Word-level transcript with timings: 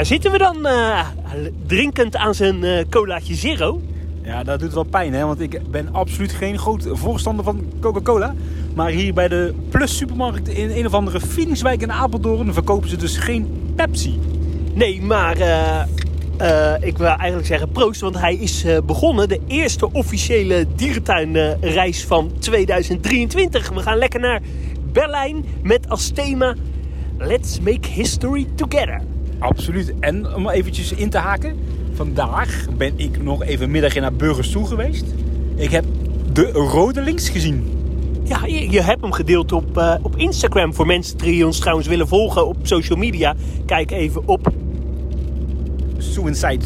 daar 0.00 0.08
zitten 0.08 0.30
we 0.32 0.38
dan, 0.38 0.56
uh, 0.66 1.00
drinkend 1.66 2.16
aan 2.16 2.34
zijn 2.34 2.64
uh, 2.64 2.80
colaatje 2.90 3.34
zero. 3.34 3.80
Ja, 4.22 4.44
dat 4.44 4.60
doet 4.60 4.72
wel 4.72 4.84
pijn, 4.84 5.12
hè? 5.12 5.24
want 5.24 5.40
ik 5.40 5.70
ben 5.70 5.88
absoluut 5.92 6.32
geen 6.32 6.58
groot 6.58 6.88
voorstander 6.92 7.44
van 7.44 7.64
Coca-Cola. 7.80 8.34
Maar 8.74 8.90
hier 8.90 9.14
bij 9.14 9.28
de 9.28 9.54
Plus 9.68 9.96
Supermarkt 9.96 10.48
in 10.48 10.70
een 10.70 10.86
of 10.86 10.94
andere 10.94 11.20
Phoenixwijk 11.20 11.82
in 11.82 11.92
Apeldoorn 11.92 12.52
verkopen 12.52 12.88
ze 12.88 12.96
dus 12.96 13.16
geen 13.16 13.72
Pepsi. 13.76 14.18
Nee, 14.74 15.02
maar 15.02 15.38
uh, 15.38 16.74
ik 16.80 16.98
wil 16.98 17.06
eigenlijk 17.06 17.46
zeggen 17.46 17.68
proost, 17.68 18.00
want 18.00 18.18
hij 18.18 18.34
is 18.34 18.64
begonnen. 18.84 19.28
De 19.28 19.40
eerste 19.46 19.92
officiële 19.92 20.66
dierentuinreis 20.76 22.04
van 22.04 22.30
2023. 22.38 23.68
We 23.68 23.80
gaan 23.80 23.98
lekker 23.98 24.20
naar 24.20 24.40
Berlijn 24.92 25.44
met 25.62 25.88
als 25.88 26.10
thema 26.10 26.54
Let's 27.18 27.60
Make 27.60 27.88
History 27.88 28.46
Together. 28.54 29.09
Absoluut. 29.40 29.94
En 30.00 30.34
om 30.34 30.48
eventjes 30.48 30.92
in 30.92 31.10
te 31.10 31.18
haken. 31.18 31.58
Vandaag 31.92 32.66
ben 32.76 32.92
ik 32.96 33.22
nog 33.22 33.42
even 33.42 33.70
middag 33.70 33.94
naar 33.94 34.12
Burgers 34.12 34.50
toe 34.50 34.66
geweest. 34.66 35.04
Ik 35.56 35.70
heb 35.70 35.84
de 36.32 36.50
rode 36.50 37.02
links 37.02 37.28
gezien. 37.28 37.78
Ja, 38.24 38.46
je, 38.46 38.70
je 38.70 38.80
hebt 38.80 39.00
hem 39.00 39.12
gedeeld 39.12 39.52
op, 39.52 39.78
uh, 39.78 39.94
op 40.02 40.16
Instagram. 40.16 40.74
Voor 40.74 40.86
mensen 40.86 41.18
die 41.18 41.46
ons 41.46 41.58
trouwens 41.58 41.88
willen 41.88 42.08
volgen 42.08 42.46
op 42.46 42.56
social 42.62 42.98
media. 42.98 43.34
Kijk 43.66 43.90
even 43.90 44.28
op... 44.28 44.52
Suicide 45.98 46.64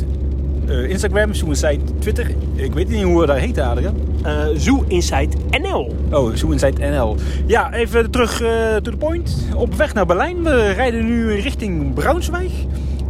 uh, 0.68 0.90
Instagram, 0.90 1.34
Suicide 1.34 1.80
Twitter. 1.98 2.34
Ik 2.54 2.72
weet 2.72 2.88
niet 2.88 3.02
hoe 3.02 3.20
we 3.20 3.26
daar 3.26 3.38
heet, 3.38 3.58
Adriaan. 3.58 3.96
Uh, 4.26 4.44
Zoo 4.56 4.84
Inside 4.88 5.36
NL. 5.50 5.94
Oh, 6.12 6.34
Zoo 6.34 6.50
Inside 6.50 6.86
NL. 6.86 7.16
Ja, 7.46 7.72
even 7.72 8.10
terug 8.10 8.42
uh, 8.42 8.48
to 8.76 8.90
the 8.90 8.96
point. 8.96 9.48
Op 9.56 9.74
weg 9.74 9.94
naar 9.94 10.06
Berlijn. 10.06 10.42
We 10.42 10.70
rijden 10.70 11.04
nu 11.04 11.32
richting 11.32 11.94
Braunschweig. 11.94 12.52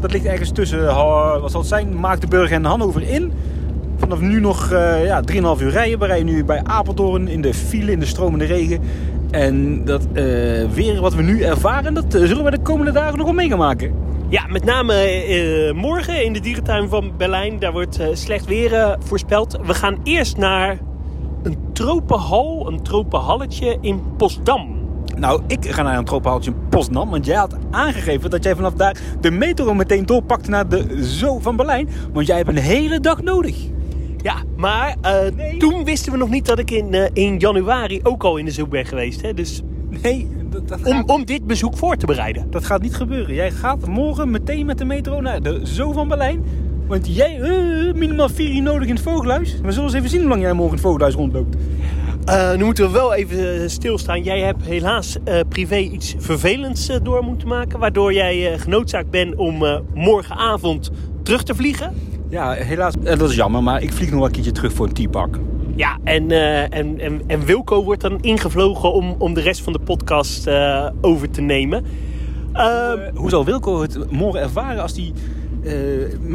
Dat 0.01 0.13
ligt 0.13 0.25
ergens 0.25 0.51
tussen, 0.51 0.79
uh, 0.79 1.41
wat 1.41 1.51
zal 1.51 1.61
het 1.61 1.69
zijn, 1.69 2.01
Maagdenburg 2.01 2.51
en 2.51 2.65
Hannover 2.65 3.03
in. 3.03 3.33
Vanaf 3.97 4.21
nu 4.21 4.41
nog 4.41 4.73
uh, 4.73 5.05
ja, 5.05 5.23
3,5 5.33 5.63
uur 5.63 5.71
rijden. 5.71 5.99
We 5.99 6.07
rijden 6.07 6.27
nu 6.27 6.45
bij 6.45 6.61
Apeldoorn 6.65 7.29
in 7.29 7.41
de 7.41 7.55
file, 7.55 7.91
in 7.91 8.01
de 8.01 8.07
stromende 8.07 8.45
regen. 8.45 8.81
En 9.31 9.85
dat 9.85 10.07
weer 10.75 11.01
wat 11.01 11.15
we 11.15 11.23
nu 11.23 11.43
ervaren, 11.43 11.95
dat 11.95 12.05
zullen 12.09 12.45
we 12.45 12.51
de 12.51 12.63
komende 12.63 12.93
dagen 12.93 13.17
nog 13.17 13.27
wel 13.27 13.35
mee 13.35 13.49
gaan 13.49 13.59
maken. 13.59 14.05
Ja, 14.29 14.47
met 14.47 14.65
name 14.65 15.27
uh, 15.29 15.73
morgen 15.73 16.25
in 16.25 16.33
de 16.33 16.41
dierentuin 16.41 16.89
van 16.89 17.13
Berlijn. 17.17 17.59
Daar 17.59 17.73
wordt 17.73 18.01
uh, 18.01 18.07
slecht 18.13 18.45
weer 18.45 18.73
uh, 18.73 18.93
voorspeld. 18.99 19.59
We 19.63 19.75
gaan 19.75 19.99
eerst 20.03 20.37
naar 20.37 20.79
tropenhal, 21.75 22.67
een 22.67 22.83
tropenhalletje 22.83 23.79
in 23.81 24.03
Postdam. 24.17 24.83
Nou, 25.17 25.43
ik 25.47 25.71
ga 25.71 25.83
naar 25.83 25.99
een 25.99 26.05
tropenhalletje 26.05 26.51
in 26.51 26.69
Postdam. 26.69 27.11
Want 27.11 27.27
jij 27.27 27.37
had 27.37 27.57
aangegeven 27.71 28.31
dat 28.31 28.45
jij 28.45 28.55
vanaf 28.55 28.75
daar 28.75 28.97
de 29.21 29.31
metro 29.31 29.75
meteen 29.75 30.07
doorpakte 30.07 30.51
naar 30.51 30.69
de 30.69 31.05
Zoo 31.05 31.39
van 31.39 31.57
Berlijn. 31.57 31.89
Want 32.13 32.27
jij 32.27 32.37
hebt 32.37 32.49
een 32.49 32.57
hele 32.57 33.01
dag 33.01 33.23
nodig. 33.23 33.57
Ja, 34.23 34.35
maar 34.57 34.97
nee. 35.37 35.57
toen 35.57 35.85
wisten 35.85 36.13
we 36.13 36.19
nog 36.19 36.29
niet 36.31 36.47
dat 36.47 36.59
ik 36.59 36.71
in, 36.71 37.11
in 37.13 37.39
januari 37.39 38.01
ook 38.03 38.25
al 38.25 38.37
in 38.37 38.45
de 38.45 38.51
zoo 38.51 38.67
ben 38.67 38.87
geweest. 38.87 39.23
Hè? 39.23 39.35
Dus 39.35 39.63
nee, 40.03 40.29
om, 40.85 41.03
om 41.07 41.25
dit 41.25 41.47
bezoek 41.47 41.77
voor 41.77 41.97
te 41.97 42.07
bereiden. 42.07 42.51
Dat 42.51 42.65
gaat 42.65 42.83
niet 42.83 42.95
gebeuren. 42.95 43.35
Jij 43.35 43.51
gaat 43.51 43.87
morgen 43.87 44.31
meteen 44.31 44.67
met 44.67 44.79
de 44.79 44.85
metro 44.85 45.21
naar 45.21 45.43
de 45.43 45.61
Zoo 45.63 45.93
van 45.93 46.09
Berlijn. 46.09 46.45
Want 46.87 47.17
jij 47.17 47.39
uh, 47.39 47.95
minimaal 47.95 48.29
vier 48.29 48.55
uur 48.55 48.63
nodig 48.63 48.89
in 48.89 48.95
het 48.95 49.05
vogelhuis. 49.05 49.61
We 49.63 49.73
zullen 49.73 49.87
eens 49.87 49.95
even 49.95 50.09
zien 50.09 50.21
hoe 50.21 50.29
lang 50.29 50.43
jij 50.43 50.53
morgen 50.53 50.69
in 50.69 50.75
het 50.77 50.87
vogelhuis 50.87 51.15
rondloopt. 51.15 51.57
Uh, 52.29 52.55
nu 52.55 52.65
moeten 52.65 52.85
we 52.85 52.91
wel 52.91 53.15
even 53.15 53.71
stilstaan. 53.71 54.23
Jij 54.23 54.41
hebt 54.41 54.65
helaas 54.65 55.17
uh, 55.29 55.41
privé 55.49 55.77
iets 55.77 56.15
vervelends 56.19 56.91
uh, 56.91 56.97
door 57.03 57.23
moeten 57.23 57.49
maken. 57.49 57.79
Waardoor 57.79 58.13
jij 58.13 58.59
genoodzaakt 58.59 59.11
bent 59.11 59.35
om 59.35 59.83
morgenavond 59.95 60.91
terug 61.23 61.43
te 61.43 61.55
vliegen. 61.55 61.95
Ja, 62.29 62.53
helaas. 62.53 62.95
dat 63.03 63.31
is 63.31 63.35
jammer. 63.35 63.63
Maar 63.63 63.83
ik 63.83 63.93
vlieg 63.93 64.09
nog 64.09 64.19
wel 64.19 64.27
een 64.27 64.33
keertje 64.33 64.53
terug 64.53 64.73
voor 64.73 64.87
een 64.87 64.93
teapak. 64.93 65.39
Ja, 65.77 65.99
en, 66.05 66.31
uh, 66.31 66.63
en, 66.63 67.01
en, 67.01 67.23
en, 67.27 67.45
Wilco 67.45 67.85
wordt 67.85 68.01
dan 68.01 68.21
ingevlogen 68.21 68.93
om, 68.93 69.15
om 69.19 69.35
de 69.35 69.41
rest 69.41 69.61
van 69.61 69.73
de 69.73 69.79
podcast 69.79 70.47
uh, 70.47 70.87
over 71.01 71.31
te 71.31 71.41
nemen. 71.41 71.85
Uh, 72.55 72.93
hoe 73.15 73.31
zal 73.31 73.45
Wilco 73.45 73.81
het 73.81 74.11
morgen 74.11 74.41
ervaren 74.41 74.83
als 74.83 74.97
hij 74.97 75.13
mee 75.13 75.44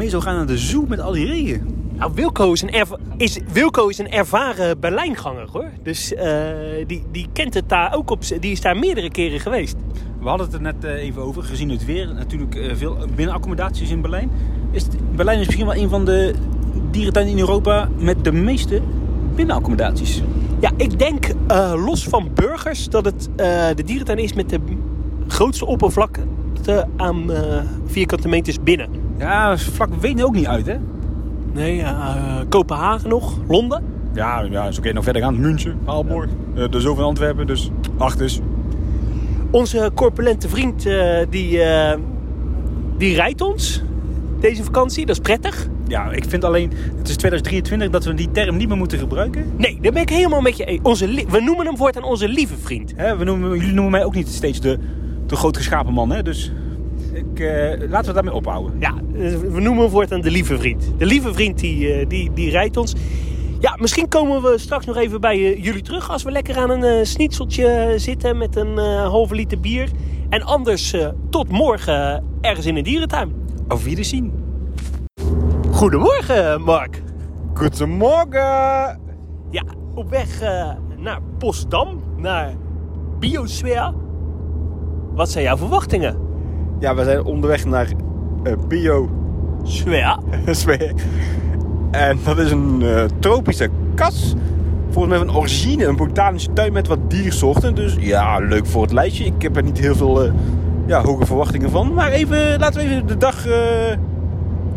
zou 0.08 0.22
gaan 0.22 0.36
naar 0.36 0.46
de 0.46 0.58
zoo 0.58 0.84
met 0.88 1.00
al 1.00 1.12
die 1.12 1.26
regen? 1.26 1.78
Nou, 1.96 2.12
Wilco 2.14 2.52
is 2.52 2.62
een, 2.62 2.86
is, 3.16 3.38
Wilco 3.52 3.88
is 3.88 3.98
een 3.98 4.10
ervaren 4.10 4.80
Berlijnganger 4.80 5.48
hoor. 5.52 5.70
Dus 5.82 6.14
die, 6.86 7.04
die 7.12 7.26
kent 7.32 7.54
het 7.54 7.68
daar 7.68 7.94
ook 7.94 8.10
op. 8.10 8.22
Die 8.40 8.52
is 8.52 8.60
daar 8.60 8.76
meerdere 8.76 9.10
keren 9.10 9.40
geweest. 9.40 9.76
We 10.20 10.28
hadden 10.28 10.46
het 10.46 10.54
er 10.54 10.62
net 10.62 10.84
even 10.84 11.22
over, 11.22 11.42
gezien 11.42 11.70
het 11.70 11.84
weer. 11.84 12.14
Natuurlijk 12.14 12.70
veel 12.74 12.96
binnenaccommodaties 13.14 13.90
in 13.90 14.00
Berlijn. 14.00 14.30
Is 14.70 14.82
het, 14.82 15.16
Berlijn 15.16 15.38
is 15.40 15.46
misschien 15.46 15.66
wel 15.66 15.76
een 15.76 15.88
van 15.88 16.04
de 16.04 16.34
dierentuinen 16.90 17.32
in 17.32 17.40
Europa 17.40 17.88
met 17.98 18.24
de 18.24 18.32
meeste 18.32 18.82
binnenaccommodaties? 19.34 20.22
Ja, 20.60 20.70
ik 20.76 20.98
denk 20.98 21.26
uh, 21.50 21.84
los 21.86 22.04
van 22.04 22.30
burgers 22.34 22.88
dat 22.88 23.04
het 23.04 23.28
uh, 23.30 23.36
de 23.74 23.84
dierentuin 23.84 24.18
is 24.18 24.32
met 24.32 24.48
de 24.48 24.60
grootste 25.28 25.66
oppervlakte 25.66 26.86
aan 26.96 27.30
uh, 27.30 27.62
vierkante 27.86 28.28
meters 28.28 28.62
binnen. 28.62 28.99
Ja, 29.20 29.56
vlak 29.56 29.94
weet 30.00 30.18
je 30.18 30.24
ook 30.24 30.34
niet 30.34 30.46
uit, 30.46 30.66
hè? 30.66 30.76
Nee, 31.52 31.84
Kopenhagen 32.48 33.08
nog, 33.08 33.38
Londen. 33.48 33.82
Ja, 34.14 34.40
ja 34.40 34.70
zo 34.70 34.80
kun 34.80 34.88
je 34.88 34.94
nog 34.94 35.04
verder 35.04 35.22
gaan. 35.22 35.40
München, 35.40 35.78
Aalborg, 35.84 36.28
de 36.70 36.80
Zoo 36.80 36.94
van 36.94 37.04
Antwerpen, 37.04 37.46
dus 37.46 37.70
acht. 37.98 38.40
Onze 39.50 39.90
corpulente 39.94 40.48
vriend, 40.48 40.82
die, 41.30 41.60
die 42.96 43.14
rijdt 43.14 43.40
ons 43.40 43.82
deze 44.40 44.64
vakantie, 44.64 45.06
dat 45.06 45.16
is 45.16 45.22
prettig. 45.22 45.68
Ja, 45.86 46.10
ik 46.10 46.24
vind 46.24 46.44
alleen, 46.44 46.72
het 46.96 47.08
is 47.08 47.16
2023 47.16 47.90
dat 47.90 48.04
we 48.04 48.14
die 48.14 48.30
term 48.30 48.56
niet 48.56 48.68
meer 48.68 48.76
moeten 48.76 48.98
gebruiken. 48.98 49.52
Nee, 49.56 49.78
daar 49.80 49.92
ben 49.92 50.02
ik 50.02 50.08
helemaal 50.08 50.40
met 50.40 50.56
je 50.56 50.78
onze 50.82 51.06
We 51.28 51.40
noemen 51.40 51.66
hem 51.66 51.76
voortaan 51.76 52.02
onze 52.02 52.28
lieve 52.28 52.56
vriend. 52.56 52.94
We 53.18 53.24
noemen, 53.24 53.50
jullie 53.50 53.74
noemen 53.74 53.90
mij 53.90 54.04
ook 54.04 54.14
niet 54.14 54.28
steeds 54.28 54.60
de, 54.60 54.78
de 55.26 55.36
groot 55.36 55.56
geschapen 55.56 55.92
man, 55.92 56.10
hè? 56.10 56.22
dus 56.22 56.52
uh, 56.52 56.69
laten 57.88 58.06
we 58.06 58.12
daarmee 58.12 58.34
ophouden. 58.34 58.76
Ja, 58.80 58.94
we 59.40 59.60
noemen 59.60 59.82
hem 59.82 59.90
voortaan 59.90 60.20
de 60.20 60.30
lieve 60.30 60.58
vriend. 60.58 60.92
De 60.98 61.06
lieve 61.06 61.34
vriend 61.34 61.58
die, 61.58 62.00
uh, 62.00 62.08
die, 62.08 62.32
die 62.32 62.50
rijdt 62.50 62.76
ons. 62.76 62.94
Ja, 63.58 63.76
misschien 63.80 64.08
komen 64.08 64.42
we 64.42 64.58
straks 64.58 64.86
nog 64.86 64.96
even 64.96 65.20
bij 65.20 65.58
jullie 65.58 65.82
terug 65.82 66.10
als 66.10 66.22
we 66.22 66.30
lekker 66.30 66.56
aan 66.56 66.70
een 66.70 66.98
uh, 66.98 67.04
schnitzeltje 67.04 67.94
zitten 67.96 68.38
met 68.38 68.56
een 68.56 68.78
halve 68.78 69.34
liter 69.34 69.60
bier. 69.60 69.88
En 70.28 70.42
anders 70.42 70.94
tot 71.30 71.48
morgen 71.48 72.24
ergens 72.40 72.66
in 72.66 72.76
een 72.76 72.84
dierentuin. 72.84 73.32
Auf 73.68 73.84
Wiedersehen. 73.84 74.32
Goedemorgen, 75.70 76.62
Mark. 76.62 77.02
Goedemorgen. 77.54 79.00
Ja, 79.50 79.64
op 79.94 80.10
weg 80.10 80.40
naar 80.96 81.20
Postdam, 81.38 82.02
naar 82.16 82.54
Biosfeer. 83.18 83.92
Wat 85.14 85.30
zijn 85.30 85.44
jouw 85.44 85.56
verwachtingen? 85.56 86.29
Ja, 86.80 86.94
we 86.94 87.04
zijn 87.04 87.24
onderweg 87.24 87.64
naar 87.64 87.88
uh, 88.44 88.52
Biosfeer. 88.68 90.18
Sfeer. 90.46 90.92
En 91.90 92.18
dat 92.24 92.38
is 92.38 92.50
een 92.50 92.80
uh, 92.80 93.04
tropische 93.18 93.68
kas. 93.94 94.34
Volgens 94.90 95.14
mij 95.14 95.26
van 95.26 95.36
origine 95.36 95.84
een 95.84 95.96
botanische 95.96 96.52
tuin 96.52 96.72
met 96.72 96.86
wat 96.86 97.10
diersoorten. 97.10 97.74
Dus 97.74 97.96
ja, 97.98 98.38
leuk 98.38 98.66
voor 98.66 98.82
het 98.82 98.92
lijstje. 98.92 99.24
Ik 99.24 99.42
heb 99.42 99.56
er 99.56 99.62
niet 99.62 99.78
heel 99.78 99.94
veel 99.94 100.32
ja, 100.86 101.02
hoge 101.02 101.26
verwachtingen 101.26 101.70
van. 101.70 101.94
Maar 101.94 102.10
even, 102.10 102.58
laten 102.58 102.80
we 102.80 102.88
even 102.88 103.06
de 103.06 103.16
dag 103.16 103.46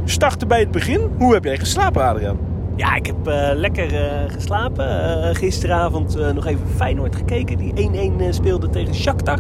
starten 0.05 0.47
bij 0.47 0.59
het 0.59 0.71
begin. 0.71 1.01
Hoe 1.17 1.33
heb 1.33 1.44
jij 1.44 1.57
geslapen, 1.57 2.03
Adriaan? 2.03 2.38
Ja, 2.75 2.95
ik 2.95 3.05
heb 3.05 3.27
uh, 3.27 3.50
lekker 3.53 3.94
uh, 3.94 4.00
geslapen. 4.27 4.88
Uh, 4.88 5.35
gisteravond 5.35 6.33
nog 6.33 6.45
even 6.45 6.67
Feyenoord 6.75 7.15
gekeken. 7.15 7.57
Die 7.57 7.89
1-1 8.29 8.29
speelde 8.29 8.69
tegen 8.69 8.95
Shakhtar. 8.95 9.39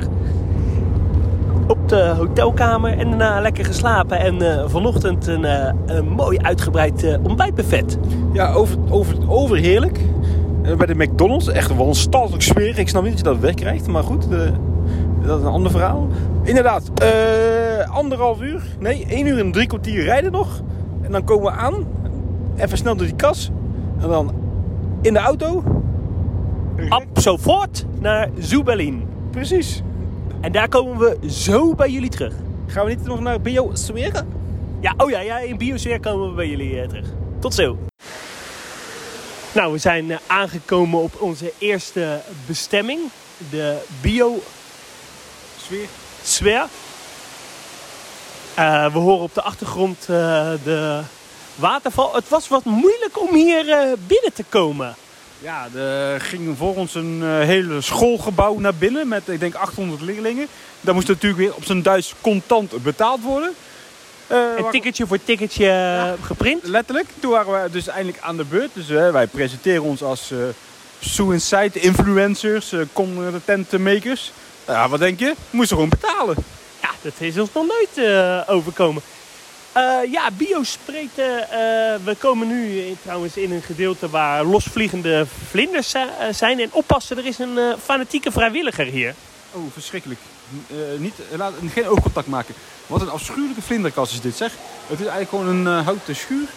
Op 1.67 1.89
de 1.89 2.13
hotelkamer 2.17 2.97
en 2.97 3.09
daarna 3.09 3.41
lekker 3.41 3.65
geslapen. 3.65 4.19
En 4.19 4.69
vanochtend 4.69 5.27
een, 5.27 5.43
een 5.85 6.07
mooi 6.07 6.37
uitgebreid 6.37 7.17
ontbijtbuffet. 7.23 7.97
Ja, 8.33 8.53
over, 8.53 8.77
over, 8.89 9.15
overheerlijk. 9.29 9.99
bij 10.77 10.85
de 10.85 10.95
McDonald's. 10.95 11.47
Echt 11.47 11.75
wel 11.75 11.87
een 11.87 11.95
stalselijk 11.95 12.43
sfeer. 12.43 12.79
Ik 12.79 12.89
snap 12.89 13.03
niet 13.03 13.11
dat 13.11 13.19
je 13.19 13.25
dat 13.25 13.39
wegkrijgt. 13.39 13.87
Maar 13.87 14.03
goed, 14.03 14.29
dat 15.25 15.39
is 15.39 15.45
een 15.45 15.51
ander 15.51 15.71
verhaal. 15.71 16.07
Inderdaad, 16.43 16.91
anderhalf 17.87 18.41
uur. 18.41 18.63
Nee, 18.79 19.05
één 19.09 19.27
uur 19.27 19.39
en 19.39 19.51
drie 19.51 19.67
kwartier 19.67 20.03
rijden 20.03 20.31
nog. 20.31 20.61
En 21.01 21.11
dan 21.11 21.23
komen 21.23 21.51
we 21.51 21.57
aan. 21.57 21.73
Even 22.55 22.77
snel 22.77 22.95
door 22.95 23.05
die 23.05 23.15
kas. 23.15 23.51
En 24.01 24.07
dan 24.09 24.31
in 25.01 25.13
de 25.13 25.19
auto. 25.19 25.63
Ab 26.89 27.05
zo 27.19 27.37
voort 27.37 27.85
naar 27.99 28.29
Zoebelin. 28.39 29.03
Precies. 29.31 29.83
En 30.43 30.51
daar 30.51 30.69
komen 30.69 30.97
we 30.97 31.31
zo 31.31 31.75
bij 31.75 31.89
jullie 31.89 32.09
terug. 32.09 32.33
Gaan 32.67 32.85
we 32.85 32.91
niet 32.91 33.03
nog 33.03 33.19
naar 33.19 33.41
Biosfeer? 33.41 34.23
Ja, 34.79 34.93
oh 34.97 35.09
ja, 35.09 35.19
ja 35.19 35.37
in 35.39 35.57
Biosfeer 35.57 35.99
komen 35.99 36.29
we 36.29 36.35
bij 36.35 36.47
jullie 36.47 36.81
uh, 36.81 36.87
terug. 36.87 37.05
Tot 37.39 37.53
zo. 37.53 37.77
Nou, 39.53 39.71
we 39.71 39.77
zijn 39.77 40.05
uh, 40.09 40.17
aangekomen 40.27 40.99
op 40.99 41.21
onze 41.21 41.53
eerste 41.57 42.21
bestemming. 42.45 42.99
De 43.49 43.77
Bio 44.01 44.39
Sfeer. 45.57 45.87
Sfeer. 46.23 46.65
Eh, 48.55 48.93
we 48.93 48.99
horen 48.99 49.23
op 49.23 49.33
de 49.33 49.41
achtergrond 49.41 49.99
eh, 49.99 50.51
de 50.63 51.01
waterval. 51.55 52.15
Het 52.15 52.29
was 52.29 52.47
wat 52.47 52.63
moeilijk 52.63 53.21
om 53.21 53.33
hier 53.33 53.69
eh, 53.69 53.91
binnen 54.07 54.33
te 54.33 54.43
komen. 54.49 54.95
Ja, 55.43 55.67
er 55.75 56.21
ging 56.21 56.57
voor 56.57 56.75
ons 56.75 56.95
een 56.95 57.19
uh, 57.23 57.39
hele 57.39 57.81
schoolgebouw 57.81 58.59
naar 58.59 58.75
binnen 58.75 59.07
met, 59.07 59.29
ik 59.29 59.39
denk, 59.39 59.55
800 59.55 60.01
leerlingen. 60.01 60.47
Daar 60.81 60.93
moest 60.93 61.07
natuurlijk 61.07 61.41
weer 61.41 61.55
op 61.55 61.63
zijn 61.65 61.81
Duits 61.81 62.13
contant 62.21 62.83
betaald 62.83 63.21
worden. 63.21 63.53
Uh, 64.31 64.37
een 64.57 64.69
ticketje 64.71 65.07
voor 65.07 65.23
ticketje 65.23 65.65
ja, 65.65 66.15
geprint? 66.21 66.63
Letterlijk. 66.63 67.07
Toen 67.19 67.31
waren 67.31 67.63
we 67.63 67.69
dus 67.69 67.87
eindelijk 67.87 68.23
aan 68.23 68.37
de 68.37 68.43
beurt. 68.43 68.69
Dus 68.73 68.89
uh, 68.89 69.11
wij 69.11 69.27
presenteren 69.27 69.83
ons 69.83 70.03
als 70.03 70.31
uh, 70.31 70.39
suicide 70.99 71.79
influencers, 71.79 72.73
content 72.93 73.71
makers. 73.77 74.31
Ja, 74.67 74.89
wat 74.89 74.99
denk 74.99 75.19
je? 75.19 75.25
We 75.25 75.57
moesten 75.57 75.75
gewoon 75.75 75.91
betalen. 75.99 76.35
Ja, 76.81 76.89
dat 77.01 77.13
is 77.17 77.37
ons 77.37 77.49
nog 77.53 77.65
nooit 77.67 78.09
overkomen. 78.47 79.01
Uh, 79.77 80.11
ja, 80.11 80.31
biospreten. 80.31 81.39
Uh, 81.39 81.47
we 82.03 82.15
komen 82.17 82.47
nu 82.47 82.79
in, 82.79 82.97
trouwens 83.01 83.37
in 83.37 83.51
een 83.51 83.61
gedeelte 83.61 84.09
waar 84.09 84.43
losvliegende 84.43 85.25
vlinders 85.49 85.95
uh, 85.95 86.01
zijn. 86.31 86.59
En 86.59 86.69
oppassen, 86.71 87.17
er 87.17 87.25
is 87.25 87.39
een 87.39 87.75
fanatieke 87.83 88.31
vrijwilliger 88.31 88.85
hier. 88.85 89.15
Oh, 89.51 89.61
verschrikkelijk. 89.73 90.19
niet, 90.97 91.13
laat, 91.35 91.53
geen 91.73 91.87
oogcontact 91.87 92.27
maken. 92.27 92.55
Wat 92.87 93.01
een 93.01 93.09
afschuwelijke 93.09 93.61
vlinderkast 93.61 94.13
is 94.13 94.21
dit, 94.21 94.35
zeg. 94.35 94.51
Het 94.87 94.99
is 94.99 95.05
eigenlijk 95.05 95.29
gewoon 95.29 95.47
een 95.47 95.83
houten 95.83 96.15
schuur 96.15 96.47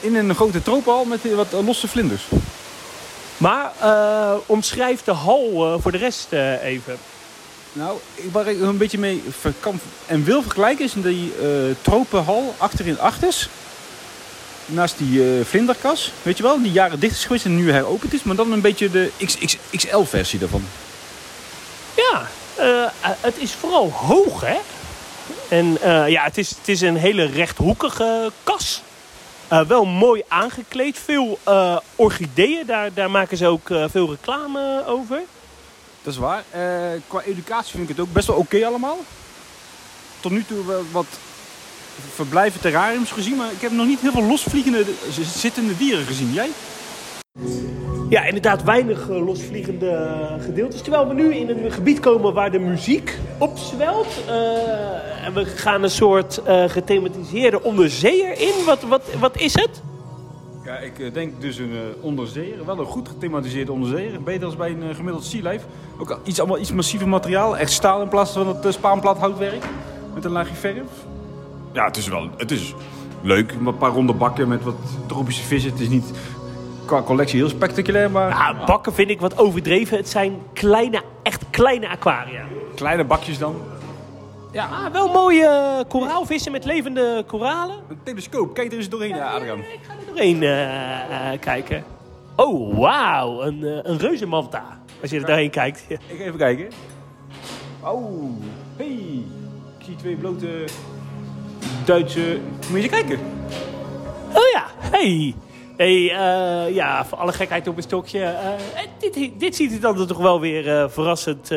in 0.00 0.14
een 0.14 0.34
grote 0.34 0.62
tropenhal 0.62 1.04
met 1.04 1.34
wat 1.34 1.52
losse 1.52 1.88
vlinders. 1.88 2.22
Maar 3.36 3.72
omschrijf 4.46 5.02
de 5.02 5.12
hal 5.12 5.78
voor 5.80 5.92
de 5.92 5.98
rest 5.98 6.32
even. 6.62 6.98
Nou, 7.78 7.98
waar 8.32 8.46
ik 8.46 8.60
een 8.60 8.76
beetje 8.76 8.98
mee 8.98 9.22
kan 9.60 9.80
en 10.06 10.24
wil 10.24 10.42
vergelijken 10.42 10.84
is 10.84 10.92
die 10.92 11.32
uh, 11.42 11.74
tropenhal 11.80 12.54
achterin 12.56 13.00
achters. 13.00 13.48
Naast 14.66 14.98
die 14.98 15.38
uh, 15.38 15.44
vlinderkas, 15.44 16.12
weet 16.22 16.36
je 16.36 16.42
wel, 16.42 16.62
die 16.62 16.72
jaren 16.72 17.00
dicht 17.00 17.16
is 17.16 17.24
geweest 17.24 17.44
en 17.44 17.56
nu 17.56 17.70
heropend 17.72 18.14
is. 18.14 18.22
Maar 18.22 18.36
dan 18.36 18.52
een 18.52 18.60
beetje 18.60 18.90
de 18.90 19.10
XXL-versie 19.24 20.38
daarvan. 20.38 20.64
Ja, 21.96 22.28
uh, 22.58 22.88
het 23.20 23.36
is 23.36 23.52
vooral 23.52 23.90
hoog, 23.90 24.40
hè? 24.40 24.58
En 25.48 25.78
ja, 26.10 26.24
het 26.24 26.38
is, 26.38 26.48
het 26.48 26.68
is 26.68 26.80
een 26.80 26.96
hele 26.96 27.24
rechthoekige 27.24 28.32
kas. 28.42 28.82
wel 29.68 29.84
mooi 29.84 30.22
aangekleed. 30.28 30.98
Veel 31.04 31.38
orchideeën, 31.96 32.66
daar, 32.66 32.94
daar 32.94 33.10
maken 33.10 33.36
ze 33.36 33.46
ook 33.46 33.66
veel 33.90 34.10
reclame 34.10 34.84
over. 34.86 35.20
Dat 36.08 36.16
is 36.16 36.22
waar. 36.22 36.44
Uh, 36.56 37.00
qua 37.06 37.22
educatie 37.22 37.70
vind 37.70 37.82
ik 37.90 37.96
het 37.96 38.06
ook 38.06 38.12
best 38.12 38.26
wel 38.26 38.36
oké 38.36 38.66
allemaal. 38.66 38.98
Tot 40.20 40.32
nu 40.32 40.44
toe 40.44 40.66
wel 40.66 40.82
wat 40.92 41.06
verblijven 42.14 42.60
terrariums 42.60 43.10
gezien, 43.10 43.36
maar 43.36 43.52
ik 43.52 43.60
heb 43.60 43.72
nog 43.72 43.86
niet 43.86 44.00
heel 44.00 44.12
veel 44.12 44.22
losvliegende 44.22 44.84
zittende 45.22 45.76
dieren 45.76 46.04
gezien. 46.04 46.32
Jij? 46.32 46.48
Ja, 48.08 48.22
inderdaad 48.22 48.62
weinig 48.62 49.08
losvliegende 49.08 50.36
gedeeltes. 50.40 50.80
Terwijl 50.80 51.08
we 51.08 51.14
nu 51.14 51.34
in 51.34 51.48
een 51.48 51.72
gebied 51.72 52.00
komen 52.00 52.34
waar 52.34 52.50
de 52.50 52.58
muziek 52.58 53.18
opzwelt. 53.38 54.22
Uh, 54.28 55.26
en 55.26 55.34
we 55.34 55.44
gaan 55.44 55.82
een 55.82 55.90
soort 55.90 56.40
uh, 56.46 56.68
gethematiseerde 56.68 57.62
onderzeeër 57.62 58.40
in. 58.40 58.64
Wat, 58.64 58.82
wat, 58.82 59.02
wat 59.20 59.36
is 59.36 59.54
het? 59.54 59.82
Ja, 60.68 60.76
ik 60.76 61.14
denk 61.14 61.40
dus 61.40 61.58
een 61.58 61.72
uh, 61.72 61.78
onderzeeër. 62.00 62.64
Wel 62.66 62.78
een 62.78 62.86
goed 62.86 63.08
gethematiseerde 63.08 63.72
onderzeeër. 63.72 64.22
Beter 64.22 64.44
als 64.44 64.56
bij 64.56 64.70
een 64.70 64.82
uh, 64.82 64.94
gemiddeld 64.94 65.24
sea 65.24 65.50
life. 65.50 65.66
Ook 65.98 66.20
iets, 66.24 66.38
allemaal 66.38 66.58
iets 66.58 66.72
massiever 66.72 67.08
materiaal. 67.08 67.56
Echt 67.56 67.70
staal 67.70 68.02
in 68.02 68.08
plaats 68.08 68.32
van 68.32 68.48
het 68.48 68.76
uh, 68.76 69.18
houtwerk. 69.18 69.64
Met 70.14 70.24
een 70.24 70.30
laagje 70.30 70.54
verf. 70.54 70.88
Ja, 71.72 71.84
het 71.84 71.96
is 71.96 72.08
wel 72.08 72.28
het 72.36 72.50
is 72.50 72.74
leuk. 73.22 73.52
Een 73.52 73.76
paar 73.76 73.90
ronde 73.90 74.12
bakken 74.12 74.48
met 74.48 74.62
wat 74.62 74.74
tropische 75.06 75.42
vissen. 75.42 75.70
Het 75.70 75.80
is 75.80 75.88
niet 75.88 76.10
qua 76.84 77.02
collectie 77.02 77.38
heel 77.38 77.48
spectaculair, 77.48 78.10
maar... 78.10 78.28
Ja, 78.28 78.64
bakken 78.66 78.94
vind 78.94 79.10
ik 79.10 79.20
wat 79.20 79.38
overdreven. 79.38 79.96
Het 79.96 80.08
zijn 80.08 80.38
kleine, 80.52 81.02
echt 81.22 81.44
kleine 81.50 81.88
aquaria. 81.88 82.44
Kleine 82.74 83.04
bakjes 83.04 83.38
dan. 83.38 83.54
Ja, 84.58 84.66
ah, 84.66 84.92
wel 84.92 85.08
mooie 85.08 85.84
koraalvissen 85.88 86.52
met 86.52 86.64
levende 86.64 87.24
koralen. 87.26 87.76
Een 87.88 87.98
telescoop, 88.02 88.54
kijk 88.54 88.72
er 88.72 88.78
eens 88.78 88.88
doorheen, 88.88 89.14
ja, 89.14 89.32
Adriaan. 89.32 89.58
Ik 89.58 89.78
ga 89.82 89.92
er 89.92 90.06
doorheen 90.06 90.42
uh, 90.42 90.50
uh, 91.10 91.40
kijken. 91.40 91.84
Oh, 92.36 92.78
wauw, 92.78 93.42
een, 93.42 93.58
uh, 93.60 93.78
een 93.82 93.98
reuzenmanta. 93.98 94.80
Als 95.02 95.10
je 95.10 95.18
er 95.20 95.26
doorheen 95.26 95.50
kijkt. 95.50 95.84
Ik 95.88 95.98
ga 96.08 96.24
even 96.24 96.38
kijken. 96.38 96.68
Oh, 97.80 98.30
hey. 98.76 99.22
Ik 99.78 99.84
zie 99.84 99.96
twee 99.96 100.16
blote 100.16 100.64
Duitse... 101.84 102.38
Moet 102.70 102.82
je 102.82 102.88
kijken. 102.88 103.18
Oh 104.34 104.48
ja, 104.52 104.66
hey. 104.78 105.34
Hey, 105.76 106.02
ja, 106.72 107.04
voor 107.04 107.18
alle 107.18 107.32
gekheid 107.32 107.68
op 107.68 107.76
een 107.76 107.82
stokje. 107.82 108.34
dit, 108.98 109.40
dit 109.40 109.56
ziet 109.56 109.72
er 109.72 109.80
dan 109.80 110.06
toch 110.06 110.18
wel 110.18 110.40
weer 110.40 110.90
verrassend 110.90 111.48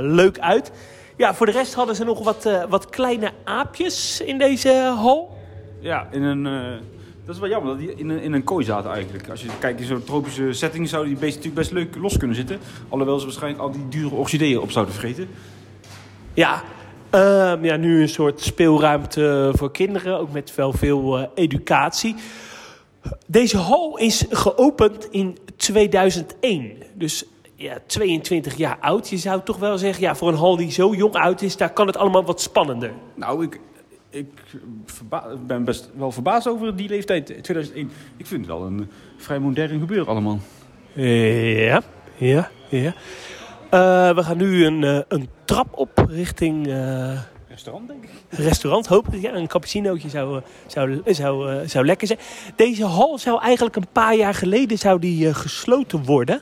leuk 0.00 0.38
uit. 0.38 0.72
Ja, 1.16 1.34
voor 1.34 1.46
de 1.46 1.52
rest 1.52 1.74
hadden 1.74 1.96
ze 1.96 2.04
nog 2.04 2.24
wat, 2.24 2.46
uh, 2.46 2.64
wat 2.68 2.90
kleine 2.90 3.32
aapjes 3.44 4.20
in 4.20 4.38
deze 4.38 4.72
hal. 4.96 5.38
Ja, 5.80 6.08
in 6.10 6.22
een, 6.22 6.46
uh, 6.46 6.76
dat 7.24 7.34
is 7.34 7.40
wel 7.40 7.50
jammer 7.50 7.70
dat 7.70 7.78
die 7.78 7.94
in 7.94 8.08
een, 8.08 8.20
in 8.20 8.32
een 8.32 8.44
kooi 8.44 8.64
zaten 8.64 8.90
eigenlijk. 8.90 9.30
Als 9.30 9.42
je 9.42 9.48
kijkt 9.58 9.80
in 9.80 9.86
zo'n 9.86 10.04
tropische 10.04 10.52
setting 10.52 10.88
zouden 10.88 11.12
die 11.12 11.20
beesten 11.20 11.42
natuurlijk 11.42 11.68
best 11.68 11.84
leuk 11.84 12.02
los 12.02 12.16
kunnen 12.16 12.36
zitten. 12.36 12.58
Alhoewel 12.88 13.18
ze 13.18 13.24
waarschijnlijk 13.24 13.62
al 13.62 13.70
die 13.70 13.88
dure 13.88 14.14
orchideeën 14.14 14.60
op 14.60 14.70
zouden 14.70 14.94
vergeten. 14.94 15.28
Ja, 16.34 16.62
uh, 17.14 17.62
ja, 17.62 17.76
nu 17.76 18.00
een 18.00 18.08
soort 18.08 18.40
speelruimte 18.40 19.52
voor 19.54 19.70
kinderen, 19.70 20.18
ook 20.18 20.32
met 20.32 20.54
wel 20.54 20.72
veel 20.72 21.30
educatie. 21.34 22.14
Deze 23.26 23.56
hal 23.56 23.98
is 23.98 24.24
geopend 24.30 25.08
in 25.10 25.38
2001. 25.56 26.72
Dus 26.94 27.24
ja, 27.56 27.78
22 27.86 28.56
jaar 28.56 28.76
oud. 28.80 29.08
Je 29.08 29.16
zou 29.16 29.40
toch 29.44 29.56
wel 29.56 29.78
zeggen, 29.78 30.02
ja, 30.02 30.14
voor 30.14 30.28
een 30.28 30.34
hal 30.34 30.56
die 30.56 30.70
zo 30.70 30.94
jong 30.94 31.14
uit 31.14 31.42
is, 31.42 31.56
daar 31.56 31.72
kan 31.72 31.86
het 31.86 31.96
allemaal 31.96 32.24
wat 32.24 32.40
spannender. 32.40 32.92
Nou, 33.14 33.44
ik, 33.44 33.60
ik 34.10 34.26
ben 35.46 35.64
best 35.64 35.90
wel 35.94 36.12
verbaasd 36.12 36.48
over 36.48 36.76
die 36.76 36.88
leeftijd, 36.88 37.26
2001. 37.26 37.90
Ik 38.16 38.26
vind 38.26 38.40
het 38.40 38.50
wel 38.50 38.66
een 38.66 38.90
vrij 39.16 39.38
modern 39.38 39.80
gebeuren 39.80 40.06
allemaal. 40.06 40.38
Ja, 40.92 41.82
ja, 42.16 42.50
ja. 42.68 42.94
Uh, 43.66 44.14
we 44.14 44.22
gaan 44.22 44.36
nu 44.36 44.64
een, 44.64 44.82
uh, 44.82 45.00
een 45.08 45.28
trap 45.44 45.66
op 45.70 46.06
richting... 46.08 46.66
Uh, 46.66 47.20
restaurant, 47.48 47.88
denk 47.88 48.04
ik. 48.04 48.10
Restaurant, 48.28 48.86
hopelijk. 48.86 49.22
Ja, 49.22 49.34
een 49.34 49.46
cappuccinootje 49.46 50.08
zou, 50.08 50.40
zou, 50.66 51.02
zou, 51.06 51.68
zou 51.68 51.86
lekker 51.86 52.06
zijn. 52.06 52.18
Deze 52.56 52.84
hal 52.84 53.18
zou 53.18 53.40
eigenlijk 53.40 53.76
een 53.76 53.88
paar 53.92 54.14
jaar 54.14 54.34
geleden 54.34 54.78
zou 54.78 54.98
die, 54.98 55.34
gesloten 55.34 56.04
worden... 56.04 56.40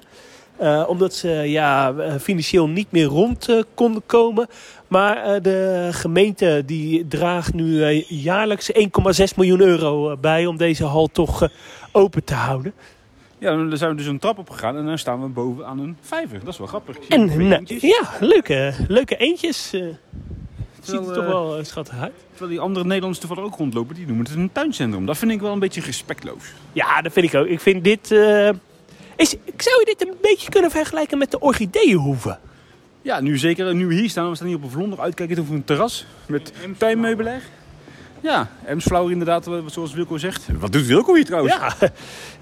Uh, 0.64 0.84
omdat 0.86 1.14
ze 1.14 1.28
ja, 1.28 1.94
financieel 2.20 2.68
niet 2.68 2.90
meer 2.90 3.04
rond 3.04 3.48
uh, 3.48 3.62
konden 3.74 4.02
komen. 4.06 4.46
Maar 4.88 5.16
uh, 5.16 5.42
de 5.42 5.88
gemeente 5.92 6.62
die 6.66 7.08
draagt 7.08 7.54
nu 7.54 7.84
jaarlijks 8.08 8.72
1,6 8.72 8.80
miljoen 9.36 9.60
euro 9.60 10.16
bij 10.16 10.46
om 10.46 10.56
deze 10.56 10.84
hal 10.84 11.06
toch 11.06 11.48
open 11.92 12.24
te 12.24 12.34
houden. 12.34 12.72
Ja, 13.38 13.56
dan 13.56 13.76
zijn 13.76 13.90
we 13.90 13.96
dus 13.96 14.06
een 14.06 14.18
trap 14.18 14.38
op 14.38 14.50
gegaan 14.50 14.76
en 14.76 14.86
dan 14.86 14.98
staan 14.98 15.22
we 15.22 15.28
boven 15.28 15.66
aan 15.66 15.78
een 15.78 15.96
vijver. 16.00 16.38
Dat 16.38 16.48
is 16.48 16.58
wel 16.58 16.66
grappig. 16.66 16.98
En 16.98 17.48
ja, 17.66 18.02
leuke, 18.20 18.74
leuke 18.88 19.16
eentjes. 19.16 19.70
Het 19.70 19.94
ziet 20.80 21.08
er 21.08 21.14
toch 21.14 21.26
wel 21.26 21.64
schattig 21.64 21.98
uit. 21.98 22.14
Terwijl 22.30 22.50
die 22.50 22.60
andere 22.60 22.84
Nederlanders 22.84 23.26
toevallig 23.26 23.44
ook 23.44 23.58
rondlopen, 23.58 23.94
die 23.94 24.06
noemen 24.06 24.24
het 24.24 24.34
een 24.34 24.52
tuincentrum. 24.52 25.06
Dat 25.06 25.18
vind 25.18 25.30
ik 25.30 25.40
wel 25.40 25.52
een 25.52 25.58
beetje 25.58 25.80
respectloos. 25.80 26.52
Ja, 26.72 27.02
dat 27.02 27.12
vind 27.12 27.26
ik 27.26 27.34
ook. 27.34 27.46
Ik 27.46 27.60
vind 27.60 27.84
dit 27.84 28.10
is, 29.16 29.28
zou 29.56 29.78
je 29.78 29.94
dit 29.96 30.08
een 30.08 30.14
beetje 30.22 30.50
kunnen 30.50 30.70
vergelijken 30.70 31.18
met 31.18 31.30
de 31.30 31.40
orchideeënhoeve? 31.40 32.38
Ja, 33.02 33.20
nu 33.20 33.38
zeker. 33.38 33.74
Nu 33.74 33.86
we 33.86 33.94
hier 33.94 34.10
staan, 34.10 34.28
we 34.28 34.34
staan 34.34 34.46
hier 34.46 34.56
op 34.56 34.62
een 34.62 34.70
vlonder 34.70 35.00
uitkijken 35.00 35.38
over 35.38 35.54
een 35.54 35.64
terras 35.64 36.06
met 36.26 36.52
tuinmeubilair. 36.78 37.42
Ja, 38.20 38.50
Emsflauwer 38.64 39.12
inderdaad, 39.12 39.48
zoals 39.66 39.94
Wilco 39.94 40.18
zegt. 40.18 40.46
Wat 40.58 40.72
doet 40.72 40.86
Wilco 40.86 41.14
hier 41.14 41.24
trouwens? 41.24 41.54
Ja, 41.54 41.74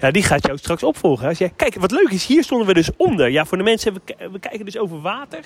ja 0.01 0.11
die 0.11 0.23
gaat 0.23 0.45
jou 0.45 0.57
straks 0.57 0.83
opvolgen. 0.83 1.27
Als 1.27 1.37
jij, 1.37 1.53
kijk, 1.55 1.75
wat 1.75 1.91
leuk 1.91 2.09
is, 2.09 2.25
hier 2.25 2.43
stonden 2.43 2.67
we 2.67 2.73
dus 2.73 2.89
onder. 2.97 3.29
Ja, 3.29 3.45
voor 3.45 3.57
de 3.57 3.63
mensen, 3.63 3.93
we, 3.93 4.01
we 4.31 4.39
kijken 4.39 4.65
dus 4.65 4.77
over 4.77 5.01
water. 5.01 5.39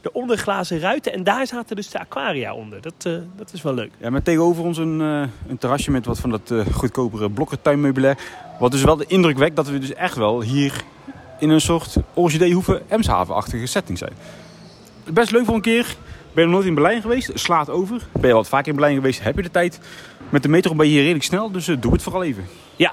De 0.00 0.12
onderglazen 0.12 0.80
ruiten 0.80 1.12
en 1.12 1.24
daar 1.24 1.46
zaten 1.46 1.76
dus 1.76 1.90
de 1.90 1.98
aquaria 1.98 2.54
onder. 2.54 2.80
Dat, 2.80 3.04
uh, 3.06 3.18
dat 3.36 3.52
is 3.52 3.62
wel 3.62 3.74
leuk. 3.74 3.90
Ja, 4.00 4.10
met 4.10 4.24
tegenover 4.24 4.64
ons 4.64 4.78
een, 4.78 5.00
uh, 5.00 5.22
een 5.48 5.58
terrasje 5.58 5.90
met 5.90 6.06
wat 6.06 6.18
van 6.18 6.30
dat 6.30 6.50
uh, 6.50 6.66
goedkopere 6.66 7.30
blokken 7.30 7.62
tuinmeubilair. 7.62 8.18
Wat 8.58 8.70
dus 8.70 8.82
wel 8.82 8.96
de 8.96 9.06
indruk 9.06 9.38
wekt 9.38 9.56
dat 9.56 9.68
we 9.68 9.78
dus 9.78 9.94
echt 9.94 10.16
wel 10.16 10.42
hier 10.42 10.82
in 11.38 11.50
een 11.50 11.60
soort 11.60 11.96
Orchideehoeve 12.14 12.82
Emshaven-achtige 12.88 13.66
setting 13.66 13.98
zijn. 13.98 14.12
Best 15.12 15.30
leuk 15.30 15.44
voor 15.44 15.54
een 15.54 15.60
keer. 15.60 15.96
Ben 16.32 16.44
je 16.44 16.50
nog 16.50 16.52
nooit 16.52 16.66
in 16.66 16.74
Berlijn 16.74 17.02
geweest? 17.02 17.30
Slaat 17.34 17.70
over. 17.70 18.06
Ben 18.12 18.28
je 18.28 18.34
wat 18.34 18.48
vaak 18.48 18.66
in 18.66 18.72
Berlijn 18.72 18.94
geweest? 18.94 19.22
Heb 19.22 19.36
je 19.36 19.42
de 19.42 19.50
tijd? 19.50 19.80
Met 20.28 20.42
de 20.42 20.48
metro 20.48 20.74
ben 20.74 20.86
je 20.86 20.92
hier 20.92 21.00
redelijk 21.00 21.24
snel, 21.24 21.50
dus 21.50 21.64
doe 21.80 21.92
het 21.92 22.02
vooral 22.02 22.24
even. 22.24 22.46
Ja. 22.76 22.92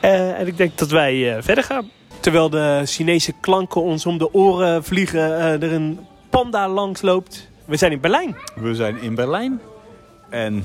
en 0.00 0.46
ik 0.46 0.56
denk 0.56 0.78
dat 0.78 0.90
wij 0.90 1.42
verder 1.42 1.64
gaan. 1.64 1.90
Terwijl 2.22 2.50
de 2.50 2.82
Chinese 2.84 3.32
klanken 3.40 3.82
ons 3.82 4.06
om 4.06 4.18
de 4.18 4.34
oren 4.34 4.84
vliegen, 4.84 5.20
er 5.62 5.72
een 5.72 5.98
panda 6.30 6.68
langs 6.68 7.02
loopt. 7.02 7.48
We 7.64 7.76
zijn 7.76 7.92
in 7.92 8.00
Berlijn. 8.00 8.36
We 8.54 8.74
zijn 8.74 9.00
in 9.00 9.14
Berlijn. 9.14 9.60
En 10.28 10.64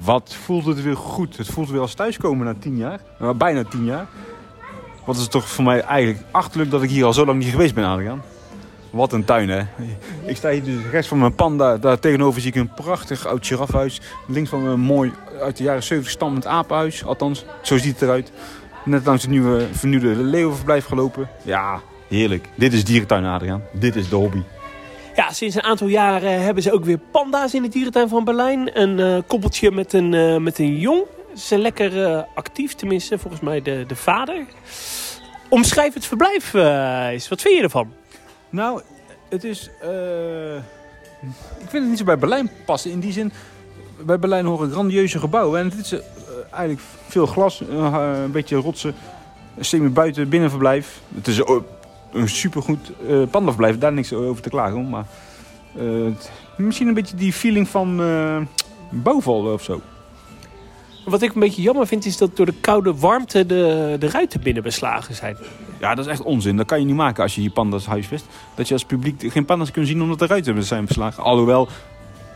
wat 0.00 0.36
voelt 0.44 0.64
het 0.64 0.82
weer 0.82 0.96
goed. 0.96 1.36
Het 1.36 1.46
voelt 1.46 1.70
weer 1.70 1.80
als 1.80 1.94
thuiskomen 1.94 2.46
na 2.46 2.54
tien 2.58 2.76
jaar. 2.76 3.00
Nou, 3.18 3.34
bijna 3.34 3.64
tien 3.64 3.84
jaar. 3.84 4.06
Wat 5.04 5.16
is 5.16 5.22
het 5.22 5.30
toch 5.30 5.48
voor 5.48 5.64
mij 5.64 5.80
eigenlijk 5.80 6.24
achterlijk 6.30 6.70
dat 6.70 6.82
ik 6.82 6.90
hier 6.90 7.04
al 7.04 7.12
zo 7.12 7.24
lang 7.24 7.38
niet 7.38 7.50
geweest 7.50 7.74
ben, 7.74 7.84
Adriaan. 7.84 8.22
Wat 8.90 9.12
een 9.12 9.24
tuin, 9.24 9.48
hè. 9.48 9.62
Ik 10.26 10.36
sta 10.36 10.50
hier 10.50 10.64
dus 10.64 10.90
rechts 10.90 11.08
van 11.08 11.18
mijn 11.18 11.34
panda. 11.34 11.76
Daar 11.76 11.98
tegenover 11.98 12.40
zie 12.40 12.50
ik 12.50 12.56
een 12.56 12.74
prachtig 12.74 13.26
oud 13.26 13.46
giraffenhuis. 13.46 14.00
Links 14.26 14.50
van 14.50 14.62
me 14.62 14.70
een 14.70 14.80
mooi 14.80 15.12
uit 15.40 15.56
de 15.56 15.62
jaren 15.62 15.82
70 15.82 16.12
stammend 16.12 16.46
apenhuis. 16.46 17.04
Althans, 17.04 17.44
zo 17.62 17.78
ziet 17.78 17.92
het 17.92 18.02
eruit. 18.02 18.32
Net 18.84 19.06
langs 19.06 19.22
het 19.22 19.30
nieuwe 19.30 19.66
vernieuwde 19.72 20.16
leeuwenverblijf 20.16 20.84
gelopen. 20.84 21.28
Ja, 21.42 21.80
heerlijk. 22.08 22.48
Dit 22.54 22.72
is 22.72 22.84
dierentuin, 22.84 23.24
Adriaan. 23.24 23.62
Dit 23.72 23.96
is 23.96 24.08
de 24.08 24.16
hobby. 24.16 24.42
Ja, 25.18 25.32
sinds 25.32 25.54
een 25.54 25.62
aantal 25.62 25.86
jaren 25.86 26.42
hebben 26.42 26.62
ze 26.62 26.72
ook 26.72 26.84
weer 26.84 26.98
panda's 26.98 27.54
in 27.54 27.62
de 27.62 27.68
dierentuin 27.68 28.08
van 28.08 28.24
Berlijn. 28.24 28.80
Een 28.80 28.98
eh, 28.98 29.18
koppeltje 29.26 29.70
met 29.70 29.92
een, 29.92 30.14
eh, 30.14 30.36
met 30.36 30.58
een 30.58 30.76
jong. 30.76 31.04
Ze 31.34 31.46
zijn 31.46 31.60
lekker 31.60 32.04
eh, 32.04 32.22
actief, 32.34 32.74
tenminste 32.74 33.18
volgens 33.18 33.42
mij 33.42 33.62
de, 33.62 33.84
de 33.86 33.96
vader. 33.96 34.44
Omschrijf 35.48 35.94
het 35.94 36.06
verblijf 36.06 36.54
eens. 36.54 37.28
Wat 37.28 37.40
vind 37.40 37.56
je 37.56 37.62
ervan? 37.62 37.92
Nou, 38.50 38.82
het 39.28 39.44
is... 39.44 39.70
ik 41.58 41.68
vind 41.68 41.82
het 41.82 41.88
niet 41.88 41.98
zo 41.98 42.04
bij 42.04 42.18
Berlijn 42.18 42.50
passen. 42.64 42.90
In 42.90 43.00
die 43.00 43.12
zin, 43.12 43.32
bij 44.00 44.18
Berlijn 44.18 44.46
horen 44.46 44.70
grandieuze 44.70 45.18
gebouwen. 45.18 45.60
En 45.60 45.66
het 45.66 45.78
is 45.78 45.94
eigenlijk 46.50 46.82
veel 47.06 47.26
glas, 47.26 47.60
een 47.60 48.30
beetje 48.30 48.56
rotsen. 48.56 48.94
Semi-buiten 49.60 50.28
binnenverblijf. 50.28 51.00
Het 51.14 51.26
is 51.26 51.40
een 52.12 52.28
supergoed 52.28 52.92
uh, 53.08 53.22
pandaverblijf. 53.30 53.78
Daar 53.78 53.92
niks 53.92 54.12
over 54.12 54.42
te 54.42 54.48
klagen. 54.48 54.88
Maar 54.88 55.06
uh, 55.76 56.12
misschien 56.56 56.88
een 56.88 56.94
beetje 56.94 57.16
die 57.16 57.32
feeling 57.32 57.68
van 57.68 58.00
uh, 58.00 58.36
bouwval 58.90 59.52
of 59.52 59.62
zo. 59.62 59.80
Wat 61.04 61.22
ik 61.22 61.34
een 61.34 61.40
beetje 61.40 61.62
jammer 61.62 61.86
vind 61.86 62.04
is 62.04 62.16
dat 62.16 62.36
door 62.36 62.46
de 62.46 62.54
koude 62.60 62.94
warmte 62.94 63.46
de, 63.46 63.96
de 63.98 64.08
ruiten 64.08 64.40
binnen 64.40 64.62
beslagen 64.62 65.14
zijn. 65.14 65.36
Ja, 65.80 65.94
dat 65.94 66.04
is 66.04 66.10
echt 66.10 66.22
onzin. 66.22 66.56
Dat 66.56 66.66
kan 66.66 66.80
je 66.80 66.86
niet 66.86 66.94
maken 66.94 67.22
als 67.22 67.34
je 67.34 67.40
hier 67.40 67.50
pandas 67.50 67.86
huisvest. 67.86 68.24
Dat 68.54 68.68
je 68.68 68.74
als 68.74 68.84
publiek 68.84 69.32
geen 69.32 69.44
pandas 69.44 69.70
kunt 69.70 69.86
zien 69.86 70.02
omdat 70.02 70.18
de 70.18 70.26
ruiten 70.26 70.64
zijn 70.64 70.84
beslagen. 70.84 71.22
Alhoewel, 71.22 71.68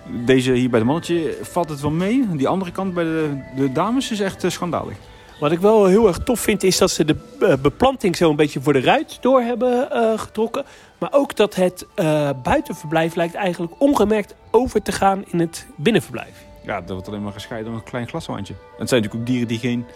deze 0.05 0.53
hier 0.53 0.71
bij 0.71 0.81
de 0.81 0.87
mannetje 0.87 1.39
valt 1.43 1.69
het 1.69 1.81
wel 1.81 1.91
mee. 1.91 2.29
Die 2.37 2.49
andere 2.49 2.71
kant 2.71 2.95
bij 2.95 3.05
de, 3.05 3.43
de 3.57 3.73
dames 3.73 4.11
is 4.11 4.21
echt 4.21 4.45
schandalig. 4.47 4.97
Wat 5.43 5.53
ik 5.53 5.59
wel 5.59 5.87
heel 5.87 6.07
erg 6.07 6.19
tof 6.19 6.41
vind 6.41 6.63
is 6.63 6.79
dat 6.79 6.91
ze 6.91 7.05
de 7.05 7.17
uh, 7.41 7.55
beplanting 7.57 8.17
zo 8.17 8.31
een 8.31 8.37
beetje 8.37 8.61
voor 8.61 8.73
de 8.73 8.81
ruit 8.81 9.19
door 9.21 9.41
hebben 9.41 9.89
uh, 9.93 10.19
getrokken. 10.19 10.65
Maar 10.99 11.13
ook 11.13 11.37
dat 11.37 11.55
het 11.55 11.87
uh, 11.97 12.31
buitenverblijf 12.43 13.15
lijkt 13.15 13.35
eigenlijk 13.35 13.73
ongemerkt 13.79 14.35
over 14.51 14.83
te 14.83 14.93
gaan 14.93 15.25
in 15.27 15.41
het 15.41 15.67
binnenverblijf. 15.77 16.45
Ja, 16.65 16.81
dat 16.81 16.91
wordt 16.91 17.09
alleen 17.09 17.23
maar 17.23 17.33
gescheiden 17.33 17.71
door 17.71 17.81
een 17.81 17.87
klein 17.87 18.09
glaswandje. 18.09 18.55
het 18.79 18.89
zijn 18.89 19.03
natuurlijk 19.03 19.15
ook 19.15 19.35
dieren 19.35 19.49
die 19.49 19.59
geen 19.59 19.87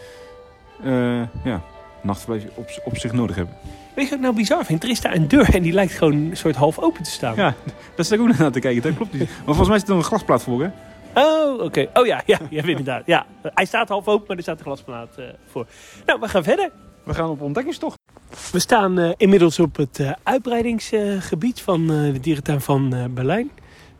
ja, 1.44 1.62
nachtverblijf 2.02 2.50
op, 2.54 2.68
op 2.84 2.98
zich 2.98 3.12
nodig 3.12 3.36
hebben. 3.36 3.56
Weet 3.96 4.04
je 4.04 4.10
wat 4.10 4.18
ik 4.18 4.24
nou 4.24 4.34
bizar 4.34 4.64
vind? 4.64 4.82
Er 4.82 4.88
is 4.88 5.00
daar 5.00 5.14
een 5.14 5.28
deur 5.28 5.54
en 5.54 5.62
die 5.62 5.72
lijkt 5.72 5.92
gewoon 5.92 6.12
een 6.12 6.36
soort 6.36 6.56
half 6.56 6.78
open 6.78 7.02
te 7.02 7.10
staan. 7.10 7.34
Ja, 7.36 7.54
dat 7.94 8.12
is 8.12 8.18
ook 8.18 8.38
naar 8.38 8.52
te 8.52 8.60
kijken. 8.60 8.82
Dat 8.82 8.94
klopt 8.94 9.12
niet. 9.12 9.28
Maar 9.44 9.54
volgens 9.54 9.68
mij 9.68 9.76
het 9.76 9.88
er 9.88 9.94
een 9.94 10.04
glasplaat 10.04 10.42
voor, 10.42 10.62
hè? 10.62 10.68
Oh, 11.14 11.62
oké. 11.62 11.88
Oh 11.94 12.06
ja, 12.06 12.22
ja, 12.26 12.38
ja, 12.50 12.62
inderdaad. 12.62 13.02
Ja. 13.06 13.26
Hij 13.42 13.64
staat 13.64 13.88
half 13.88 14.08
open, 14.08 14.24
maar 14.26 14.36
er 14.36 14.42
staat 14.42 14.58
een 14.58 14.64
glasplaat 14.64 15.16
uh, 15.18 15.24
voor. 15.46 15.66
Nou, 16.06 16.20
we 16.20 16.28
gaan 16.28 16.42
verder. 16.42 16.70
We 17.02 17.14
gaan 17.14 17.28
op 17.28 17.40
ontdekkingstocht. 17.40 17.98
We 18.52 18.58
staan 18.58 18.98
uh, 18.98 19.10
inmiddels 19.16 19.58
op 19.58 19.76
het 19.76 19.98
uh, 19.98 20.12
uitbreidingsgebied 20.22 21.60
van 21.60 21.86
de 21.86 22.20
dierentuin 22.20 22.60
van 22.60 23.10
Berlijn. 23.14 23.50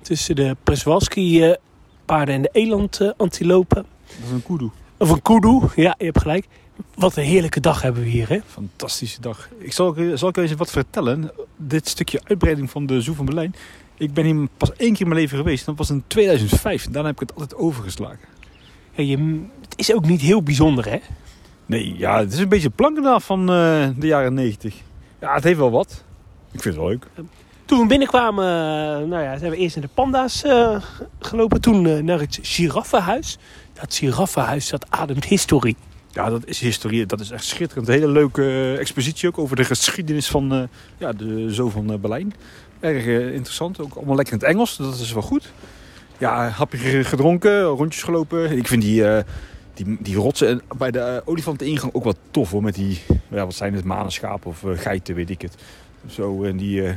Tussen 0.03 0.37
de 0.37 0.57
Przewalski 0.63 1.55
paarden 2.05 2.35
en 2.35 2.43
de 2.43 2.51
eland 2.53 3.13
antilopen. 3.17 3.87
Dat 4.07 4.25
is 4.25 4.31
een 4.31 4.43
kudu. 4.43 4.71
Of 4.99 5.11
een 5.11 5.23
kudu, 5.23 5.61
ja, 5.75 5.95
je 5.99 6.05
hebt 6.05 6.21
gelijk. 6.21 6.47
Wat 6.95 7.17
een 7.17 7.25
heerlijke 7.25 7.61
dag 7.61 7.83
hebben 7.83 8.03
we 8.03 8.09
hier, 8.09 8.29
hè? 8.29 8.39
Fantastische 8.47 9.21
dag. 9.21 9.49
Ik 9.59 9.73
zal, 9.73 9.97
zal 10.15 10.29
ik 10.29 10.37
eens 10.37 10.53
wat 10.53 10.71
vertellen. 10.71 11.31
Dit 11.57 11.89
stukje 11.89 12.21
uitbreiding 12.25 12.71
van 12.71 12.87
de 12.87 13.01
Zoo 13.01 13.15
van 13.15 13.25
Berlijn 13.25 13.55
ik 13.97 14.15
ben 14.15 14.25
hier 14.25 14.49
pas 14.57 14.73
één 14.73 14.93
keer 14.93 15.01
in 15.01 15.09
mijn 15.09 15.21
leven 15.21 15.39
geweest. 15.39 15.67
Dat 15.67 15.77
was 15.77 15.91
in 15.91 16.05
2005. 16.07 16.85
Daarna 16.85 17.09
heb 17.09 17.23
ik 17.23 17.29
het 17.29 17.39
altijd 17.39 17.61
overgeslagen. 17.61 18.29
Ja, 18.93 19.03
je, 19.03 19.43
het 19.61 19.75
is 19.77 19.95
ook 19.95 20.07
niet 20.07 20.21
heel 20.21 20.43
bijzonder, 20.43 20.91
hè? 20.91 20.99
Nee, 21.67 21.95
ja, 21.99 22.19
het 22.19 22.33
is 22.33 22.39
een 22.39 22.49
beetje 22.49 22.71
plankenaf 22.71 23.25
van 23.25 23.41
uh, 23.41 23.89
de 23.97 24.07
jaren 24.07 24.35
90. 24.35 24.75
Ja, 25.21 25.35
het 25.35 25.45
heeft 25.45 25.59
wel 25.59 25.71
wat. 25.71 26.05
Ik 26.53 26.63
vind 26.63 26.75
het 26.75 26.77
wel 26.77 26.89
leuk. 26.89 27.07
Toen 27.65 27.81
we 27.81 27.87
binnenkwamen, 27.87 28.45
uh, 28.45 29.09
nou 29.09 29.23
ja, 29.23 29.39
zijn 29.39 29.51
we 29.51 29.57
eerst 29.57 29.77
naar 29.77 29.85
de 29.85 29.91
panda's 29.95 30.45
uh, 30.45 30.83
gelopen. 31.21 31.61
Toen 31.61 32.05
naar 32.05 32.21
het 32.21 32.39
giraffenhuis. 32.43 33.39
Dat 33.73 33.95
giraffenhuis, 33.95 34.69
dat 34.69 34.87
ademt 34.91 35.25
historie. 35.25 35.77
Ja, 36.17 36.31
dat 36.31 36.47
is 36.47 36.61
historie. 36.61 37.07
Dat 37.07 37.21
is 37.21 37.31
echt 37.31 37.45
schitterend. 37.45 37.89
Een 37.89 37.95
hele 37.95 38.09
leuke 38.09 38.77
expositie 38.79 39.29
ook 39.29 39.39
over 39.39 39.57
de 39.57 39.65
geschiedenis 39.65 40.29
van 40.29 40.69
ja, 40.99 41.13
de 41.13 41.55
Zoo 41.55 41.69
van 41.69 42.01
Berlijn. 42.01 42.35
Erg 42.81 43.07
eh, 43.07 43.35
interessant. 43.35 43.81
Ook 43.81 43.95
allemaal 43.95 44.17
lekker 44.17 44.35
in 44.35 44.41
het 44.41 44.49
Engels. 44.49 44.77
Dat 44.77 44.99
is 44.99 45.13
wel 45.13 45.23
goed. 45.23 45.53
Ja, 46.19 46.49
hapje 46.49 47.05
gedronken, 47.05 47.63
rondjes 47.63 48.03
gelopen. 48.03 48.57
Ik 48.57 48.67
vind 48.67 48.83
die, 48.83 49.03
uh, 49.03 49.19
die, 49.75 49.97
die 50.01 50.17
rotsen 50.17 50.63
bij 50.79 50.91
de 50.91 50.99
uh, 50.99 51.29
olifanteningang 51.29 51.95
ook 51.95 52.05
wat 52.05 52.17
tof 52.31 52.51
hoor. 52.51 52.63
Met 52.63 52.75
die, 52.75 53.01
ja, 53.29 53.45
wat 53.45 53.55
zijn 53.55 53.75
het, 53.75 53.85
manenschapen 53.85 54.51
of 54.51 54.63
uh, 54.63 54.79
geiten, 54.79 55.15
weet 55.15 55.31
ik 55.31 55.43
het. 55.43 55.55
Zo, 56.07 56.43
en 56.43 56.57
die 56.57 56.95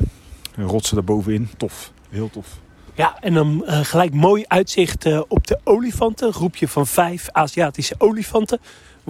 rotsen 0.55 0.95
daarbovenin. 0.95 1.49
Tof. 1.57 1.91
Heel 2.09 2.29
tof. 2.29 2.47
Ja, 2.93 3.17
en 3.19 3.33
dan 3.33 3.63
gelijk 3.67 4.13
mooi 4.13 4.43
uitzicht 4.47 5.25
op 5.27 5.47
de 5.47 5.59
olifanten. 5.63 6.27
Een 6.27 6.33
groepje 6.33 6.67
van 6.67 6.87
vijf 6.87 7.29
Aziatische 7.31 7.95
olifanten. 7.97 8.59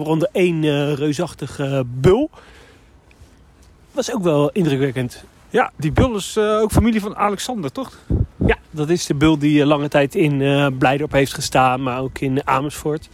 Waaronder 0.00 0.28
één 0.32 0.94
reusachtige 0.94 1.84
bul. 1.86 2.30
Dat 2.32 4.06
was 4.06 4.12
ook 4.14 4.22
wel 4.22 4.50
indrukwekkend. 4.50 5.24
Ja, 5.50 5.72
die 5.76 5.92
bul 5.92 6.16
is 6.16 6.36
uh, 6.36 6.44
ook 6.44 6.72
familie 6.72 7.00
van 7.00 7.16
Alexander, 7.16 7.72
toch? 7.72 7.98
Ja, 8.46 8.56
dat 8.70 8.88
is 8.88 9.06
de 9.06 9.14
bul 9.14 9.38
die 9.38 9.66
lange 9.66 9.88
tijd 9.88 10.14
in 10.14 10.40
uh, 10.40 10.66
Blijdorp 10.78 11.12
heeft 11.12 11.34
gestaan, 11.34 11.82
maar 11.82 12.00
ook 12.00 12.18
in 12.18 12.46
Amersfoort. 12.46 13.08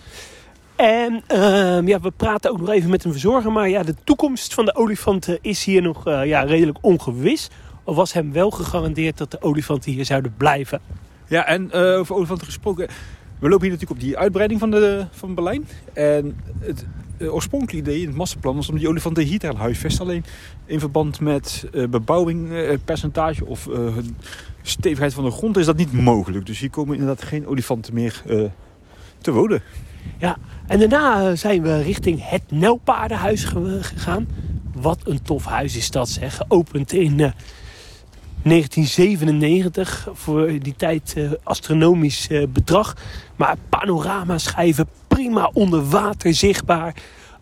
En 0.77 1.23
uh, 1.33 1.87
ja, 1.87 2.01
we 2.01 2.11
praten 2.17 2.51
ook 2.51 2.61
nog 2.61 2.71
even 2.71 2.91
met 2.91 3.05
een 3.05 3.13
verzorger, 3.13 3.53
maar 3.53 3.69
ja, 3.69 3.83
de 3.83 3.95
toekomst 4.05 4.55
van 4.55 4.65
de 4.65 4.75
olifanten 4.75 5.39
is 5.41 5.65
hier 5.65 5.83
nog 5.83 6.09
uh, 6.09 6.25
ja, 6.25 6.41
redelijk 6.41 6.79
ongewis. 6.81 7.49
Al 7.85 7.95
was 7.95 8.13
hem 8.13 8.33
wel 8.33 8.51
gegarandeerd 8.51 9.19
dat 9.19 9.31
de 9.31 9.43
olifanten 9.43 9.93
hier 9.93 10.05
zouden 10.05 10.35
blijven. 10.37 10.81
Ja, 11.29 11.47
en 11.47 11.73
over 11.73 12.15
olifanten 12.15 12.47
gesproken, 12.47 12.89
we 13.39 13.49
lopen 13.49 13.63
hier 13.67 13.71
natuurlijk 13.71 14.01
op 14.01 14.07
die 14.07 14.19
uitbreiding 14.19 14.61
van, 14.61 14.71
de, 14.71 15.07
van 15.11 15.35
Berlijn. 15.35 15.69
En 15.93 16.37
het 16.59 16.85
uh, 17.19 17.35
oorspronkelijke 17.35 17.91
idee 17.91 18.01
in 18.01 18.07
het 18.07 18.17
masterplan 18.17 18.57
was 18.57 18.69
om 18.69 18.79
die 18.79 18.89
olifanten 18.89 19.25
hier 19.25 19.39
te 19.39 19.47
gaan 19.47 19.57
huisvesten. 19.57 20.05
Alleen 20.05 20.25
in 20.67 20.81
verband 20.81 21.21
met 21.21 21.69
uh, 21.73 21.89
bebouwing, 21.89 22.51
uh, 22.51 22.73
percentage 22.85 23.47
of 23.47 23.69
stevigheid 24.63 25.15
van 25.15 25.25
de 25.25 25.31
grond 25.31 25.57
is 25.57 25.67
dat 25.67 25.77
niet 25.77 25.93
mogelijk. 25.93 26.47
Dus 26.47 26.59
hier 26.59 26.71
komen 26.71 26.97
inderdaad 26.97 27.23
geen 27.23 27.47
olifanten 27.47 27.95
meer 27.95 28.23
te 29.19 29.33
wonen. 29.33 29.63
Ja, 30.19 30.37
en 30.67 30.79
daarna 30.79 31.35
zijn 31.35 31.63
we 31.63 31.83
richting 31.83 32.29
het 32.29 32.43
Nelpaardenhuis 32.49 33.45
gegaan. 33.45 34.29
Wat 34.73 34.99
een 35.05 35.23
tof 35.23 35.45
huis 35.45 35.77
is 35.77 35.91
dat 35.91 36.09
zeg. 36.09 36.37
Geopend 36.37 36.93
in 36.93 37.33
1997. 38.49 40.09
Voor 40.13 40.59
die 40.59 40.75
tijd 40.77 41.15
uh, 41.17 41.31
astronomisch 41.43 42.29
uh, 42.31 42.47
bedrag. 42.49 42.97
Maar 43.37 43.57
panoramaschijven, 43.69 44.89
prima 45.09 45.51
onder 45.53 45.89
water 45.89 46.35
zichtbaar. 46.35 46.95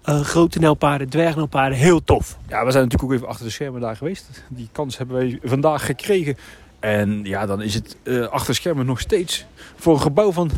Uh, 0.08 0.20
grote 0.20 0.58
nelpaarden, 0.58 1.08
dwergnelpaarden, 1.08 1.78
heel 1.78 2.04
tof. 2.04 2.38
Ja, 2.48 2.64
we 2.64 2.70
zijn 2.70 2.84
natuurlijk 2.84 3.02
ook 3.02 3.12
even 3.12 3.28
achter 3.28 3.44
de 3.44 3.50
schermen 3.50 3.80
daar 3.80 3.96
geweest. 3.96 4.44
Die 4.48 4.68
kans 4.72 4.98
hebben 4.98 5.16
wij 5.16 5.38
vandaag 5.42 5.86
gekregen. 5.86 6.36
En 6.80 7.20
ja, 7.24 7.46
dan 7.46 7.62
is 7.62 7.74
het 7.74 7.96
achter 8.30 8.54
schermen 8.54 8.86
nog 8.86 9.00
steeds 9.00 9.44
voor 9.76 9.94
een 9.94 10.00
gebouw 10.00 10.32
van 10.32 10.50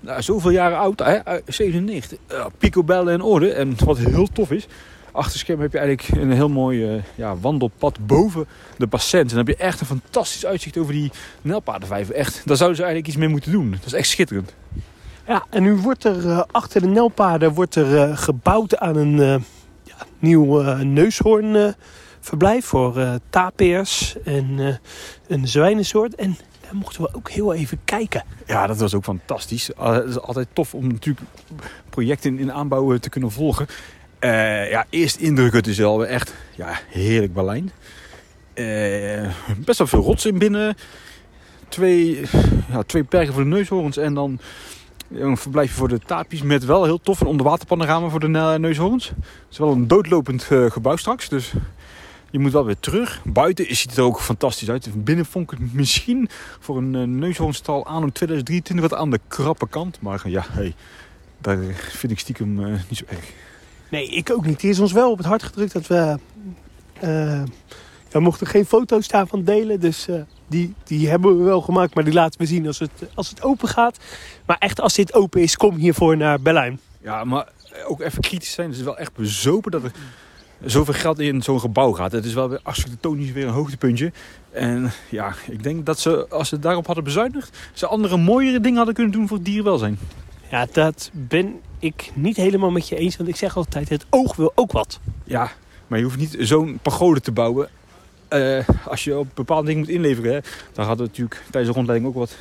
nou, 0.00 0.22
zoveel 0.22 0.50
jaren 0.50 0.78
oud, 0.78 0.98
hè, 0.98 1.18
97. 1.46 2.18
picobellen 2.58 3.14
in 3.14 3.22
orde. 3.22 3.52
En 3.52 3.76
wat 3.84 3.98
heel 3.98 4.28
tof 4.32 4.50
is, 4.50 4.66
achter 5.12 5.38
scherm 5.38 5.60
heb 5.60 5.72
je 5.72 5.78
eigenlijk 5.78 6.22
een 6.22 6.32
heel 6.32 6.48
mooi 6.48 6.94
uh, 6.94 7.02
ja, 7.14 7.36
wandelpad 7.36 8.06
boven 8.06 8.46
de 8.76 8.86
bassin. 8.86 9.20
En 9.20 9.26
dan 9.26 9.36
heb 9.36 9.48
je 9.48 9.56
echt 9.56 9.80
een 9.80 9.86
fantastisch 9.86 10.46
uitzicht 10.46 10.78
over 10.78 10.92
die 10.92 11.10
Nelpaardenvijver. 11.42 12.14
Echt, 12.14 12.42
daar 12.44 12.56
zouden 12.56 12.76
ze 12.76 12.82
eigenlijk 12.82 13.06
iets 13.06 13.16
mee 13.16 13.28
moeten 13.28 13.52
doen. 13.52 13.70
Dat 13.70 13.86
is 13.86 13.92
echt 13.92 14.08
schitterend. 14.08 14.54
Ja, 15.26 15.44
en 15.50 15.62
nu 15.62 15.74
wordt 15.74 16.04
er 16.04 16.24
uh, 16.24 16.42
achter 16.50 16.80
de 16.80 16.86
Nelpaarden 16.86 17.52
wordt 17.52 17.74
er, 17.74 18.08
uh, 18.08 18.16
gebouwd 18.16 18.76
aan 18.76 18.96
een 18.96 19.16
ja, 19.82 19.96
nieuw 20.18 20.62
neushoornverblijf 20.72 22.64
voor 22.64 23.18
tapirs 23.30 24.16
en 24.24 24.78
een 25.26 25.48
zwijnensoort. 25.48 26.14
En 26.14 26.36
daar 26.68 26.74
mochten 26.74 27.02
we 27.02 27.14
ook 27.14 27.30
heel 27.30 27.54
even 27.54 27.78
kijken. 27.84 28.24
Ja, 28.46 28.66
dat 28.66 28.78
was 28.78 28.94
ook 28.94 29.04
fantastisch. 29.04 29.70
het 29.76 30.08
is 30.08 30.20
altijd 30.20 30.48
tof 30.52 30.74
om 30.74 30.86
natuurlijk 30.86 31.26
projecten 31.90 32.38
in 32.38 32.52
aanbouw 32.52 32.96
te 32.96 33.08
kunnen 33.08 33.30
volgen. 33.30 33.66
Uh, 34.20 34.70
ja, 34.70 34.86
eerst 34.90 35.16
indruk, 35.16 35.52
het 35.52 35.66
is 35.66 35.78
wel 35.78 36.06
echt 36.06 36.34
ja, 36.56 36.78
heerlijk 36.88 37.34
Berlijn. 37.34 37.70
Uh, 38.54 39.30
best 39.56 39.78
wel 39.78 39.86
veel 39.86 40.02
rots 40.02 40.26
in 40.26 40.38
binnen. 40.38 40.76
twee, 41.68 42.20
ja, 42.70 42.82
twee 42.82 43.04
perken 43.04 43.32
voor 43.32 43.42
de 43.42 43.48
neushoorns 43.48 43.96
en 43.96 44.14
dan 44.14 44.40
een 45.10 45.36
verblijfje 45.36 45.76
voor 45.76 45.88
de 45.88 45.98
tapies 45.98 46.42
met 46.42 46.64
wel 46.64 46.84
heel 46.84 47.00
tof 47.00 47.20
een 47.20 47.26
onderwaterpanorama 47.26 48.08
voor 48.08 48.20
de 48.20 48.28
ne- 48.28 48.58
neushoorns. 48.58 49.08
Het 49.08 49.16
is 49.50 49.58
wel 49.58 49.72
een 49.72 49.86
doodlopend 49.86 50.46
eh, 50.50 50.70
gebouw 50.70 50.96
straks, 50.96 51.28
dus 51.28 51.52
je 52.30 52.38
moet 52.38 52.52
wel 52.52 52.64
weer 52.64 52.80
terug. 52.80 53.20
Buiten 53.24 53.76
ziet 53.76 53.90
het 53.90 53.98
er 53.98 54.04
ook 54.04 54.20
fantastisch 54.20 54.70
uit. 54.70 55.04
Binnen 55.04 55.26
vond 55.26 55.52
ik 55.52 55.58
het 55.58 55.72
misschien 55.72 56.28
voor 56.60 56.76
een 56.76 56.94
uh, 56.94 57.02
neushoornstal 57.02 57.86
aan 57.86 58.02
om 58.02 58.12
2023 58.12 58.90
wat 58.90 58.98
aan 58.98 59.10
de 59.10 59.20
krappe 59.28 59.68
kant. 59.68 60.00
Maar 60.00 60.28
ja, 60.28 60.44
hey, 60.48 60.74
daar 61.38 61.58
vind 61.74 62.12
ik 62.12 62.18
stiekem 62.18 62.64
eh, 62.64 62.72
niet 62.88 62.98
zo 62.98 63.04
erg. 63.08 63.32
Nee, 63.90 64.08
ik 64.08 64.30
ook 64.30 64.46
niet. 64.46 64.62
Het 64.62 64.70
is 64.70 64.78
ons 64.78 64.92
wel 64.92 65.10
op 65.10 65.18
het 65.18 65.26
hart 65.26 65.42
gedrukt 65.42 65.72
dat 65.72 65.86
we... 65.86 66.18
eh, 67.00 67.42
we 68.10 68.20
mochten 68.20 68.46
geen 68.46 68.66
foto's 68.66 69.08
daarvan 69.08 69.44
delen, 69.44 69.80
dus 69.80 70.08
eh, 70.08 70.20
die, 70.46 70.74
die 70.84 71.08
hebben 71.08 71.38
we 71.38 71.44
wel 71.44 71.60
gemaakt. 71.60 71.94
Maar 71.94 72.04
die 72.04 72.12
laten 72.12 72.40
we 72.40 72.46
zien 72.46 72.66
als 72.66 72.78
het, 72.78 72.90
als 73.14 73.28
het 73.28 73.42
open 73.42 73.68
gaat. 73.68 73.98
Maar 74.46 74.56
echt, 74.58 74.80
als 74.80 74.94
dit 74.94 75.14
open 75.14 75.42
is, 75.42 75.56
kom 75.56 75.76
hiervoor 75.76 76.16
naar 76.16 76.40
Berlijn. 76.40 76.80
Ja, 77.02 77.24
maar 77.24 77.48
ook 77.86 78.00
even 78.00 78.22
kritisch 78.22 78.52
zijn. 78.52 78.68
Het 78.68 78.78
is 78.78 78.84
wel 78.84 78.98
echt 78.98 79.12
bezopen 79.14 79.70
dat 79.70 79.84
er 79.84 79.92
zoveel 80.64 80.94
geld 80.94 81.18
in 81.18 81.42
zo'n 81.42 81.60
gebouw 81.60 81.92
gaat. 81.92 82.12
Het 82.12 82.24
is 82.24 82.34
wel 82.34 82.48
weer 82.48 82.60
architectonisch 82.62 83.32
weer 83.32 83.46
een 83.46 83.52
hoogtepuntje. 83.52 84.12
En 84.50 84.90
ja, 85.10 85.34
ik 85.46 85.62
denk 85.62 85.86
dat 85.86 85.98
ze, 85.98 86.26
als 86.28 86.48
ze 86.48 86.58
daarop 86.58 86.86
hadden 86.86 87.04
bezuinigd... 87.04 87.56
ze 87.72 87.86
andere 87.86 88.16
mooiere 88.16 88.60
dingen 88.60 88.76
hadden 88.76 88.94
kunnen 88.94 89.12
doen 89.12 89.28
voor 89.28 89.36
het 89.36 89.46
dierenwelzijn. 89.46 89.98
Ja, 90.50 90.66
dat 90.72 91.10
ben 91.12 91.60
ik 91.78 92.10
niet 92.14 92.36
helemaal 92.36 92.70
met 92.70 92.88
je 92.88 92.96
eens. 92.96 93.16
Want 93.16 93.28
ik 93.28 93.36
zeg 93.36 93.56
altijd, 93.56 93.88
het 93.88 94.06
oog 94.10 94.36
wil 94.36 94.52
ook 94.54 94.72
wat. 94.72 95.00
Ja, 95.24 95.50
maar 95.86 95.98
je 95.98 96.04
hoeft 96.04 96.18
niet 96.18 96.36
zo'n 96.38 96.78
pagode 96.82 97.20
te 97.20 97.32
bouwen... 97.32 97.68
Uh, 98.32 98.68
als 98.86 99.04
je 99.04 99.18
op 99.18 99.28
bepaalde 99.34 99.66
dingen 99.66 99.80
moet 99.80 99.88
inleveren. 99.88 100.32
Hè. 100.32 100.40
Daar 100.72 100.86
hadden 100.86 101.06
we 101.06 101.10
natuurlijk 101.10 101.42
tijdens 101.50 101.66
de 101.66 101.72
rondleiding 101.72 102.10
ook 102.10 102.18
wat 102.18 102.36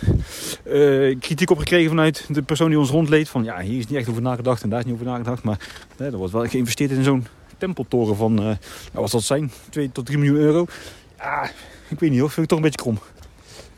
uh, 0.66 1.20
kritiek 1.20 1.50
op 1.50 1.58
gekregen 1.58 1.90
vanuit 1.90 2.26
de 2.30 2.42
persoon 2.42 2.70
die 2.70 2.80
ons 2.80 2.90
rondleed. 2.90 3.30
Van 3.30 3.44
ja, 3.44 3.60
hier 3.60 3.78
is 3.78 3.88
niet 3.88 3.98
echt 3.98 4.10
over 4.10 4.22
nagedacht 4.22 4.64
en 4.64 4.70
daar 4.70 4.80
is 4.80 4.86
niet 4.86 4.94
over 4.94 5.06
nagedacht. 5.06 5.44
Maar 5.44 5.60
hè, 5.98 6.06
er 6.06 6.18
wordt 6.18 6.34
wel 6.34 6.48
geïnvesteerd 6.48 6.92
in 6.92 7.04
zo'n 7.04 7.28
tempeltoren 7.58 8.16
van, 8.16 8.32
uh, 8.32 8.44
nou, 8.46 8.58
wat 8.92 9.10
zal 9.10 9.20
het 9.20 9.28
zijn, 9.28 9.52
2 9.70 9.92
tot 9.92 10.06
3 10.06 10.18
miljoen 10.18 10.38
euro. 10.38 10.66
Ja, 11.18 11.50
ik 11.88 12.00
weet 12.00 12.10
niet 12.10 12.20
hoor, 12.20 12.30
vind 12.30 12.42
ik 12.42 12.48
toch 12.48 12.58
een 12.58 12.64
beetje 12.64 12.82
krom. 12.82 13.00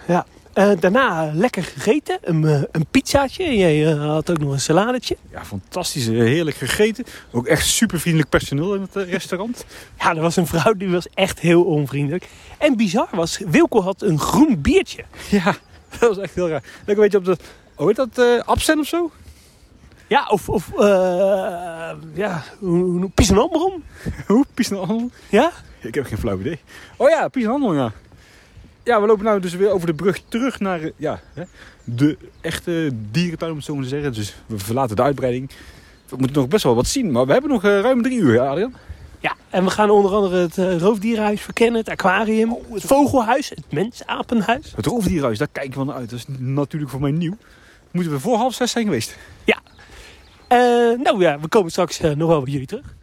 Ja, 0.08 0.26
uh, 0.60 0.72
daarna 0.80 1.32
lekker 1.34 1.64
gegeten, 1.64 2.18
een, 2.22 2.42
uh, 2.42 2.62
een 2.72 2.86
pizzaatje. 2.92 3.58
Jij 3.58 3.84
had 3.92 4.30
ook 4.30 4.38
nog 4.38 4.52
een 4.52 4.60
saladetje. 4.60 5.18
Ja, 5.32 5.46
fantastisch, 5.46 6.08
heerlijk 6.08 6.58
gegeten. 6.58 7.06
Ook 7.32 7.48
echt 7.48 7.66
super 7.66 8.00
vriendelijk 8.00 8.30
personeel 8.30 8.76
in 8.76 8.82
het 8.82 8.96
restaurant. 9.10 9.66
Ja, 10.00 10.16
er 10.16 10.22
was 10.22 10.36
een 10.36 10.48
vrouw 10.48 10.74
die 10.74 10.90
was 10.90 11.08
echt 11.14 11.40
heel 11.40 11.64
onvriendelijk. 11.64 12.28
En 12.58 12.78
bizar 12.78 13.08
was, 13.12 13.40
Wilco 13.48 13.82
had 13.82 14.02
een 14.02 14.20
groen 14.20 14.62
biertje. 14.62 15.04
Ja, 15.30 15.44
dat 16.00 16.16
was 16.16 16.18
echt 16.18 16.36
heel 16.36 16.50
raar. 16.50 16.64
Lekker 16.86 17.04
een 17.04 17.10
beetje 17.10 17.18
op 17.18 17.26
de, 17.26 17.38
hoe 17.76 17.88
heet 17.88 17.96
dat, 17.96 18.18
uh, 18.18 18.40
absent 18.40 18.80
of 18.80 18.88
zo? 18.88 19.12
Ja, 20.08 20.28
of, 20.28 20.50
of 20.50 20.72
uh, 20.80 21.92
ja, 22.14 22.44
Pissenambron. 23.14 23.84
Hoe? 24.28 24.46
Pissenambron? 24.54 25.12
Ja? 25.30 25.52
Ik 25.82 25.96
heb 25.96 26.06
geen 26.06 26.18
flauw 26.18 26.40
idee. 26.40 26.60
Oh 26.98 27.10
ja, 27.10 27.28
Pissenambron, 27.28 27.76
ja. 27.76 27.92
Ja, 28.84 29.02
we 29.02 29.08
lopen 29.08 29.34
nu 29.34 29.40
dus 29.40 29.56
weer 29.56 29.72
over 29.72 29.88
de 29.88 29.94
brug 29.94 30.22
terug 30.28 30.60
naar 30.60 30.92
ja, 30.96 31.20
de 31.84 32.18
echte 32.42 32.92
dierentuin, 33.12 33.52
om 33.52 33.58
het 33.58 33.66
zo 33.66 33.74
maar 33.74 33.84
te 33.84 33.90
zeggen. 33.90 34.14
Dus 34.14 34.36
we 34.46 34.58
verlaten 34.58 34.96
de 34.96 35.02
uitbreiding. 35.02 35.50
We 36.10 36.16
moeten 36.18 36.38
nog 36.42 36.48
best 36.48 36.64
wel 36.64 36.76
wat 36.76 36.88
zien, 36.88 37.12
maar 37.12 37.26
we 37.26 37.32
hebben 37.32 37.52
nog 37.52 37.66
uh, 37.66 37.80
ruim 37.80 38.02
drie 38.02 38.20
uur, 38.20 38.40
Adrian. 38.40 38.74
Ja, 39.20 39.36
en 39.50 39.64
we 39.64 39.70
gaan 39.70 39.90
onder 39.90 40.12
andere 40.12 40.38
het 40.38 40.58
uh, 40.58 40.78
roofdierenhuis 40.78 41.42
verkennen, 41.42 41.80
het 41.80 41.90
aquarium, 41.90 42.54
oh, 42.54 42.74
het 42.74 42.84
vogelhuis, 42.84 43.50
het 43.50 43.72
mensapenhuis. 43.72 44.74
Het 44.76 44.86
roofdierenhuis, 44.86 45.38
daar 45.38 45.48
kijken 45.52 45.80
we 45.80 45.86
naar 45.86 45.96
uit. 45.96 46.10
Dat 46.10 46.20
is 46.20 46.26
natuurlijk 46.38 46.92
voor 46.92 47.02
mij 47.02 47.12
nieuw. 47.12 47.38
Moeten 47.92 48.12
we 48.14 48.20
voor 48.20 48.38
half 48.38 48.54
zes 48.54 48.72
zijn 48.72 48.86
geweest? 48.86 49.18
Ja. 49.44 49.60
Uh, 50.52 51.00
nou 51.04 51.22
ja, 51.22 51.40
we 51.40 51.48
komen 51.48 51.72
straks 51.72 52.02
uh, 52.02 52.12
nog 52.12 52.30
wel 52.30 52.42
bij 52.42 52.52
jullie 52.52 52.68
terug. 52.68 52.96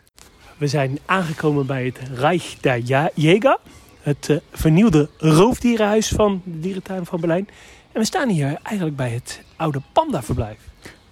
We 0.56 0.66
zijn 0.66 0.98
aangekomen 1.06 1.66
bij 1.66 1.84
het 1.84 1.98
Reich 2.14 2.56
der 2.60 2.80
Jäger. 3.14 3.58
Het 4.06 4.28
uh, 4.28 4.36
vernieuwde 4.52 5.08
roofdierenhuis 5.18 6.08
van 6.08 6.42
de 6.44 6.60
dierentuin 6.60 7.06
van 7.06 7.20
Berlijn. 7.20 7.48
En 7.92 8.00
we 8.00 8.06
staan 8.06 8.28
hier 8.28 8.58
eigenlijk 8.62 8.96
bij 8.96 9.10
het 9.10 9.42
oude 9.56 9.80
pandaverblijf. 9.92 10.58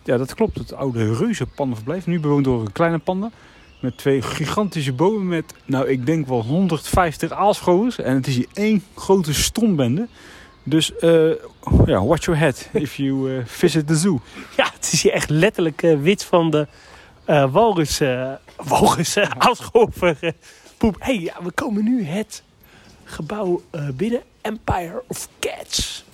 Ja, 0.03 0.17
dat 0.17 0.35
klopt. 0.35 0.59
Het 0.59 0.73
oude 0.75 1.15
reuze 1.15 1.47
pandaverblijf. 1.47 2.07
Nu 2.07 2.21
bewoond 2.21 2.45
door 2.45 2.61
een 2.61 2.73
kleine 2.73 2.99
panda. 2.99 3.31
Met 3.81 3.97
twee 3.97 4.23
gigantische 4.23 4.93
bomen 4.93 5.29
met, 5.29 5.55
nou 5.65 5.89
ik 5.89 6.07
denk 6.07 6.27
wel 6.27 6.43
150 6.43 7.31
aalscholers. 7.31 7.99
En 7.99 8.15
het 8.15 8.27
is 8.27 8.35
hier 8.35 8.49
één 8.53 8.85
grote 8.95 9.35
strombende. 9.35 10.09
Dus 10.63 10.93
uh, 11.01 11.31
ja, 11.87 12.05
watch 12.05 12.25
your 12.25 12.41
head 12.41 12.69
if 12.73 12.97
you 12.97 13.31
uh, 13.31 13.43
visit 13.45 13.87
the 13.87 13.97
zoo. 13.97 14.21
Ja, 14.57 14.71
het 14.75 14.93
is 14.93 15.03
hier 15.03 15.13
echt 15.13 15.31
letterlijk 15.31 15.83
uh, 15.83 16.01
wit 16.01 16.25
van 16.25 16.51
de 16.51 16.67
walrus, 17.51 18.01
walrus 18.69 19.19
aalscholver 19.19 20.35
poep. 20.77 20.97
hey, 20.99 21.21
ja, 21.21 21.35
we 21.43 21.51
komen 21.51 21.85
nu 21.85 22.05
het 22.05 22.43
gebouw 23.15 23.63
binnen. 23.95 24.23
Empire 24.41 25.03
of 25.07 25.29
Cats. 25.39 26.05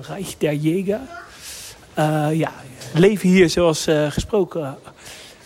Reich 0.00 0.38
der 0.38 0.54
Jäger. 0.54 1.00
ja, 2.32 2.52
leven 2.94 3.28
hier 3.28 3.50
zoals 3.50 3.86
gesproken 4.08 4.76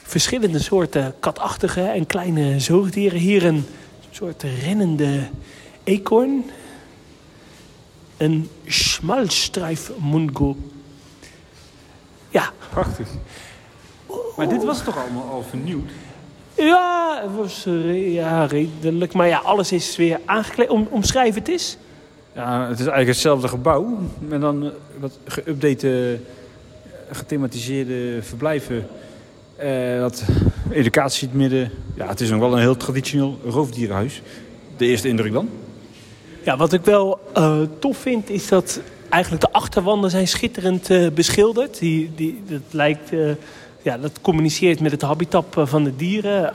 verschillende 0.03 0.59
soorten 0.59 1.14
katachtige 1.20 1.81
en 1.81 2.07
kleine 2.07 2.61
zoogdieren. 2.61 3.18
Hier 3.18 3.44
een 3.44 3.66
soort 4.11 4.42
rennende 4.42 5.29
eekhoorn. 5.85 6.51
Een 8.16 8.51
schmalstrijfmungo. 8.66 10.57
Ja. 12.31 12.53
Prachtig. 12.70 13.09
Maar 14.37 14.49
dit 14.49 14.64
was 14.64 14.85
toch 14.85 14.96
allemaal 14.96 15.29
al 15.31 15.42
vernieuwd? 15.42 15.90
Ja, 16.61 17.20
het 17.23 17.37
was 17.37 17.66
ja, 17.94 18.44
redelijk. 18.44 19.12
Maar 19.12 19.29
ja, 19.29 19.38
alles 19.38 19.73
is 19.73 19.96
weer 19.96 20.20
aangekleed. 20.25 20.68
Om, 20.68 20.88
omschrijf 20.90 21.35
het 21.35 21.49
is. 21.49 21.77
Ja, 22.35 22.61
het 22.61 22.73
is 22.79 22.79
eigenlijk 22.79 23.09
hetzelfde 23.09 23.49
gebouw. 23.49 23.99
En 24.31 24.40
dan 24.40 24.73
wat 24.99 25.18
geüpdate, 25.25 26.20
gethematiseerde 27.11 28.23
verblijven. 28.23 28.87
Uh, 29.62 30.01
wat 30.01 30.25
educatie 30.70 31.23
in 31.23 31.29
het 31.29 31.38
midden. 31.38 31.70
Ja, 31.94 32.09
het 32.09 32.20
is 32.20 32.31
nog 32.31 32.40
wel 32.40 32.53
een 32.53 32.59
heel 32.59 32.77
traditioneel 32.77 33.38
roofdierenhuis. 33.44 34.23
De 34.77 34.87
eerste 34.87 35.09
indruk 35.09 35.33
dan? 35.33 35.49
Ja, 36.44 36.57
wat 36.57 36.73
ik 36.73 36.85
wel 36.85 37.20
uh, 37.37 37.61
tof 37.79 37.96
vind 37.96 38.31
is 38.31 38.49
dat 38.49 38.81
eigenlijk 39.09 39.42
de 39.42 39.53
achterwanden 39.53 40.11
zijn 40.11 40.29
schitterend 40.29 40.90
uh, 40.90 41.11
beschilderd. 41.11 41.79
Die, 41.79 42.12
die, 42.14 42.42
dat 42.49 42.61
lijkt, 42.70 43.11
ja, 43.83 43.99
dat 43.99 44.21
communiceert 44.21 44.81
met 44.81 44.90
het 44.90 45.03
habitat 45.03 45.47
van 45.51 45.85
de 45.85 45.97
dieren. 45.97 46.53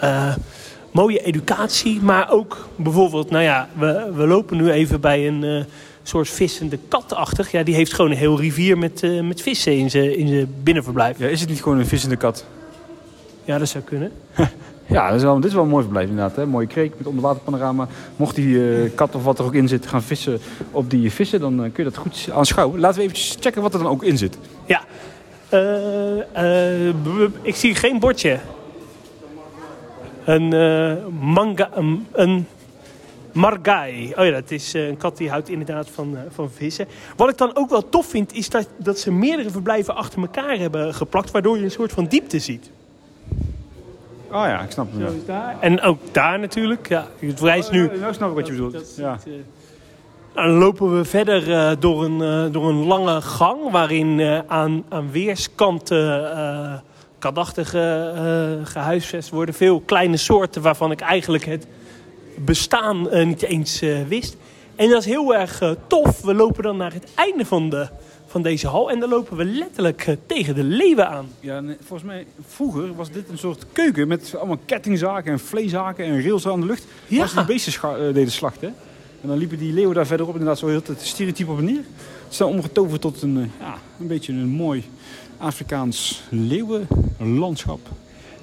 mooie 0.92 1.20
educatie, 1.20 2.02
maar 2.02 2.32
ook 2.32 2.68
bijvoorbeeld, 2.76 3.30
nou 3.30 3.44
ja, 3.44 3.68
we, 3.78 4.12
we 4.16 4.28
lopen 4.28 4.58
nu 4.58 4.72
even 4.72 5.02
bij 5.02 5.28
een 5.28 5.66
soort 6.04 6.30
vissende 6.30 6.80
katachtig. 6.88 7.52
Ja, 7.52 7.64
die 7.64 7.76
heeft 7.76 7.94
gewoon 7.94 8.12
een 8.12 8.18
heel 8.18 8.40
rivier 8.40 8.78
met, 8.78 9.24
met 9.24 9.42
vissen 9.42 9.78
in 9.78 9.90
zijn 9.90 10.18
in 10.18 10.28
zijn 10.28 10.54
binnenverblijf. 10.64 11.20
Ja, 11.20 11.28
is 11.28 11.40
het 11.40 11.50
niet 11.50 11.62
gewoon 11.62 11.80
een 11.80 11.88
vissende 11.88 12.16
kat? 12.16 12.46
Ja, 13.44 13.58
dat 13.58 13.68
zou 13.68 13.84
kunnen. 13.84 14.12
Ja, 14.88 15.08
dat 15.08 15.16
is 15.16 15.24
wel, 15.24 15.36
dit 15.36 15.46
is 15.46 15.54
wel 15.54 15.64
een 15.64 15.70
mooi 15.70 15.84
verblijf 15.84 16.10
inderdaad. 16.10 16.36
Hè? 16.36 16.46
Mooie 16.46 16.68
kreek 16.68 16.94
met 16.98 17.08
onderwaterpanorama. 17.08 17.88
Mocht 18.16 18.36
die 18.36 18.90
kat 18.90 19.16
of 19.16 19.24
wat 19.24 19.40
er 19.40 19.46
ook 19.46 19.54
in 19.54 19.68
zit 19.68 19.88
gaan 19.88 20.04
vissen 20.04 20.40
op 20.72 20.90
die 20.90 21.12
vissen, 21.12 21.40
dan 21.40 21.56
kun 21.58 21.84
je 21.84 21.90
dat 21.90 21.98
goed 21.98 22.30
aanschouwen. 22.34 22.80
Laten 22.80 23.00
we 23.02 23.04
even 23.04 23.40
checken 23.42 23.62
wat 23.62 23.74
er 23.74 23.80
dan 23.80 23.92
ook 23.92 24.04
in 24.04 24.18
zit. 24.18 24.38
Ja, 24.66 24.84
ik 27.42 27.56
zie 27.56 27.76
geen 27.76 28.00
bordje. 28.00 28.40
Een 30.24 30.48
manga, 31.20 31.70
een, 31.74 32.08
een 32.12 32.48
margai. 33.32 34.14
Oh 34.18 34.26
ja, 34.26 34.32
dat 34.32 34.52
is 34.52 34.74
een 34.74 34.98
kat 34.98 35.18
die 35.18 35.30
houdt 35.30 35.50
inderdaad 35.50 35.90
van, 35.90 36.18
van 36.34 36.52
vissen. 36.52 36.88
Wat 37.16 37.30
ik 37.30 37.38
dan 37.38 37.56
ook 37.56 37.70
wel 37.70 37.90
tof 37.90 38.06
vind, 38.06 38.34
is 38.34 38.50
dat, 38.50 38.68
dat 38.78 39.00
ze 39.00 39.12
meerdere 39.12 39.50
verblijven 39.50 39.96
achter 39.96 40.22
elkaar 40.22 40.58
hebben 40.58 40.94
geplakt, 40.94 41.32
waardoor 41.32 41.58
je 41.58 41.64
een 41.64 41.72
soort 41.72 41.92
van 41.92 42.06
diepte 42.06 42.40
ziet. 42.40 42.70
Oh 44.28 44.46
ja, 44.46 44.62
ik 44.62 44.72
snap 44.72 44.88
het. 44.94 45.14
Ja. 45.28 45.56
En 45.60 45.82
ook 45.82 46.00
daar 46.12 46.40
natuurlijk. 46.40 46.90
Ja, 46.90 47.08
het 47.20 47.40
vereist 47.40 47.72
nu... 47.72 47.86
Oh, 47.86 48.00
nou 48.00 48.14
snap 48.14 48.30
ik 48.30 48.36
wat 48.36 48.48
je 48.48 48.52
bedoelt. 48.52 48.74
Dat, 48.74 48.96
ja. 48.98 49.20
Dan 50.36 50.58
lopen 50.58 50.98
we 50.98 51.06
verder 51.06 51.48
uh, 51.48 51.72
door, 51.80 52.04
een, 52.04 52.20
uh, 52.22 52.54
door 52.54 52.70
een 52.70 52.86
lange 52.86 53.22
gang... 53.22 53.72
waarin 53.72 54.44
aan, 54.48 54.84
aan 54.90 55.12
weerskanten 55.12 56.84
kadachtige 57.20 58.12
gehuisvest 58.64 59.30
worden. 59.30 59.56
Veel 59.56 59.80
kleine 59.86 60.18
soorten 60.18 60.62
waarvan 60.62 60.92
ik 60.92 61.00
eigenlijk 61.00 61.46
het 61.46 61.68
bestaan 62.38 63.28
niet 63.28 63.42
eens 63.42 63.82
wist. 64.08 64.38
En 64.76 64.90
dat 64.90 65.00
is 65.00 65.06
heel 65.06 65.36
erg 65.36 65.62
tof. 65.88 66.22
We 66.22 66.34
lopen 66.34 66.64
dan 66.64 66.78
naar 66.78 66.94
het 66.94 67.08
einde 67.16 67.46
van 67.46 67.70
de 67.70 67.88
van 68.36 68.44
deze 68.44 68.68
hal. 68.68 68.92
En 68.92 69.00
dan 69.00 69.10
lopen 69.10 69.38
we 69.38 69.46
letterlijk 69.46 70.18
tegen 70.26 70.56
de 70.56 70.64
leeuwen 70.64 71.10
aan. 71.10 71.28
Ja, 71.40 71.60
nee, 71.60 71.78
volgens 71.80 72.10
mij, 72.10 72.26
vroeger 72.48 72.96
was 72.96 73.12
dit 73.12 73.30
een 73.30 73.38
soort 73.38 73.66
keuken 73.72 74.08
met 74.08 74.36
allemaal 74.38 74.60
kettingzaken 74.66 75.32
en 75.32 75.40
vleeszaken 75.40 76.06
en 76.06 76.22
rails 76.22 76.48
aan 76.48 76.60
de 76.60 76.66
lucht. 76.66 76.86
Ja. 77.08 77.20
Was 77.20 77.34
die 77.34 77.46
beesten 77.46 78.14
deden 78.14 78.32
slachten. 78.32 78.76
En 79.26 79.32
dan 79.32 79.40
liepen 79.40 79.58
die 79.58 79.74
leeuwen 79.74 79.96
daar 79.96 80.08
verderop 80.08 80.34
inderdaad 80.34 80.60
zo 80.60 80.68
heel 80.68 80.82
het 80.86 81.02
stereotype 81.02 81.52
op 81.52 81.62
neer. 81.62 81.84
Het 82.24 82.32
is 82.32 82.38
dan 82.38 82.50
omgetoverd 82.50 83.02
tot 83.02 83.22
een, 83.22 83.38
eh, 83.38 83.60
ja, 83.60 83.78
een 84.00 84.08
beetje 84.08 84.34
een 84.34 84.48
mooi 84.48 84.90
Afrikaans 85.38 86.22
leeuwenlandschap. 86.30 87.80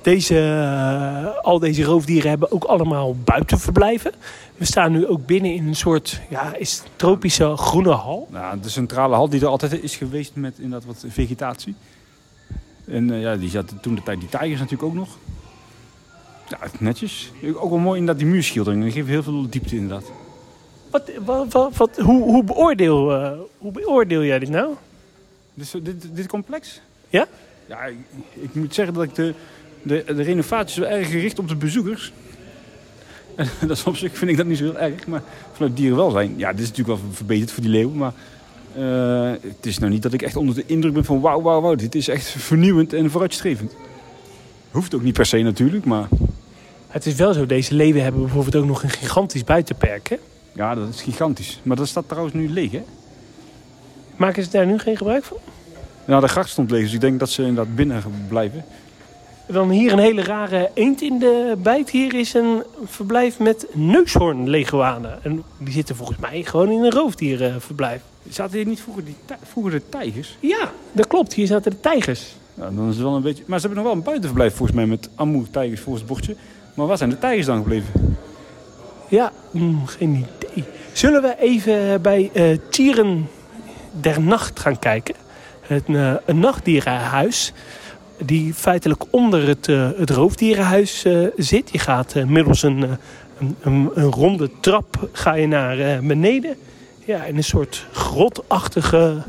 Deze, 0.01 0.39
eh, 0.39 1.45
al 1.45 1.59
deze 1.59 1.83
roofdieren 1.83 2.31
hebben 2.31 2.53
ook 2.53 2.65
allemaal 2.65 3.17
buitenverblijven. 3.25 4.13
We 4.57 4.65
staan 4.65 4.93
nu 4.93 5.07
ook 5.07 5.27
binnen 5.27 5.55
in 5.55 5.67
een 5.67 5.77
soort 5.77 6.21
ja, 6.31 6.55
is 6.55 6.83
tropische 6.97 7.57
groene 7.57 7.93
hal. 7.93 8.29
Nou, 8.31 8.61
de 8.61 8.69
centrale 8.69 9.15
hal 9.15 9.29
die 9.29 9.41
er 9.41 9.47
altijd 9.47 9.83
is 9.83 9.97
geweest 9.97 10.35
met 10.35 10.55
inderdaad 10.57 10.85
wat 10.87 11.05
vegetatie. 11.09 11.75
En 12.85 13.11
eh, 13.11 13.21
ja, 13.21 13.37
die 13.37 13.51
zat 13.51 13.75
toen 13.81 13.95
de 13.95 14.03
tijd 14.03 14.21
die 14.21 14.29
tijgers 14.29 14.61
natuurlijk 14.61 14.89
ook 14.89 14.95
nog. 14.95 15.19
Ja, 16.49 16.59
netjes. 16.79 17.33
Ook 17.55 17.71
wel 17.71 17.79
mooi 17.79 17.99
inderdaad 17.99 18.23
die 18.23 18.33
muurschildering. 18.33 18.83
Die 18.83 18.93
geven 18.93 19.11
heel 19.11 19.23
veel 19.23 19.49
diepte 19.49 19.77
inderdaad. 19.77 20.11
Wat, 20.93 21.11
wat, 21.25 21.53
wat, 21.53 21.77
wat- 21.77 21.97
hoe, 21.99 22.23
hoe, 22.23 22.45
beoordeel, 22.45 23.13
eh, 23.15 23.33
hoe 23.59 23.73
beoordeel 23.73 24.25
jij 24.25 24.39
dit 24.39 24.49
nou? 24.49 24.75
Dus 25.55 25.71
dit, 25.83 26.05
dit 26.17 26.27
complex? 26.27 26.81
Ja? 27.09 27.27
Ja, 27.67 27.85
ik, 27.85 27.97
ik 28.35 28.55
moet 28.55 28.75
zeggen 28.75 28.95
dat 28.95 29.03
ik 29.03 29.15
de, 29.15 29.35
de, 29.83 30.05
de 30.07 30.23
renovaties 30.23 30.77
wel 30.77 30.89
erg 30.89 31.11
gericht 31.11 31.39
op 31.39 31.49
de 31.49 31.57
bezoekers. 31.57 32.13
En 33.35 33.49
dat 33.69 33.77
is 33.77 33.85
op 33.85 33.97
zich 33.97 34.17
vind 34.19 34.31
ik 34.31 34.37
dat 34.37 34.47
niet 34.47 34.59
zo 34.59 34.65
heel 34.65 34.79
erg. 34.79 35.07
Maar 35.07 35.23
vanuit 35.53 35.77
dierenwelzijn, 35.77 36.35
ja, 36.37 36.51
dit 36.53 36.61
is 36.61 36.69
natuurlijk 36.69 37.01
wel 37.01 37.11
verbeterd 37.13 37.51
voor 37.53 37.63
die 37.63 37.73
leeuwen. 37.73 37.97
Maar 37.97 38.13
eh, 38.77 39.31
het 39.43 39.67
is 39.67 39.79
nou 39.79 39.93
niet 39.93 40.03
dat 40.03 40.13
ik 40.13 40.23
echt 40.23 40.37
onder 40.37 40.55
de 40.55 40.65
indruk 40.67 40.93
ben 40.93 41.05
van 41.05 41.21
wauw, 41.21 41.43
wauw, 41.43 41.61
wauw. 41.61 41.75
Dit 41.75 41.95
is 41.95 42.09
echt 42.09 42.27
vernieuwend 42.29 42.93
en 42.93 43.11
vooruitstrevend. 43.11 43.75
Hoeft 44.71 44.95
ook 44.95 45.03
niet 45.03 45.15
per 45.15 45.27
se 45.27 45.39
natuurlijk, 45.43 45.85
maar 45.85 46.09
Het 46.89 47.07
is 47.07 47.15
wel 47.15 47.33
zo, 47.33 47.47
deze 47.47 47.75
leeuwen 47.75 48.03
hebben 48.03 48.21
bijvoorbeeld 48.23 48.57
ook 48.57 48.65
nog 48.65 48.83
een 48.83 48.91
gigantisch 48.91 49.45
buitenperk. 49.45 50.09
Hè? 50.09 50.17
Ja, 50.55 50.75
dat 50.75 50.89
is 50.89 51.03
gigantisch. 51.03 51.61
Maar 51.63 51.77
dat 51.77 51.89
staat 51.89 52.09
trouwens 52.09 52.35
nu 52.35 52.49
leeg, 52.49 52.71
hè? 52.71 52.83
Maken 54.17 54.43
ze 54.43 54.51
daar 54.51 54.67
nu 54.67 54.79
geen 54.79 54.97
gebruik 54.97 55.25
van? 55.25 55.37
Nou, 56.05 56.21
de 56.21 56.29
gracht 56.29 56.51
stond 56.51 56.71
leeg, 56.71 56.83
dus 56.83 56.93
ik 56.93 57.01
denk 57.01 57.19
dat 57.19 57.31
ze 57.31 57.43
inderdaad 57.43 57.75
binnen 57.75 58.03
blijven. 58.29 58.65
Dan 59.47 59.71
hier 59.71 59.93
een 59.93 59.99
hele 59.99 60.23
rare 60.23 60.71
eend 60.75 61.03
in 61.03 61.19
de 61.19 61.57
bijt. 61.63 61.91
Hier 61.91 62.15
is 62.15 62.35
een 62.35 62.63
verblijf 62.85 63.39
met 63.39 63.67
neushoornleguanen. 63.73 65.19
En 65.23 65.43
die 65.59 65.73
zitten 65.73 65.97
volgens 65.97 66.19
mij 66.19 66.43
gewoon 66.43 66.71
in 66.71 66.85
een 66.85 66.91
roofdierenverblijf. 66.91 68.03
Zaten 68.29 68.57
hier 68.57 68.67
niet 68.67 68.81
vroeger, 68.81 69.05
die 69.05 69.17
vroeger 69.43 69.73
de 69.73 69.83
tijgers? 69.89 70.37
Ja, 70.41 70.73
dat 70.93 71.07
klopt. 71.07 71.33
Hier 71.33 71.47
zaten 71.47 71.71
de 71.71 71.81
tijgers. 71.81 72.35
Ja, 72.55 72.71
dan 72.71 72.89
is 72.89 72.95
het 72.95 73.05
wel 73.05 73.17
een 73.17 73.23
beetje... 73.23 73.45
Maar 73.47 73.61
ze 73.61 73.67
hebben 73.67 73.85
nog 73.85 73.93
wel 73.93 74.03
een 74.03 74.07
buitenverblijf 74.07 74.55
volgens 74.55 74.77
mij 74.77 74.87
met 74.87 75.09
amoer 75.15 75.51
tijgers 75.51 75.81
volgens 75.81 76.05
het 76.05 76.13
bordje. 76.13 76.37
Maar 76.75 76.87
waar 76.87 76.97
zijn 76.97 77.11
de 77.11 77.19
tijgers 77.19 77.47
dan 77.47 77.57
gebleven? 77.57 78.17
Ja, 79.13 79.33
mm, 79.51 79.87
geen 79.87 80.11
idee. 80.15 80.65
Zullen 80.93 81.23
we 81.23 81.37
even 81.41 82.03
bij 82.03 82.31
eh 82.33 82.59
Tieren 82.71 83.29
der 84.01 84.21
Nacht 84.21 84.61
gaan 84.61 84.79
kijken? 84.79 85.15
Het, 85.61 85.85
eh, 85.87 86.15
een 86.25 86.39
nachtdierenhuis 86.39 87.53
die 88.19 88.55
feitelijk 88.55 89.05
onder 89.11 89.47
het, 89.47 89.69
eh, 89.69 89.89
het 89.97 90.11
roofdierenhuis 90.11 91.05
eh, 91.05 91.27
zit. 91.37 91.69
Je 91.73 91.79
gaat 91.79 92.15
eh, 92.15 92.25
middels 92.25 92.63
een, 92.63 92.83
eh, 92.83 92.91
een, 93.39 93.57
een, 93.61 93.91
een 93.95 94.11
ronde 94.11 94.51
trap 94.61 95.09
ga 95.13 95.35
je 95.35 95.47
naar 95.47 95.79
eh, 95.79 95.99
beneden. 95.99 96.57
Ja, 97.05 97.25
in 97.25 97.37
een 97.37 97.45
soort 97.45 97.87
grotachtige 97.93 99.23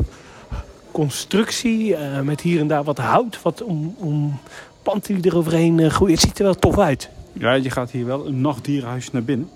constructie 0.91 1.95
eh, 1.95 2.21
met 2.21 2.41
hier 2.41 2.59
en 2.59 2.67
daar 2.67 2.83
wat 2.83 2.97
hout. 2.97 3.41
Wat 3.41 3.63
om, 3.63 3.95
om 3.97 4.39
planten 4.83 5.21
die 5.21 5.31
eroverheen 5.31 5.79
eh, 5.79 5.89
groeien. 5.89 6.13
Het 6.13 6.23
ziet 6.23 6.37
er 6.37 6.45
wel 6.45 6.55
tof 6.55 6.77
uit. 6.77 7.09
Ja, 7.33 7.53
je 7.53 7.69
gaat 7.69 7.91
hier 7.91 8.05
wel 8.05 8.27
een 8.27 8.41
nachtdierenhuis 8.41 9.11
naar 9.11 9.23
binnen. 9.23 9.49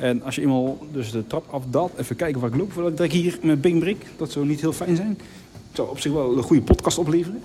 En 0.00 0.22
als 0.22 0.34
je 0.34 0.40
eenmaal 0.40 0.78
dus 0.92 1.10
de 1.10 1.26
trap 1.26 1.44
afdaalt, 1.50 1.92
even 1.96 2.16
kijken 2.16 2.40
waar 2.40 2.50
ik 2.50 2.56
loop 2.56 2.72
voordat 2.72 3.00
ik 3.00 3.12
hier 3.12 3.38
mijn 3.42 3.60
been 3.60 3.78
breek. 3.78 4.06
Dat 4.16 4.30
zou 4.30 4.46
niet 4.46 4.60
heel 4.60 4.72
fijn 4.72 4.96
zijn. 4.96 5.18
Het 5.52 5.76
zou 5.76 5.88
op 5.88 6.00
zich 6.00 6.12
wel 6.12 6.36
een 6.36 6.42
goede 6.42 6.62
podcast 6.62 6.98
opleveren. 6.98 7.42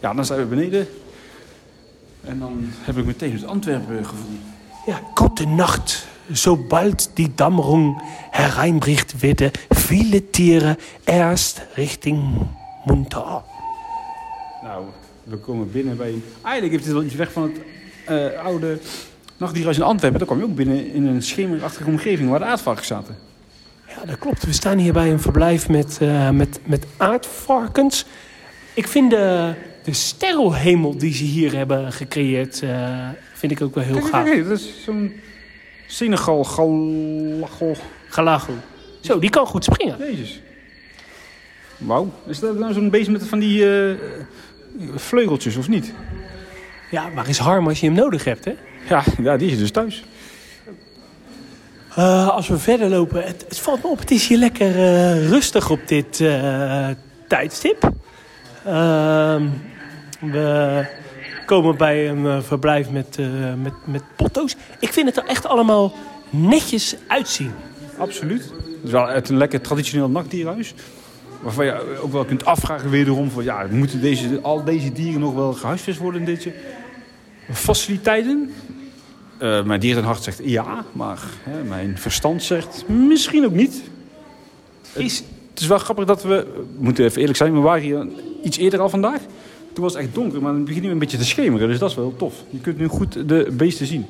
Ja, 0.00 0.14
dan 0.14 0.24
zijn 0.24 0.38
we 0.38 0.46
beneden. 0.46 0.86
En 2.20 2.38
dan 2.38 2.58
heb 2.62 2.96
ik 2.96 3.04
meteen 3.04 3.32
het 3.32 3.46
Antwerpen 3.46 4.04
gevoel. 4.04 4.38
Ja, 4.86 5.00
gute 5.14 5.46
Nacht. 5.46 6.06
Sobald 6.32 7.10
die 7.14 7.28
Dämmerung 7.28 8.02
hereinbricht, 8.30 9.20
werden 9.20 9.50
viele 9.68 10.30
Tiere 10.30 10.78
erst 11.04 11.66
Richtung 11.74 12.46
Munter. 12.84 13.42
Nou, 14.62 14.84
we 15.24 15.36
komen 15.36 15.70
binnen 15.70 15.96
bij... 15.96 16.14
Eigenlijk 16.42 16.72
heeft 16.72 16.84
het 16.84 16.92
wel 16.94 17.02
iets 17.02 17.14
weg 17.14 17.32
van 17.32 17.42
het 17.42 17.60
eh, 18.06 18.44
oude 18.44 18.78
nachtdierenhuis 19.42 19.78
in 19.78 19.90
Antwerpen. 19.90 20.18
Dan 20.18 20.28
kwam 20.28 20.38
je 20.38 20.44
ook 20.44 20.56
binnen 20.56 20.92
in 20.92 21.06
een 21.06 21.22
schemerachtige 21.22 21.88
omgeving 21.88 22.30
waar 22.30 22.38
de 22.38 22.44
aardvarkens 22.44 22.86
zaten. 22.86 23.16
Ja, 23.88 24.04
dat 24.04 24.18
klopt. 24.18 24.44
We 24.44 24.52
staan 24.52 24.78
hier 24.78 24.92
bij 24.92 25.10
een 25.10 25.20
verblijf 25.20 25.68
met, 25.68 25.98
eh, 26.00 26.30
met, 26.30 26.60
met 26.64 26.86
aardvarkens. 26.96 28.06
Ik 28.74 28.88
vind 28.88 29.10
de, 29.10 29.54
de 29.84 29.92
sterrenhemel 29.92 30.98
die 30.98 31.14
ze 31.14 31.24
hier 31.24 31.56
hebben 31.56 31.92
gecreëerd, 31.92 32.62
eh, 32.62 33.08
vind 33.34 33.52
ik 33.52 33.60
ook 33.60 33.74
wel 33.74 33.84
heel 33.84 33.94
Kijk, 33.94 34.06
gaaf. 34.06 34.24
kijk, 34.24 34.48
dat 34.48 34.58
is 34.58 34.84
zo'n 34.84 35.12
Senegal, 35.86 36.44
gal, 36.44 37.76
Galago. 38.08 38.52
Zo, 39.00 39.18
die 39.18 39.30
kan 39.30 39.46
goed 39.46 39.64
springen. 39.64 39.96
Jezus. 39.98 40.40
Wauw. 41.76 42.12
Is 42.26 42.40
dat 42.40 42.58
nou 42.58 42.72
zo'n 42.72 42.90
beest 42.90 43.10
met 43.10 43.26
van 43.26 43.38
die 43.38 43.86
eh, 43.86 43.94
vleugeltjes 44.94 45.56
of 45.56 45.68
niet? 45.68 45.92
Ja, 46.90 47.10
waar 47.14 47.28
is 47.28 47.38
Harm 47.38 47.68
als 47.68 47.80
je 47.80 47.86
hem 47.86 47.94
nodig 47.94 48.24
hebt, 48.24 48.44
hè? 48.44 48.52
Ja, 48.88 49.02
ja, 49.22 49.36
die 49.36 49.50
is 49.50 49.58
dus 49.58 49.70
thuis. 49.70 50.04
Eh, 51.94 52.28
als 52.28 52.48
we 52.48 52.58
verder 52.58 52.88
lopen, 52.88 53.24
het, 53.24 53.44
het 53.48 53.58
valt 53.58 53.82
me 53.82 53.88
op, 53.88 53.98
het 53.98 54.10
is 54.10 54.26
hier 54.26 54.38
lekker 54.38 54.68
eh, 54.68 55.28
rustig 55.28 55.70
op 55.70 55.80
dit 55.86 56.20
eh, 56.20 56.88
tijdstip. 57.28 57.90
Ehm, 58.64 59.48
we 60.20 60.86
komen 61.46 61.76
bij 61.76 62.08
een 62.08 62.42
verblijf 62.42 62.90
met, 62.90 63.18
met, 63.62 63.72
met 63.84 64.02
potto's. 64.16 64.56
Ik 64.78 64.92
vind 64.92 65.06
het 65.06 65.16
er 65.16 65.24
echt 65.24 65.46
allemaal 65.46 65.92
netjes 66.30 66.96
uitzien. 67.06 67.52
Absoluut. 67.98 68.42
Het 68.42 68.84
is 68.84 68.90
wel 68.90 69.10
echt 69.10 69.28
een 69.28 69.36
lekker 69.36 69.60
traditioneel 69.60 70.08
nachtdierhuis. 70.08 70.74
Waarvan 71.40 71.64
je 71.64 71.98
ook 72.02 72.12
wel 72.12 72.24
kunt 72.24 72.44
afvragen 72.44 72.90
wederom 72.90 73.30
van... 73.30 73.44
Ja, 73.44 73.66
moeten 73.70 74.00
deze, 74.00 74.38
al 74.42 74.64
deze 74.64 74.92
dieren 74.92 75.20
nog 75.20 75.34
wel 75.34 75.52
gehuisvest 75.52 75.98
worden 75.98 76.20
in 76.20 76.26
deze 76.26 76.52
faciliteiten? 77.52 78.50
Eh, 79.38 79.62
mijn 79.64 79.80
dierenhart 79.80 80.22
zegt 80.22 80.40
ja, 80.44 80.84
maar 80.92 81.18
hè, 81.42 81.62
mijn 81.64 81.98
verstand 81.98 82.42
zegt 82.42 82.84
misschien 82.88 83.44
ook 83.44 83.52
niet. 83.54 83.82
Is, 84.92 85.22
Het 85.50 85.60
is 85.60 85.66
wel 85.66 85.78
grappig 85.78 86.04
dat 86.04 86.22
we, 86.22 86.28
we 86.28 86.64
moeten 86.78 87.04
even 87.04 87.18
eerlijk 87.20 87.38
zijn, 87.38 87.52
we 87.54 87.60
waren 87.60 87.82
hier 87.82 88.06
iets 88.42 88.56
eerder 88.56 88.80
al 88.80 88.88
vandaag. 88.88 89.20
Toen 89.72 89.84
was 89.84 89.92
het 89.92 90.02
echt 90.02 90.14
donker, 90.14 90.42
maar 90.42 90.54
het 90.54 90.64
begint 90.64 90.84
nu 90.84 90.90
een 90.90 90.98
beetje 90.98 91.16
te 91.18 91.24
schemeren. 91.24 91.68
Dus 91.68 91.78
dat 91.78 91.90
is 91.90 91.96
wel 91.96 92.14
tof. 92.16 92.34
Je 92.50 92.58
kunt 92.58 92.78
nu 92.78 92.86
goed 92.86 93.28
de 93.28 93.48
beesten 93.52 93.86
zien. 93.86 94.06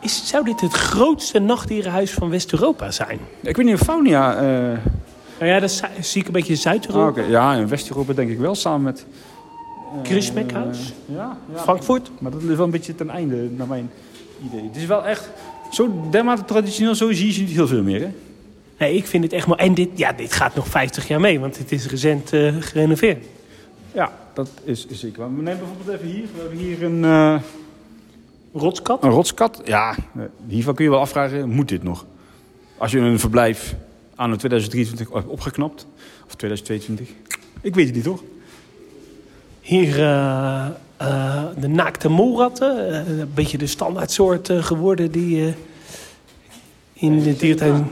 is, 0.00 0.26
zou 0.28 0.44
dit 0.44 0.60
het 0.60 0.72
grootste 0.72 1.38
nachtdierenhuis 1.38 2.10
van 2.10 2.30
West-Europa 2.30 2.90
zijn? 2.90 3.18
Ik 3.40 3.56
weet 3.56 3.66
niet 3.66 3.74
of 3.74 3.80
Faunia... 3.80 4.34
eh, 4.36 4.42
Nou 5.38 5.50
ja, 5.52 5.60
dat 5.60 5.82
zie 6.00 6.20
ik 6.20 6.26
een 6.26 6.32
beetje 6.32 6.52
ah, 6.54 6.58
Zuid-Europa. 6.60 7.20
oké. 7.20 7.30
Ja, 7.30 7.54
in 7.54 7.68
West-Europa 7.68 8.12
denk 8.12 8.30
ik 8.30 8.38
wel, 8.38 8.54
samen 8.54 8.82
met... 8.82 9.06
eh, 9.94 10.10
Christmakhuis? 10.10 10.92
Ja, 11.06 11.36
ja. 11.54 11.58
Frankfurt? 11.58 12.10
Maar 12.18 12.30
dat 12.30 12.42
is 12.42 12.56
wel 12.56 12.64
een 12.64 12.70
beetje 12.70 12.94
ten 12.94 13.10
einde, 13.10 13.50
naar 13.56 13.66
mijn 13.66 13.90
idee. 14.44 14.62
Het 14.62 14.76
is 14.76 14.86
wel 14.86 15.06
echt 15.06 15.30
zo 15.70 16.08
dermate 16.10 16.44
traditioneel, 16.44 16.94
zo 16.94 17.12
zie 17.12 17.34
je 17.34 17.40
niet 17.40 17.50
heel 17.50 17.66
veel 17.66 17.82
meer. 17.82 18.00
Hè? 18.00 18.10
Nee, 18.78 18.96
ik 18.96 19.06
vind 19.06 19.24
het 19.24 19.32
echt 19.32 19.46
mooi. 19.46 19.60
En 19.60 19.74
dit, 19.74 19.88
ja, 19.94 20.12
dit 20.12 20.32
gaat 20.32 20.54
nog 20.54 20.68
50 20.68 21.08
jaar 21.08 21.20
mee, 21.20 21.40
want 21.40 21.58
het 21.58 21.72
is 21.72 21.86
recent 21.86 22.32
eh, 22.32 22.56
gerenoveerd. 22.60 23.26
Ja, 23.92 24.12
dat 24.34 24.50
is, 24.64 24.86
is 24.86 25.00
zeker. 25.00 25.18
waar. 25.18 25.36
We 25.36 25.42
nemen 25.42 25.58
bijvoorbeeld 25.58 26.00
even 26.00 26.08
hier. 26.08 26.24
We 26.34 26.40
hebben 26.40 26.58
hier 26.58 26.82
een, 26.82 27.04
eh, 27.04 27.40
Rotskat? 28.52 29.02
een 29.02 29.10
rotskat. 29.10 29.60
Ja, 29.64 29.96
eh, 30.16 30.22
hiervan 30.46 30.74
kun 30.74 30.84
je 30.84 30.90
wel 30.90 31.00
afvragen, 31.00 31.48
moet 31.48 31.68
dit 31.68 31.82
nog? 31.82 32.06
Als 32.78 32.92
je 32.92 32.98
een 32.98 33.18
verblijf 33.18 33.74
aan 34.14 34.36
2023 34.36 35.12
hebt 35.12 35.26
opgeknapt, 35.26 35.86
of 36.26 36.34
2022. 36.34 37.08
Ik 37.60 37.74
weet 37.74 37.86
het 37.86 37.94
niet 37.94 38.04
hoor. 38.04 38.20
Hier 39.62 40.00
eh, 40.00 40.66
eh, 40.96 41.44
de 41.58 41.68
naakte 41.68 42.08
molratten. 42.08 42.88
eh, 42.88 43.18
een 43.18 43.30
beetje 43.34 43.58
de 43.58 43.66
standaardsoort 43.66 44.50
geworden 44.52 45.10
die 45.10 45.54
in 46.92 47.22
de 47.22 47.36
diertuin... 47.36 47.90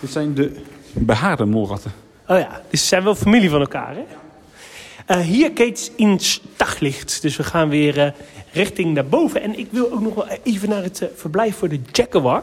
Dit 0.00 0.10
zijn 0.10 0.34
de 0.34 0.60
behaarde 0.92 1.44
molratten. 1.44 1.92
Oh 2.28 2.38
ja, 2.38 2.62
dus 2.70 2.80
ze 2.80 2.86
zijn 2.86 3.04
wel 3.04 3.14
familie 3.14 3.50
van 3.50 3.60
elkaar, 3.60 3.96
hè? 3.96 5.20
Hier 5.20 5.52
Keets 5.52 5.90
in 5.96 6.20
daglicht. 6.56 7.22
Dus 7.22 7.36
we 7.36 7.42
gaan 7.42 7.68
weer 7.68 8.14
richting 8.52 8.94
naar 8.94 9.06
boven. 9.06 9.42
En 9.42 9.58
ik 9.58 9.68
wil 9.70 9.92
ook 9.92 10.00
nog 10.00 10.14
wel 10.14 10.28
even 10.42 10.68
naar 10.68 10.82
het 10.82 11.08
verblijf 11.14 11.56
voor 11.56 11.68
de 11.68 11.80
Jaguar. 11.92 12.42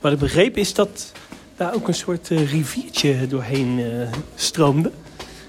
Wat 0.00 0.12
ik 0.12 0.18
begreep 0.18 0.56
is 0.56 0.74
dat 0.74 1.12
daar 1.56 1.74
ook 1.74 1.88
een 1.88 1.94
soort 1.94 2.28
riviertje 2.28 3.26
doorheen 3.26 3.80
stroomde. 4.34 4.90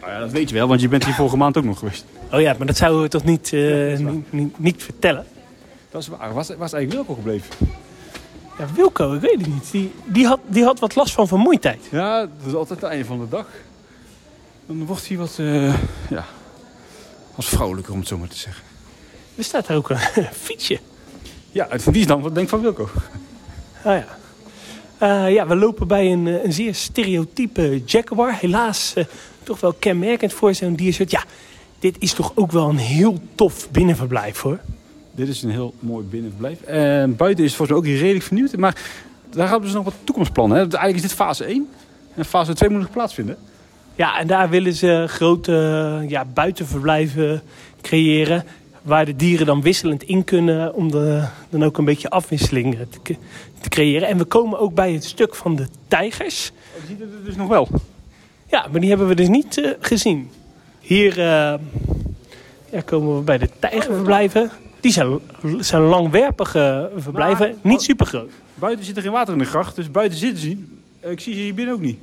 Nou 0.03 0.15
ja, 0.15 0.21
dat 0.21 0.31
weet 0.31 0.49
je 0.49 0.55
wel, 0.55 0.67
want 0.67 0.81
je 0.81 0.87
bent 0.87 1.05
hier 1.05 1.13
vorige 1.13 1.37
maand 1.37 1.57
ook 1.57 1.63
nog 1.63 1.79
geweest. 1.79 2.05
Oh 2.31 2.41
ja, 2.41 2.55
maar 2.57 2.67
dat 2.67 2.77
zouden 2.77 3.01
we 3.01 3.07
toch 3.07 3.23
niet, 3.23 3.53
eh, 3.53 3.97
niet, 3.97 4.31
niet, 4.31 4.59
niet 4.59 4.83
vertellen? 4.83 5.25
Dat 5.91 6.01
is 6.01 6.07
waar. 6.07 6.33
Waar 6.33 6.41
is, 6.41 6.47
waar 6.47 6.65
is 6.65 6.73
eigenlijk 6.73 6.91
Wilco 6.91 7.13
gebleven? 7.13 7.55
Ja, 8.57 8.65
Wilco, 8.75 9.13
ik 9.13 9.21
weet 9.21 9.37
het 9.37 9.47
niet. 9.47 9.71
Die, 9.71 9.91
die, 10.05 10.25
had, 10.25 10.39
die 10.47 10.63
had 10.63 10.79
wat 10.79 10.95
last 10.95 11.13
van 11.13 11.27
vermoeidheid. 11.27 11.87
Ja, 11.91 12.19
dat 12.19 12.47
is 12.47 12.53
altijd 12.53 12.81
het 12.81 12.89
einde 12.89 13.05
van 13.05 13.19
de 13.19 13.29
dag. 13.29 13.45
Dan 14.65 14.85
wordt 14.85 15.07
hij 15.07 15.17
wat, 15.17 15.35
eh, 15.39 15.73
ja, 16.09 16.25
wat 17.35 17.45
vrolijker 17.45 17.93
om 17.93 17.99
het 17.99 18.07
zo 18.07 18.17
maar 18.17 18.27
te 18.27 18.37
zeggen. 18.37 18.63
Er 19.35 19.43
staat 19.43 19.71
ook 19.71 19.89
een 19.89 19.97
fietsje. 20.47 20.79
Ja, 21.51 21.67
het 21.69 21.83
die 21.83 22.01
is 22.01 22.07
dan 22.07 22.21
wat 22.21 22.35
denk 22.35 22.49
van 22.49 22.61
Wilco. 22.61 22.89
Ah 23.83 23.97
ja. 23.97 24.05
Eh, 25.03 25.33
ja, 25.33 25.47
we 25.47 25.55
lopen 25.55 25.87
bij 25.87 26.11
een, 26.11 26.27
eh, 26.27 26.43
een 26.43 26.53
zeer 26.53 26.75
stereotype 26.75 27.81
Jaguar. 27.85 28.37
Helaas 28.39 28.93
eh, 28.95 29.03
toch 29.43 29.59
wel 29.59 29.73
kenmerkend 29.73 30.33
voor 30.33 30.53
zo'n 30.53 30.75
diersoort. 30.75 31.11
Ja, 31.11 31.23
dit 31.79 31.95
is 31.99 32.13
toch 32.13 32.31
ook 32.35 32.51
wel 32.51 32.69
een 32.69 32.77
heel 32.77 33.19
tof 33.35 33.71
binnenverblijf 33.71 34.41
hoor. 34.41 34.59
Dit 35.11 35.27
is 35.27 35.43
een 35.43 35.49
heel 35.49 35.73
mooi 35.79 36.05
binnenverblijf. 36.05 36.61
En 36.61 37.15
buiten 37.15 37.43
is 37.43 37.49
het 37.49 37.57
volgens 37.57 37.83
mij 37.83 37.93
ook 37.93 37.99
redelijk 37.99 38.25
vernieuwd. 38.25 38.55
Maar 38.55 38.75
daar 39.29 39.49
hebben 39.49 39.69
ze 39.69 39.75
nog 39.75 39.83
wat 39.83 39.93
toekomstplannen. 40.03 40.57
Hè? 40.57 40.63
Eigenlijk 40.63 40.95
is 40.95 41.01
dit 41.01 41.13
fase 41.13 41.45
1. 41.45 41.67
En 42.15 42.25
fase 42.25 42.53
2 42.53 42.69
moet 42.69 42.79
nog 42.79 42.91
plaatsvinden. 42.91 43.37
Ja, 43.95 44.19
en 44.19 44.27
daar 44.27 44.49
willen 44.49 44.73
ze 44.73 45.05
grote 45.07 46.05
ja, 46.07 46.25
buitenverblijven 46.25 47.41
creëren. 47.81 48.43
Waar 48.83 49.05
de 49.05 49.15
dieren 49.15 49.45
dan 49.45 49.61
wisselend 49.61 50.03
in 50.03 50.23
kunnen 50.23 50.73
om 50.73 50.91
de, 50.91 51.23
dan 51.49 51.63
ook 51.63 51.77
een 51.77 51.85
beetje 51.85 52.09
afwisseling 52.09 52.77
te, 52.89 52.99
ke- 53.01 53.15
te 53.61 53.69
creëren. 53.69 54.07
En 54.07 54.17
we 54.17 54.23
komen 54.25 54.59
ook 54.59 54.73
bij 54.73 54.93
het 54.93 55.03
stuk 55.03 55.35
van 55.35 55.55
de 55.55 55.67
tijgers. 55.87 56.51
Oh, 56.75 56.81
je 56.81 56.87
ziet 56.87 56.99
het 56.99 57.25
dus 57.25 57.35
nog 57.35 57.47
wel. 57.47 57.67
Ja, 58.49 58.67
maar 58.71 58.79
die 58.79 58.89
hebben 58.89 59.07
we 59.07 59.15
dus 59.15 59.27
niet 59.27 59.57
eh, 59.57 59.71
gezien. 59.79 60.29
Hier 60.79 61.11
eh, 61.19 61.53
ja, 62.71 62.81
komen 62.85 63.15
we 63.17 63.21
bij 63.21 63.37
de 63.37 63.49
tijgerverblijven. 63.59 64.49
Die 64.79 64.91
zijn, 64.91 65.19
zijn 65.59 65.81
langwerpige 65.81 66.89
verblijven, 66.97 67.47
Maar- 67.61 67.71
niet 67.71 67.81
super 67.81 68.05
groot. 68.05 68.31
Buiten 68.55 68.85
zit 68.85 68.95
er 68.95 69.01
geen 69.03 69.11
water 69.11 69.33
in 69.33 69.39
de 69.39 69.45
gracht. 69.45 69.75
Dus 69.75 69.91
buiten 69.91 70.19
zitten 70.19 70.39
ze 70.41 70.47
niet. 70.47 70.59
Eh, 70.99 71.11
Ik 71.11 71.19
zie 71.19 71.33
ze 71.33 71.39
hier 71.39 71.53
binnen 71.53 71.73
ook 71.75 71.81
niet. 71.81 71.99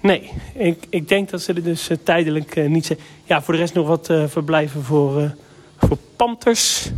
Nee, 0.00 0.30
ik, 0.54 0.86
ik 0.88 1.08
denk 1.08 1.30
dat 1.30 1.42
ze 1.42 1.52
er 1.52 1.62
dus 1.62 1.88
eh, 1.88 1.96
tijdelijk 2.02 2.56
eh, 2.56 2.68
niet 2.68 2.86
zijn. 2.86 2.98
Ja, 3.24 3.42
voor 3.42 3.54
de 3.54 3.60
rest 3.60 3.74
nog 3.74 3.86
wat 3.86 4.10
eh, 4.10 4.24
verblijven 4.26 4.82
voor, 4.84 5.34
voor 5.78 5.96
panters. 6.16 6.90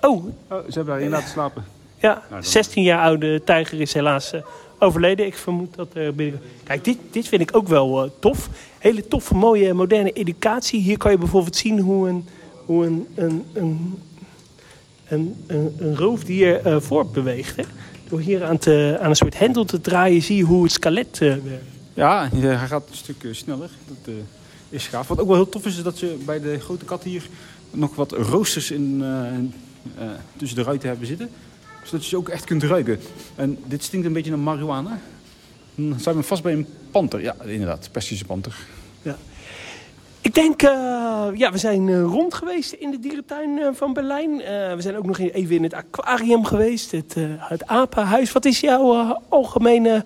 Oh, 0.00 0.24
Oh, 0.48 0.58
ze 0.58 0.72
hebben 0.72 0.86
daarin 0.86 1.08
laten 1.10 1.28
slapen. 1.28 1.64
ja, 2.00 2.22
dan- 2.30 2.44
16 2.44 2.82
jaar 2.82 3.00
oude 3.02 3.44
tijger 3.44 3.80
is 3.80 3.92
helaas 3.92 4.32
overleden. 4.78 5.26
Ik 5.26 5.36
vermoed 5.36 5.74
dat 5.74 5.88
er 5.94 6.14
binnen... 6.14 6.40
Kijk, 6.64 6.84
dit, 6.84 6.98
dit 7.10 7.28
vind 7.28 7.42
ik 7.42 7.56
ook 7.56 7.68
wel 7.68 8.12
tof. 8.20 8.48
Hele 8.78 9.08
toffe, 9.08 9.34
mooie, 9.34 9.72
moderne 9.74 10.12
educatie. 10.12 10.80
Hier 10.80 10.98
kan 10.98 11.10
je 11.10 11.18
bijvoorbeeld 11.18 11.56
zien 11.56 11.80
hoe 11.80 12.08
een, 12.08 12.28
hoe 12.64 12.86
een, 12.86 13.06
een, 13.14 13.44
een, 13.54 14.02
een, 15.08 15.44
een, 15.46 15.96
roofdier 15.96 16.60
eh, 16.66 16.80
voortbeweegt. 16.80 17.56
Hè? 17.56 17.62
Door 18.08 18.20
hier 18.20 18.44
aan, 18.44 18.58
te, 18.58 18.98
aan 19.00 19.10
een 19.10 19.16
soort 19.16 19.38
hendel 19.38 19.64
te 19.64 19.80
draaien 19.80 20.22
zie 20.22 20.36
je 20.36 20.42
hoe 20.42 20.62
het 20.62 20.72
skelet 20.72 21.18
eh, 21.20 21.28
werkt. 21.28 21.64
Ja, 21.94 22.28
hij 22.32 22.66
gaat 22.66 22.88
een 22.90 22.96
stuk 22.96 23.24
eh, 23.24 23.32
sneller. 23.32 23.70
Dat 23.88 24.14
eh, 24.14 24.14
is 24.68 24.86
gaaf. 24.86 25.08
Wat 25.08 25.20
ook 25.20 25.26
wel 25.26 25.36
heel 25.36 25.48
tof 25.48 25.66
is, 25.66 25.76
is 25.76 25.82
dat 25.82 25.98
ze 25.98 26.18
bij 26.24 26.40
de 26.40 26.58
grote 26.60 26.84
kat 26.84 27.02
hier 27.02 27.28
nog 27.70 27.94
wat 27.94 28.12
roosters 28.12 28.70
in, 28.70 29.04
tussen 30.36 30.58
de 30.58 30.64
ruiten 30.64 30.88
hebben 30.88 31.06
zitten. 31.06 31.30
Zodat 31.84 32.02
je 32.02 32.08
ze 32.08 32.16
ook 32.16 32.28
echt 32.28 32.44
kunt 32.44 32.62
ruiken. 32.62 33.00
En 33.34 33.58
dit 33.66 33.82
stinkt 33.84 34.06
een 34.06 34.12
beetje 34.12 34.30
naar 34.30 34.38
marihuana. 34.38 35.00
Dan 35.74 36.00
zijn 36.00 36.16
we 36.16 36.22
vast 36.22 36.42
bij 36.42 36.52
een 36.52 36.66
panter. 36.90 37.20
Ja, 37.20 37.36
inderdaad. 37.44 37.88
Persische 37.92 38.24
panter. 38.24 38.56
Ik 40.28 40.34
denk, 40.34 40.62
eh, 40.62 40.70
ja, 41.34 41.52
we 41.52 41.58
zijn 41.58 41.88
eh, 41.88 42.02
rond 42.02 42.34
geweest 42.34 42.72
in 42.72 42.90
de 42.90 42.98
dierentuin 42.98 43.58
eh, 43.58 43.68
van 43.72 43.92
Berlijn. 43.92 44.36
We 44.36 44.76
zijn 44.78 44.96
ook 44.96 45.06
nog 45.06 45.18
even 45.18 45.56
in 45.56 45.62
het 45.62 45.74
aquarium 45.74 46.44
geweest, 46.44 46.90
het, 46.90 47.16
het 47.38 47.66
apenhuis. 47.66 48.32
Wat 48.32 48.44
is 48.44 48.60
jouw 48.60 49.16
algemene 49.28 50.04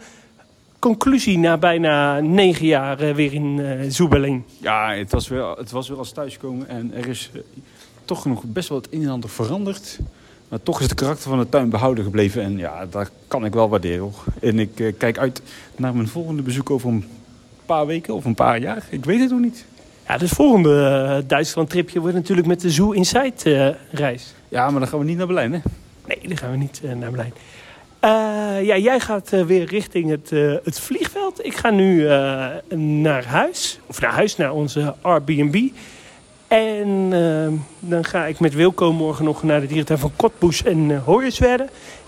conclusie 0.79 1.39
na 1.39 1.57
bijna 1.57 2.21
negen 2.21 2.67
jaar 2.67 3.15
weer 3.15 3.33
in 3.33 3.87
Zoeberlin? 3.93 4.45
Ja, 4.59 4.93
het 4.95 5.11
was, 5.11 5.29
weer, 5.29 5.51
het 5.51 5.71
was 5.71 5.89
weer 5.89 5.99
als 5.99 6.13
thuiskomen. 6.13 6.69
En 6.69 6.95
er 6.95 7.09
is 7.09 7.31
toch 8.05 8.25
nog 8.25 8.43
best 8.45 8.69
wel 8.69 8.79
het 8.79 8.93
een 8.93 9.03
en 9.03 9.09
ander 9.09 9.31
veranderd. 9.31 9.99
Maar 10.49 10.63
toch 10.63 10.81
is 10.81 10.87
het 10.87 10.95
karakter 10.95 11.31
van 11.31 11.39
de 11.39 11.49
tuin 11.49 11.71
behouden 11.71 12.05
gebleven. 12.05 12.43
En 12.43 12.59
ja, 12.59 12.87
dat 12.87 13.11
kan 13.29 13.45
ik 13.45 13.53
wel 13.55 13.69
waarderen. 13.69 14.01
Hoor. 14.01 14.25
En 14.41 14.59
ik 14.59 14.95
kijk 14.99 15.19
uit 15.19 15.43
naar 15.77 15.95
mijn 15.95 16.09
volgende 16.09 16.43
bezoek 16.43 16.71
over 16.71 16.89
een 16.89 17.05
paar 17.67 17.87
weken 17.87 18.15
of 18.15 18.25
een 18.25 18.35
paar 18.35 18.61
jaar. 18.61 18.87
Ik 18.91 19.05
weet 19.05 19.21
het 19.21 19.31
nog 19.31 19.41
niet. 19.41 19.65
Ja, 20.07 20.19
het 20.19 20.29
volgende 20.29 20.87
eh, 20.87 21.29
Duitsland-tripje 21.29 22.01
wordt 22.01 22.15
natuurlijk 22.15 22.47
met 22.47 22.61
de 22.61 22.71
Zoo 22.71 22.91
Inside 22.91 23.33
eh, 23.45 23.99
reis. 23.99 24.35
Ja, 24.49 24.71
maar 24.71 24.81
dan 24.81 24.89
gaan 24.89 24.99
we 24.99 25.05
niet 25.05 25.17
naar 25.17 25.27
Berlijn, 25.27 25.53
hè? 25.53 25.59
Nee, 26.07 26.19
dan 26.29 26.37
gaan 26.37 26.51
we 26.51 26.57
niet 26.57 26.81
eh, 26.85 26.93
naar 26.93 27.11
Berlijn. 27.11 27.35
Ja, 28.65 28.77
jij 28.77 29.01
gaat 29.01 29.31
weer 29.31 29.65
richting 29.65 30.11
het, 30.11 30.31
het 30.65 30.81
vliegveld. 30.81 31.45
Ik 31.45 31.57
ga 31.57 31.71
nu 31.71 32.07
naar 32.77 33.25
huis. 33.25 33.81
Of 33.87 34.01
naar 34.01 34.13
huis, 34.13 34.37
naar 34.37 34.53
onze 34.53 34.95
Airbnb. 35.01 35.69
En 36.49 37.11
dan 37.81 38.05
ga 38.05 38.27
ik 38.27 38.41
met 38.41 38.55
Wilco 38.55 38.93
morgen 38.93 39.25
nog 39.25 39.43
naar 39.43 39.61
de 39.61 39.67
dierentuin 39.67 39.99
van 39.99 40.13
Kotboes 40.17 40.63
en 40.63 40.91
uh. 40.91 41.55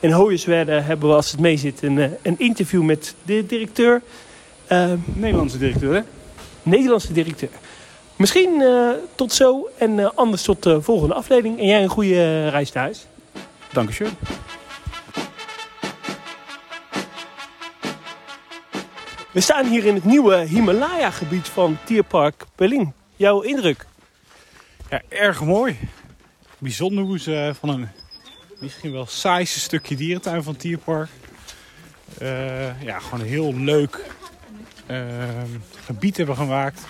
In 0.00 0.12
Hoyerswerda 0.12 0.80
hebben 0.80 1.08
we, 1.08 1.14
als 1.14 1.30
het 1.30 1.40
mee 1.40 1.56
zit, 1.56 1.82
een, 1.82 1.98
een 2.22 2.38
interview 2.38 2.82
met 2.82 3.14
de 3.22 3.46
directeur. 3.46 4.02
Nederlandse 5.12 5.58
directeur, 5.58 5.94
hè? 5.94 6.00
Nederlandse 6.62 7.12
directeur. 7.12 7.50
Misschien 8.16 8.60
eh, 8.60 8.90
tot 9.14 9.32
zo 9.32 9.68
en 9.78 9.98
eh, 9.98 10.10
anders 10.14 10.42
tot 10.42 10.62
de 10.62 10.82
volgende 10.82 11.14
aflevering. 11.14 11.58
En 11.58 11.66
jij 11.66 11.82
een 11.82 11.88
goede 11.88 12.14
eh, 12.14 12.48
reis 12.48 12.72
naar 12.72 12.82
huis. 12.84 13.06
Dank 13.72 13.90
je. 13.92 14.08
We 19.32 19.40
staan 19.40 19.66
hier 19.66 19.84
in 19.84 19.94
het 19.94 20.04
nieuwe 20.04 20.36
Himalaya-gebied 20.36 21.48
van 21.48 21.78
Tierpark 21.84 22.44
Berlin. 22.56 22.92
Jouw 23.16 23.40
indruk? 23.40 23.86
Ja, 24.90 25.02
erg 25.08 25.44
mooi. 25.44 25.78
Bijzonder 26.58 27.04
hoe 27.04 27.18
ze 27.18 27.52
van 27.60 27.68
een 27.68 27.88
misschien 28.60 28.92
wel 28.92 29.06
saaiste 29.06 29.60
stukje 29.60 29.96
dierentuin 29.96 30.42
van 30.42 30.56
Tierpark. 30.56 31.08
eh, 32.18 32.82
ja, 32.82 32.98
gewoon 32.98 33.20
een 33.20 33.26
heel 33.26 33.54
leuk 33.54 34.00
gebied 35.84 36.16
hebben 36.16 36.36
gemaakt. 36.36 36.80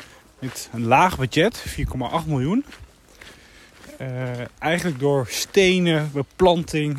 Met 0.44 0.68
een 0.72 0.84
laag 0.84 1.18
budget, 1.18 1.64
4,8 1.68 2.26
miljoen. 2.26 2.64
Eh, 3.98 4.08
eigenlijk 4.58 4.98
door 4.98 5.26
stenen, 5.28 6.10
beplanting, 6.12 6.98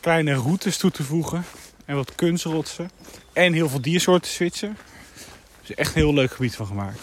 kleine 0.00 0.34
routes 0.34 0.76
toe 0.76 0.90
te 0.90 1.02
voegen. 1.02 1.44
En 1.84 1.96
wat 1.96 2.14
kunstrotsen. 2.14 2.90
En 3.32 3.52
heel 3.52 3.68
veel 3.68 3.80
diersoorten 3.80 4.30
switchen. 4.30 4.76
Dus 5.60 5.74
echt 5.74 5.94
een 5.94 6.02
heel 6.02 6.14
leuk 6.14 6.32
gebied 6.32 6.56
van 6.56 6.66
gemaakt. 6.66 6.98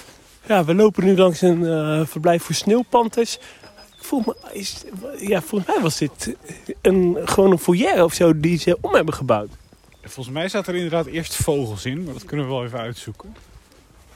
Ja, 0.47 0.65
we 0.65 0.75
lopen 0.75 1.05
nu 1.05 1.17
langs 1.17 1.41
een 1.41 1.65
eh, 1.65 2.05
verblijf 2.05 2.43
voor 2.43 2.55
sneeuwpanters. 2.55 3.35
Ik 3.97 4.03
voel 4.07 4.23
me, 4.25 4.35
is, 4.53 4.83
ja, 5.19 5.41
volgens 5.41 5.73
mij 5.73 5.81
was 5.81 5.97
dit 5.97 6.35
een, 6.81 7.17
gewoon 7.25 7.51
een 7.51 7.59
foyer 7.59 8.03
of 8.03 8.13
zo 8.13 8.39
die 8.39 8.57
ze 8.57 8.77
om 8.81 8.95
hebben 8.95 9.13
gebouwd. 9.13 9.49
Volgens 10.03 10.35
mij 10.35 10.49
zaten 10.49 10.73
er 10.73 10.79
inderdaad 10.79 11.05
eerst 11.05 11.35
vogels 11.35 11.85
in, 11.85 12.03
maar 12.03 12.13
dat 12.13 12.25
kunnen 12.25 12.45
we 12.45 12.51
wel 12.51 12.63
even 12.63 12.79
uitzoeken. 12.79 13.35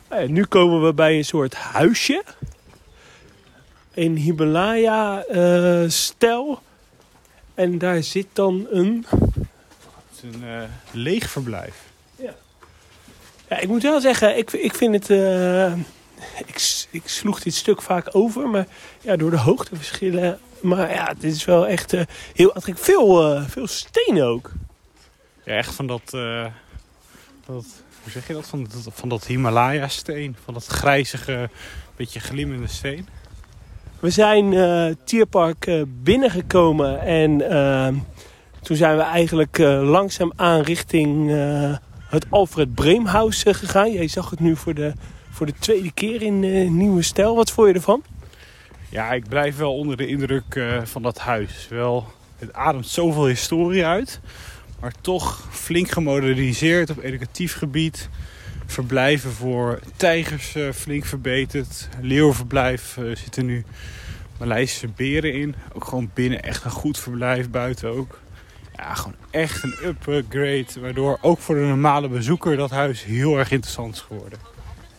Eh, 0.07 0.27
nu 0.27 0.45
komen 0.45 0.85
we 0.85 0.93
bij 0.93 1.17
een 1.17 1.25
soort 1.25 1.53
huisje. 1.53 2.23
Een 3.93 4.15
Himalaya-stijl. 4.15 6.61
en 7.53 7.77
daar 7.77 8.03
zit 8.03 8.27
dan 8.33 8.67
een... 8.69 9.05
Het 9.09 9.21
is 10.15 10.21
een 10.33 10.43
eh, 10.43 10.61
leeg 10.91 11.29
verblijf. 11.29 11.83
Ja, 13.49 13.59
ik 13.59 13.67
moet 13.67 13.81
wel 13.81 14.01
zeggen, 14.01 14.37
ik, 14.37 14.51
ik 14.51 14.75
vind 14.75 14.93
het... 14.93 15.09
eh, 15.09 15.73
ik, 16.45 16.85
ik 16.91 17.01
sloeg 17.05 17.39
dit 17.39 17.53
stuk 17.53 17.81
vaak 17.81 18.07
over, 18.11 18.49
maar 18.49 18.67
ja, 19.01 19.15
door 19.15 19.31
de 19.31 19.39
hoogteverschillen... 19.39 20.39
Maar 20.61 20.93
ja, 20.93 21.13
dit 21.13 21.33
is 21.33 21.45
wel 21.45 21.67
echt 21.67 21.93
eh, 21.93 22.01
heel 22.33 22.53
aantrekkelijk. 22.53 22.83
Veel, 22.83 23.35
eh, 23.35 23.43
veel 23.47 23.67
stenen 23.67 24.25
ook. 24.25 24.51
Ja, 25.43 25.53
echt 25.53 25.75
van 25.75 25.87
dat, 25.87 26.13
eh, 26.13 26.45
dat 27.45 27.65
hoe 28.05 28.13
zeg 28.13 28.27
je 28.27 28.33
dat? 28.33 28.47
Van 28.47 28.63
dat, 28.63 28.93
van 28.93 29.09
dat 29.09 29.25
Himalaya-steen. 29.25 30.35
Van 30.43 30.53
dat 30.53 30.65
grijzige, 30.65 31.49
beetje 31.95 32.19
glimmende 32.19 32.67
steen. 32.67 33.07
We 33.99 34.09
zijn 34.09 34.53
eh 34.53 34.87
Tierpark 35.03 35.65
eh, 35.65 35.81
binnengekomen 35.87 36.99
en 37.01 37.49
eh, 37.49 37.93
toen 38.61 38.75
zijn 38.77 38.97
we 38.97 39.03
eigenlijk 39.03 39.57
langzaam 39.81 40.33
aan 40.35 40.61
richting 40.61 41.29
het 42.09 42.25
Alfred 42.29 42.73
Breemhuis 42.73 43.43
gegaan. 43.47 43.91
Jij 43.91 44.07
zag 44.07 44.29
het 44.29 44.39
nu 44.39 44.55
voor 44.55 44.73
de, 44.73 44.93
voor 45.29 45.45
de 45.45 45.53
tweede 45.59 45.91
keer 45.91 46.21
in 46.21 46.39
nieuwe 46.77 47.01
stijl. 47.01 47.35
Wat 47.35 47.51
vond 47.51 47.67
je 47.67 47.73
ervan? 47.73 48.03
Ja, 48.89 49.11
ik 49.11 49.29
blijf 49.29 49.57
wel 49.57 49.75
onder 49.75 49.97
de 49.97 50.07
indruk 50.07 50.65
van 50.83 51.01
dat 51.01 51.17
huis. 51.17 51.67
Wel, 51.69 52.07
het 52.37 52.53
ademt 52.53 52.87
zoveel 52.87 53.25
historie 53.25 53.85
uit. 53.85 54.19
Maar 54.85 54.93
toch 55.01 55.47
flink 55.51 55.89
gemoderniseerd 55.89 56.89
op 56.89 57.03
educatief 57.03 57.55
gebied. 57.55 58.09
Verblijven 58.65 59.31
voor 59.31 59.79
tijgers 59.95 60.55
eh, 60.55 60.71
flink 60.71 61.05
verbeterd. 61.05 61.89
Leeuwverblijf 62.01 62.97
eh, 62.97 63.03
zitten 63.15 63.45
nu 63.45 63.63
Maleisische 64.39 64.87
beren 64.87 65.33
in. 65.33 65.55
Ook 65.73 65.85
gewoon 65.85 66.11
binnen 66.13 66.43
echt 66.43 66.63
een 66.63 66.71
goed 66.71 66.99
verblijf, 66.99 67.49
buiten 67.49 67.89
ook. 67.89 68.19
Ja, 68.75 68.93
gewoon 68.93 69.15
echt 69.31 69.63
een 69.63 69.75
upgrade. 69.83 70.65
Waardoor 70.79 71.17
ook 71.21 71.39
voor 71.39 71.55
de 71.55 71.61
normale 71.61 72.07
bezoeker 72.07 72.57
dat 72.57 72.69
huis 72.69 73.03
heel 73.03 73.37
erg 73.37 73.51
interessant 73.51 73.95
is 73.95 74.01
geworden. 74.01 74.39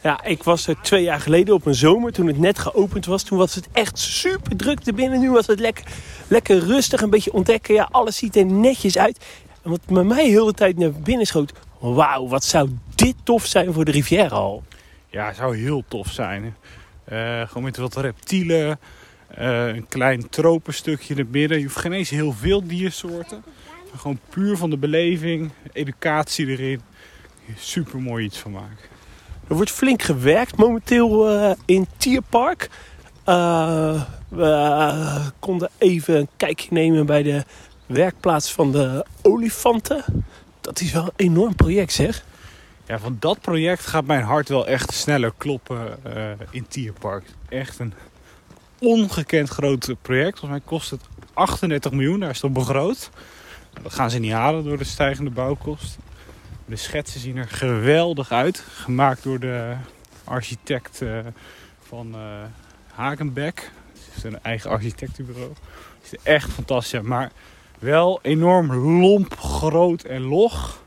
Ja, 0.03 0.25
ik 0.25 0.43
was 0.43 0.67
er 0.67 0.77
twee 0.83 1.03
jaar 1.03 1.21
geleden 1.21 1.55
op 1.55 1.67
een 1.67 1.75
zomer 1.75 2.13
toen 2.13 2.27
het 2.27 2.39
net 2.39 2.59
geopend 2.59 3.07
was. 3.07 3.23
Toen 3.23 3.39
was 3.39 3.55
het 3.55 3.69
echt 3.73 3.99
super 3.99 4.57
druk 4.57 4.81
erbinnen. 4.81 5.21
Nu 5.21 5.31
was 5.31 5.47
het 5.47 5.61
lekker, 5.61 5.85
lekker 6.29 6.59
rustig, 6.59 7.01
een 7.01 7.11
beetje 7.11 7.33
ontdekken. 7.33 7.75
Ja, 7.75 7.89
alles 7.91 8.17
ziet 8.17 8.37
er 8.37 8.47
netjes 8.47 8.99
uit. 8.99 9.19
En 9.67 9.73
wat 9.73 9.91
met 9.91 10.05
mij 10.05 10.29
heel 10.29 10.47
de 10.47 10.53
tijd 10.53 10.79
naar 10.79 10.93
binnen 10.93 11.27
schoot. 11.27 11.53
Wauw, 11.79 12.29
wat 12.29 12.45
zou 12.45 12.69
dit 12.95 13.15
tof 13.23 13.47
zijn 13.47 13.73
voor 13.73 13.85
de 13.85 13.91
Riviera 13.91 14.37
al. 14.37 14.63
Ja, 15.11 15.33
zou 15.33 15.57
heel 15.57 15.85
tof 15.89 16.09
zijn. 16.09 16.57
Uh, 17.13 17.43
gewoon 17.47 17.63
met 17.63 17.77
wat 17.77 17.97
reptielen. 17.97 18.79
Uh, 19.39 19.67
een 19.67 19.87
klein 19.89 20.29
tropenstukje 20.29 21.15
in 21.15 21.21
het 21.21 21.31
midden. 21.31 21.59
Je 21.59 21.65
hoeft 21.65 21.77
geen 21.77 21.93
eens 21.93 22.11
heel 22.11 22.33
veel 22.33 22.67
diersoorten. 22.67 23.43
Maar 23.91 24.01
gewoon 24.01 24.19
puur 24.29 24.57
van 24.57 24.71
de 24.71 24.77
beleving, 24.77 25.51
educatie 25.73 26.47
erin. 26.47 26.81
Super 27.57 28.01
mooi 28.01 28.25
iets 28.25 28.39
van 28.39 28.51
maken. 28.51 28.87
Er 29.49 29.55
wordt 29.55 29.71
flink 29.71 30.03
gewerkt 30.03 30.57
momenteel 30.57 31.35
uh, 31.35 31.51
in 31.65 31.87
Tierpark. 31.97 32.71
Uh, 33.29 34.03
we 34.29 35.33
konden 35.39 35.71
even 35.79 36.17
een 36.17 36.29
kijkje 36.37 36.69
nemen 36.71 37.07
bij 37.07 37.23
de 37.23 37.45
werkplaats 37.87 38.53
van 38.53 38.73
de 38.73 39.05
olifanten. 39.23 40.05
Dat 40.61 40.81
is 40.81 40.93
wel 40.93 41.05
een 41.05 41.13
enorm 41.17 41.55
project 41.55 41.93
zeg. 41.93 42.25
Ja, 42.87 42.99
van 42.99 43.17
dat 43.21 43.41
project 43.41 43.87
gaat 43.87 44.05
mijn 44.05 44.23
hart 44.23 44.49
wel 44.49 44.67
echt 44.67 44.93
sneller 44.93 45.33
kloppen 45.37 45.99
uh, 46.07 46.31
in 46.51 46.67
Tierpark. 46.69 47.25
Echt 47.49 47.79
een 47.79 47.93
ongekend 48.79 49.49
groot 49.49 49.95
project. 50.03 50.39
Volgens 50.39 50.51
mij 50.51 50.69
kost 50.69 50.91
het 50.91 51.01
38 51.33 51.93
miljoen, 51.93 52.21
daar 52.21 52.31
is 52.31 52.37
het 52.37 52.45
op 52.45 52.55
begroot. 52.55 53.11
Dat 53.83 53.95
gaan 53.95 54.11
ze 54.11 54.19
niet 54.19 54.33
halen 54.33 54.65
door 54.65 54.79
de 54.79 54.85
stijgende 54.85 55.31
bouwkosten. 55.31 56.01
De 56.65 56.77
schetsen 56.77 57.21
zien 57.21 57.37
er 57.37 57.49
geweldig 57.49 58.33
uit. 58.33 58.65
Gemaakt 58.73 59.23
door 59.23 59.41
de 59.41 59.75
architect 60.25 61.03
uh, 61.03 61.19
van 61.83 62.15
uh, 62.15 62.21
Hagenbeck. 62.87 63.71
Het 64.15 64.25
een 64.25 64.43
eigen 64.43 64.71
architectenbureau. 64.71 65.53
Het 66.03 66.13
is 66.13 66.19
echt 66.23 66.53
fantastisch. 66.53 67.01
Maar 67.01 67.31
wel 67.79 68.19
enorm 68.23 68.75
lomp, 68.75 69.39
groot 69.39 70.03
en 70.03 70.23
log. 70.23 70.85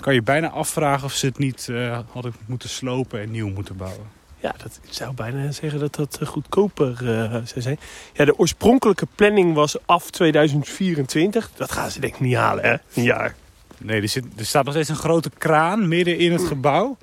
Kan 0.00 0.14
je 0.14 0.22
bijna 0.22 0.50
afvragen 0.50 1.04
of 1.04 1.12
ze 1.12 1.26
het 1.26 1.38
niet 1.38 1.66
uh, 1.70 1.98
hadden 2.10 2.34
moeten 2.46 2.68
slopen 2.68 3.20
en 3.20 3.30
nieuw 3.30 3.48
moeten 3.48 3.76
bouwen. 3.76 4.06
Ja, 4.40 4.54
dat, 4.62 4.80
ik 4.82 4.92
zou 4.92 5.14
bijna 5.14 5.50
zeggen 5.50 5.80
dat 5.80 5.94
dat 5.94 6.18
goedkoper 6.24 6.98
uh, 7.02 7.30
zou 7.30 7.60
zijn. 7.60 7.78
Ja, 8.12 8.24
de 8.24 8.38
oorspronkelijke 8.38 9.06
planning 9.14 9.54
was 9.54 9.76
af 9.86 10.10
2024. 10.10 11.50
Dat 11.54 11.72
gaan 11.72 11.90
ze 11.90 12.00
denk 12.00 12.14
ik 12.14 12.20
niet 12.20 12.36
halen, 12.36 12.64
hè? 12.64 12.76
Een 12.94 13.02
jaar. 13.02 13.34
Nee, 13.78 14.02
er, 14.02 14.08
zit, 14.08 14.24
er 14.36 14.46
staat 14.46 14.64
nog 14.64 14.74
steeds 14.74 14.88
een 14.88 14.96
grote 14.96 15.30
kraan 15.38 15.88
midden 15.88 16.18
in 16.18 16.32
het 16.32 16.44
gebouw. 16.44 16.96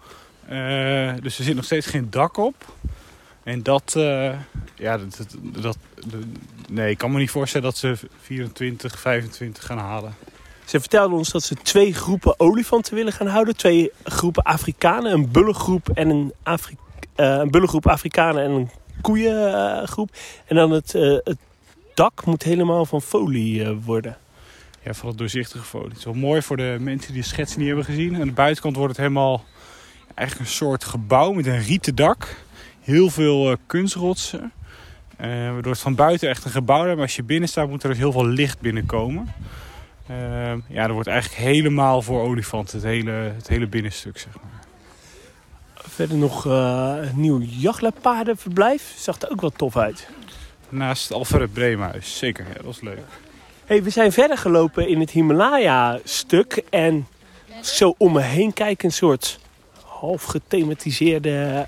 Uh, 0.50 1.14
dus 1.22 1.38
er 1.38 1.44
zit 1.44 1.56
nog 1.56 1.66
steeds 1.66 1.88
geen 1.88 2.08
dak 2.10 2.38
op. 2.38 2.56
En 3.46 3.64
dat, 3.64 3.94
uh, 3.98 4.34
ja, 4.76 4.98
dat, 4.98 5.26
dat, 5.42 5.78
dat, 6.08 6.26
nee, 6.70 6.90
ik 6.90 6.98
kan 6.98 7.12
me 7.12 7.18
niet 7.18 7.30
voorstellen 7.30 7.66
dat 7.68 7.78
ze 7.78 7.98
24, 8.22 9.00
25 9.00 9.66
gaan 9.66 9.78
halen. 9.78 10.16
Ze 10.66 10.80
vertelden 10.80 11.18
ons 11.18 11.32
dat 11.32 11.44
ze 11.44 11.56
twee 11.56 11.94
groepen 11.94 12.40
olifanten 12.40 12.96
willen 12.96 13.14
gaan 13.14 13.28
houden. 13.28 13.56
Twee 13.56 13.92
groepen 14.04 14.44
Afrikanen, 14.44 15.12
een 15.12 15.32
bullengroep 15.32 15.90
en 15.90 16.10
een, 16.10 16.34
Afri 16.44 16.78
uh, 17.16 17.26
een 17.26 17.52
bullengroep 17.52 17.88
Afrikanen 17.88 18.44
en 18.44 18.52
een 18.52 18.70
koeiengroep. 19.02 20.10
en 20.46 20.56
dan 20.56 20.72
het, 20.72 20.92
het 21.24 21.38
dak 21.94 22.26
moet 22.26 22.44
helemaal 22.44 22.86
van 22.86 23.02
folie 23.02 23.68
worden 23.68 24.18
ja, 24.86 24.94
van 24.94 25.10
het 25.10 25.18
doorzichtige 25.18 25.64
folie. 25.64 25.88
Het 25.88 25.98
is 25.98 26.04
wel 26.04 26.14
mooi 26.14 26.42
voor 26.42 26.58
de 26.58 26.78
mensen 26.80 27.14
die 27.14 27.22
de 27.22 27.28
schets 27.28 27.56
niet 27.56 27.68
hebben 27.68 27.86
gezien. 27.86 28.16
Aan 28.16 28.28
de 28.28 28.34
buitenkant 28.34 28.76
wordt 28.76 28.92
het 28.92 29.02
helemaal 29.02 29.44
eigenlijk 30.16 30.50
een 30.50 30.56
soort 30.56 30.84
gebouw 30.84 31.32
met 31.32 31.46
een 31.46 31.62
rieten 31.62 31.96
dak. 31.96 32.45
Heel 32.86 33.10
veel 33.10 33.52
uh, 33.52 33.56
kunstrotsen. 33.66 34.52
Uh, 35.22 35.28
waardoor 35.52 35.72
het 35.72 35.82
van 35.82 35.96
buiten 35.96 36.30
echt 36.30 36.46
een 36.46 36.52
gebouw 36.52 36.86
is. 36.86 36.94
Maar 36.94 37.02
als 37.02 37.16
je 37.16 37.24
binnen 37.24 37.50
staat 37.50 37.70
moet 37.70 37.84
er 37.84 37.90
dus 37.90 37.98
heel 37.98 38.12
veel 38.12 38.26
licht 38.28 38.60
binnenkomen. 38.60 39.34
Uh, 40.12 40.18
ja, 40.68 40.84
er 40.84 40.94
wordt 40.94 41.08
eigenlijk 41.08 41.42
helemaal 41.42 42.02
voor 42.02 42.22
olifanten. 42.22 42.78
Het 42.78 42.88
hele, 42.88 43.12
het 43.12 43.48
hele 43.48 43.68
binnenstuk, 43.68 44.18
zeg 44.18 44.34
maar. 44.34 44.64
Verder 45.76 46.18
nog 46.18 46.46
een 46.46 47.12
nieuw 47.16 47.42
jachtlepaardenverblijf. 47.42 48.94
Zag 48.98 49.22
er 49.22 49.32
ook 49.32 49.42
wel 49.42 49.50
tof 49.50 49.78
uit. 49.78 50.08
Naast 50.70 51.12
Alfred 51.12 51.54
Breemhuis. 51.54 52.18
Zeker, 52.18 52.46
ja, 52.48 52.54
dat 52.54 52.66
was 52.66 52.82
leuk. 52.82 53.00
Hey, 53.66 53.84
we 53.84 53.90
zijn 53.90 54.12
verder 54.12 54.38
gelopen 54.38 54.88
in 54.88 55.00
het 55.00 55.12
Himalaya-stuk. 55.12 56.64
En 56.70 57.08
zo 57.62 57.96
om 57.98 58.14
me 58.14 58.22
heen 58.22 58.54
kijken, 58.54 58.86
een 58.86 58.94
soort 58.94 59.40
half 59.84 60.24
gethematiseerde 60.24 61.68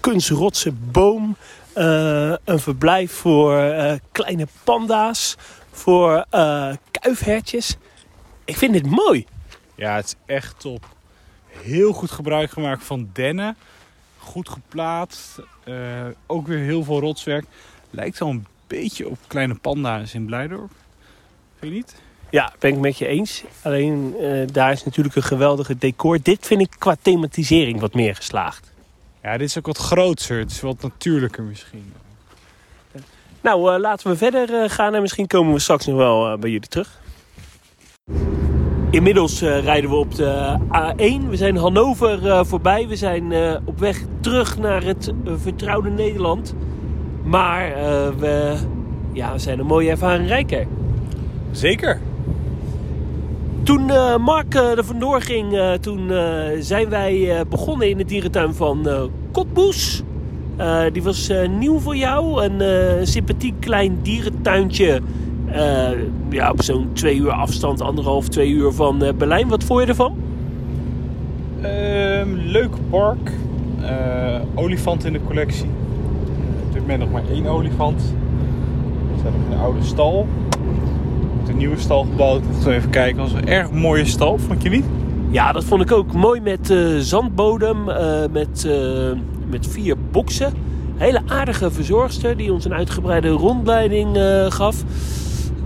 kunstrotse 0.00 0.72
boom. 0.72 1.36
Uh, 1.76 2.34
een 2.44 2.58
verblijf 2.58 3.12
voor 3.12 3.58
uh, 3.60 3.92
kleine 4.12 4.46
panda's, 4.64 5.36
voor 5.70 6.26
kuifhertjes. 6.90 7.76
Ik 8.44 8.56
vind 8.56 8.72
dit 8.72 8.86
mooi. 8.86 9.26
Ja, 9.74 9.94
het 9.96 10.04
is 10.04 10.34
echt 10.34 10.60
top. 10.60 10.86
Heel 11.46 11.92
goed 11.92 12.10
gebruik 12.10 12.50
gemaakt 12.50 12.84
van 12.84 13.10
dennen. 13.12 13.56
Goed 14.18 14.48
geplaatst. 14.48 15.38
ook 16.26 16.46
weer 16.46 16.58
heel 16.58 16.84
veel 16.84 17.00
rotswerk. 17.00 17.44
Lijkt 17.90 18.18
wel 18.18 18.28
een 18.28 18.46
beetje 18.66 19.08
op 19.08 19.18
kleine 19.26 19.54
panda's 19.54 20.14
in 20.14 20.26
Blijdorp. 20.26 20.72
Vind 21.58 21.72
je 21.72 21.78
niet? 21.78 21.94
Ja, 22.30 22.52
ben 22.58 22.70
ik 22.70 22.78
met 22.78 22.98
je 22.98 23.06
eens. 23.06 23.44
Alleen 23.62 24.14
uh, 24.20 24.46
daar 24.52 24.72
is 24.72 24.84
natuurlijk 24.84 25.16
een 25.16 25.22
geweldige 25.22 25.78
decor. 25.78 26.18
Dit 26.22 26.46
vind 26.46 26.60
ik 26.60 26.74
qua 26.78 26.96
thematisering 27.02 27.80
wat 27.80 27.94
meer 27.94 28.14
geslaagd. 28.14 28.72
Ja, 29.24 29.36
dit 29.36 29.48
is 29.48 29.58
ook 29.58 29.66
wat 29.66 29.78
groter. 29.78 30.38
Het 30.38 30.50
is 30.50 30.60
wat 30.60 30.82
natuurlijker 30.82 31.42
misschien. 31.42 31.92
Nou, 33.40 33.74
uh, 33.74 33.80
laten 33.80 34.10
we 34.10 34.16
verder 34.16 34.50
uh, 34.50 34.70
gaan 34.70 34.94
en 34.94 35.00
misschien 35.00 35.26
komen 35.26 35.52
we 35.52 35.58
straks 35.58 35.86
nog 35.86 35.96
wel 35.96 36.38
bij 36.38 36.50
jullie 36.50 36.68
terug. 36.68 37.00
Inmiddels 38.90 39.40
rijden 39.40 39.90
we 39.90 39.96
op 39.96 40.14
de 40.14 40.58
A1. 40.68 41.28
We 41.28 41.36
zijn 41.36 41.56
Hannover 41.56 42.46
voorbij. 42.46 42.88
We 42.88 42.96
zijn 42.96 43.32
op 43.64 43.78
weg 43.78 44.00
terug 44.20 44.58
naar 44.58 44.82
het 44.82 45.12
vertrouwde 45.24 45.90
Nederland. 45.90 46.54
Maar 47.22 47.72
we, 48.18 48.56
ja, 49.12 49.32
we 49.32 49.38
zijn 49.38 49.58
een 49.58 49.66
mooie 49.66 49.90
ervaring 49.90 50.28
rijker. 50.28 50.66
Zeker. 51.50 52.00
Toen 53.64 53.88
uh, 53.88 54.16
Mark 54.16 54.54
uh, 54.54 54.78
er 54.78 54.84
vandoor 54.84 55.20
ging, 55.20 55.58
toen 55.80 56.12
zijn 56.60 56.88
wij 56.88 57.44
begonnen 57.48 57.88
in 57.88 57.96
de 57.96 58.04
dierentuin 58.04 58.54
van 58.54 58.88
Kotboes. 59.32 60.02
die 60.92 61.02
was 61.02 61.32
nieuw 61.58 61.78
voor 61.78 61.96
jou. 61.96 62.44
Een 62.44 63.06
sympathiek 63.06 63.54
klein 63.60 63.98
dierentuintje. 64.02 65.00
ja, 66.28 66.50
op 66.50 66.62
zo'n 66.62 66.88
twee 66.92 67.16
uur 67.16 67.30
afstand, 67.30 67.80
anderhalf, 67.80 68.28
twee 68.28 68.50
uur 68.50 68.72
van 68.72 68.98
Berlijn. 68.98 69.48
Wat 69.48 69.64
vond 69.64 69.80
je 69.80 69.86
ervan? 69.86 70.16
Ehm, 71.60 72.28
leuk 72.34 72.74
park. 72.90 73.32
olifant 74.54 75.04
in 75.04 75.12
de 75.12 75.20
collectie 75.26 75.68
dit 76.74 76.82
moment 76.82 77.00
nog 77.00 77.10
maar 77.10 77.32
één 77.32 77.46
olifant. 77.46 78.02
We 79.14 79.20
zijn 79.20 79.32
nog 79.32 79.42
in 79.46 79.52
een 79.52 79.58
oude 79.58 79.82
stal. 79.82 80.26
De 81.54 81.60
nieuwe 81.60 81.80
stal 81.80 82.02
gebouwd. 82.10 82.42
Moeten 82.44 82.68
we 82.68 82.74
even 82.74 82.90
kijken. 82.90 83.16
Dat 83.16 83.30
was 83.30 83.40
een 83.40 83.48
erg 83.48 83.70
mooie 83.70 84.04
stal, 84.04 84.38
vond 84.38 84.62
je 84.62 84.68
niet? 84.68 84.84
Ja, 85.30 85.52
dat 85.52 85.64
vond 85.64 85.82
ik 85.82 85.92
ook. 85.92 86.12
Mooi 86.12 86.40
met 86.40 86.70
uh, 86.70 86.98
zandbodem. 86.98 87.88
Uh, 87.88 87.96
met, 88.32 88.64
uh, 88.66 89.10
met 89.50 89.66
vier 89.66 89.96
boksen. 90.10 90.52
Hele 90.96 91.22
aardige 91.26 91.70
verzorgster 91.70 92.36
die 92.36 92.52
ons 92.52 92.64
een 92.64 92.74
uitgebreide 92.74 93.28
rondleiding 93.28 94.18
gaf. 94.48 94.84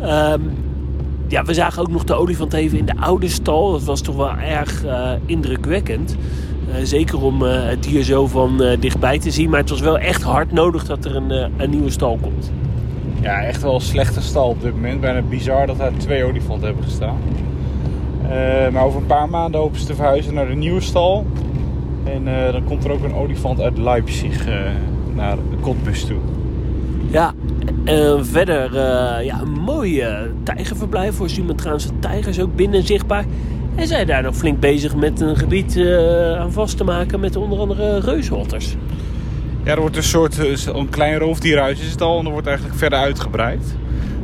Um, 0.02 0.42
ja, 1.28 1.44
we 1.44 1.54
zagen 1.54 1.82
ook 1.82 1.90
nog 1.90 2.04
de 2.04 2.14
olifant 2.14 2.52
even 2.52 2.78
in 2.78 2.86
de 2.86 2.96
oude 3.00 3.28
stal. 3.28 3.72
Dat 3.72 3.84
was 3.84 4.00
toch 4.00 4.16
wel 4.16 4.30
erg 4.30 4.84
indrukwekkend. 5.26 6.16
Zeker 6.82 7.22
om 7.22 7.42
het 7.42 7.82
dier 7.82 8.02
zo 8.02 8.26
van 8.26 8.76
dichtbij 8.80 9.18
te 9.18 9.30
zien. 9.30 9.50
Maar 9.50 9.60
het 9.60 9.70
was 9.70 9.80
wel 9.80 9.98
echt 9.98 10.22
hard 10.22 10.52
nodig 10.52 10.84
dat 10.84 11.04
er 11.04 11.16
een, 11.16 11.50
een 11.56 11.70
nieuwe 11.70 11.90
stal 11.90 12.18
komt. 12.22 12.52
Ja, 13.20 13.42
echt 13.42 13.62
wel 13.62 13.74
een 13.74 13.80
slechte 13.80 14.20
stal 14.20 14.48
op 14.48 14.60
dit 14.60 14.74
moment. 14.74 15.00
Bijna 15.00 15.22
bizar 15.22 15.66
dat 15.66 15.78
daar 15.78 15.92
twee 15.96 16.24
olifanten 16.24 16.66
hebben 16.66 16.84
gestaan. 16.84 17.18
maar 18.72 18.84
over 18.84 19.00
een 19.00 19.06
paar 19.06 19.28
maanden 19.28 19.60
hopen 19.60 19.80
ze 19.80 19.86
te 19.86 19.94
verhuizen 19.94 20.34
naar 20.34 20.46
de 20.48 20.54
nieuwe 20.54 20.80
stal. 20.80 21.26
En 22.04 22.52
dan 22.52 22.64
komt 22.64 22.84
er 22.84 22.90
ook 22.90 23.04
een 23.04 23.14
olifant 23.14 23.60
uit 23.60 23.78
Leipzig 23.78 24.46
naar 25.14 25.36
de 25.36 25.56
Kotbus 25.60 26.04
toe. 26.04 26.18
Ja, 27.10 27.34
verder 28.20 28.74
ja, 29.24 29.40
een 29.40 29.60
mooi 29.60 30.04
tijgerverblijf 30.42 31.14
voor 31.14 31.28
Sumatraanse 31.28 31.88
tijgers. 31.98 32.40
Ook 32.40 32.56
binnen 32.56 32.86
zichtbaar. 32.86 33.24
En 33.74 33.86
zijn 33.86 34.06
daar 34.06 34.22
nog 34.22 34.36
flink 34.36 34.60
bezig 34.60 34.96
met 34.96 35.20
een 35.20 35.36
gebied 35.36 35.78
aan 36.38 36.52
vast 36.52 36.76
te 36.76 36.84
maken 36.84 37.20
met 37.20 37.36
onder 37.36 37.58
andere 37.58 38.00
reusotters. 38.00 38.76
Ja, 39.68 39.74
er 39.74 39.80
wordt 39.80 39.96
een 39.96 40.02
soort 40.02 40.66
een 40.66 40.88
klein 40.88 41.18
roofdierhuis 41.18 41.80
is 41.80 41.90
het 41.90 42.00
al 42.00 42.18
en 42.18 42.24
er 42.24 42.32
wordt 42.32 42.46
eigenlijk 42.46 42.78
verder 42.78 42.98
uitgebreid. 42.98 43.74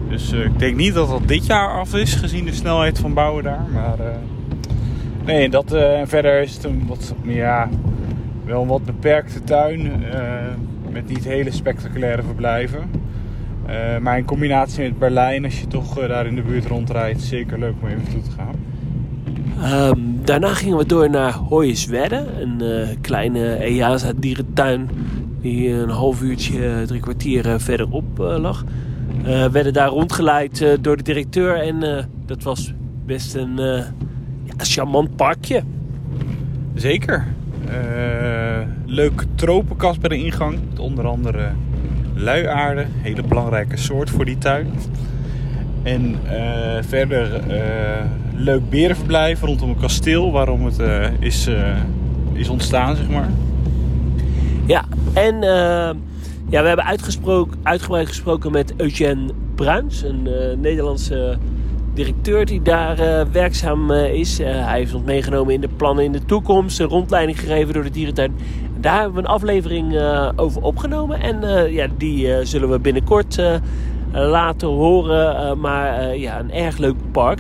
Dus 0.09 0.33
eh, 0.33 0.45
ik 0.45 0.59
denk 0.59 0.77
niet 0.77 0.95
dat 0.95 1.09
dat 1.09 1.29
dit 1.29 1.47
jaar 1.47 1.69
af 1.69 1.95
is, 1.95 2.15
gezien 2.15 2.45
de 2.45 2.53
snelheid 2.53 2.99
van 2.99 3.15
bouwen 3.15 3.45
daar. 3.45 3.65
Maar 3.73 3.99
eh, 3.99 4.17
nee, 5.25 5.49
dat, 5.49 5.73
eh, 5.73 6.01
en 6.01 6.09
verder 6.09 6.41
is 6.43 6.55
het 6.55 6.65
een 6.65 6.85
wat, 6.87 7.15
ja, 7.23 7.69
wel 8.45 8.63
een 8.63 8.69
wat 8.69 8.85
beperkte 8.85 9.43
tuin. 9.43 10.05
eh, 10.13 10.21
met 10.91 11.09
niet 11.09 11.25
hele 11.25 11.51
spectaculaire 11.51 12.23
verblijven. 12.23 12.91
Eh, 13.67 13.99
maar 13.99 14.19
in 14.19 14.25
combinatie 14.25 14.83
met 14.83 14.99
Berlijn, 14.99 15.45
als 15.45 15.61
je 15.61 15.67
toch 15.67 15.99
eh, 15.99 16.09
daar 16.09 16.27
in 16.27 16.35
de 16.35 16.43
buurt 16.43 16.67
rondrijdt, 16.67 17.23
zeker 17.23 17.59
leuk 17.59 17.75
om 17.83 17.89
even 17.89 18.03
naartoe 18.03 18.23
te 18.23 18.31
gaan. 18.31 18.55
Ehm, 19.63 19.99
daarna 20.25 20.55
gingen 20.55 20.77
we 20.77 20.87
door 20.87 21.11
naar 21.11 21.33
Hoyerswerda, 21.33 22.25
een 22.41 22.61
eh, 22.61 22.89
kleine 23.01 23.55
EASA-dierentuin 23.57 24.89
die 25.45 25.71
een 25.71 25.89
half 25.89 26.23
uurtje, 26.23 26.83
drie 26.87 27.01
kwartier 27.01 27.49
eh, 27.49 27.55
verderop 27.59 28.21
eh, 28.21 28.39
lag. 28.39 28.65
Eh 29.25 29.47
werden 29.47 29.73
daar 29.73 29.89
rondgeleid 29.89 30.67
door 30.81 30.97
de 30.97 31.03
directeur 31.03 31.61
en 31.61 32.07
dat 32.27 32.43
was 32.43 32.73
best 33.07 33.35
een 33.35 33.57
ja, 34.45 34.55
charmant 34.57 35.17
parkje. 35.17 35.63
Zeker. 36.75 37.25
Leuk 38.87 39.25
tropenkast 39.35 40.01
bij 40.01 40.09
de 40.09 40.25
ingang. 40.25 40.59
Onder 40.79 41.07
andere 41.07 41.49
luiaarden. 42.15 42.89
Hele 43.01 43.23
belangrijke 43.23 43.77
soort 43.77 44.11
voor 44.11 44.25
die 44.25 44.39
tuin. 44.39 44.67
En 45.83 46.17
verder 46.81 47.35
eh, 47.35 48.05
leuk 48.35 48.71
berenverblijf 48.71 49.41
rondom 49.41 49.69
een 49.69 49.81
kasteel. 49.81 50.33
Waarom 50.33 50.65
het 50.65 50.83
is, 51.19 51.51
is 52.33 52.49
ontstaan, 52.49 52.97
zeg 52.97 53.09
maar. 53.09 53.29
En 55.25 55.43
eh, 55.43 55.91
ja, 56.49 56.63
we 56.63 56.69
hebben 56.69 56.85
uitgebreid 57.63 58.09
gesproken 58.09 58.53
met 58.53 58.75
Eugène 58.77 59.31
Bruins, 59.55 60.03
een 60.03 60.27
eh, 60.27 60.57
Nederlandse 60.57 61.39
directeur 61.95 62.47
die 62.47 62.63
daar 62.63 62.99
eh, 62.99 63.27
werkzaam 63.33 63.91
eh, 63.91 64.15
is. 64.15 64.39
Hij 64.39 64.79
heeft 64.79 64.95
ons 64.95 65.05
meegenomen 65.05 65.55
in 65.55 65.61
de 65.61 65.69
plannen 65.69 66.05
in 66.05 66.13
de 66.13 66.25
toekomst, 66.25 66.81
een 66.81 66.87
rondleiding 66.87 67.41
gegeven 67.41 67.75
door 67.75 67.83
de 67.83 67.91
dierentuin. 67.91 68.35
En 68.75 68.81
daar 68.81 69.01
hebben 69.01 69.15
we 69.15 69.21
een 69.21 69.35
aflevering 69.35 70.01
over 70.37 70.63
opgenomen 70.63 71.21
en 71.21 71.73
ja, 71.73 71.87
die 71.97 72.45
zullen 72.45 72.71
we 72.71 72.79
binnenkort 72.79 73.43
laten 74.13 74.69
horen. 74.69 75.61
Maar 75.61 76.17
ja, 76.17 76.41
een 76.41 76.53
erg 76.53 76.79
leuk 76.79 76.97
park. 77.13 77.39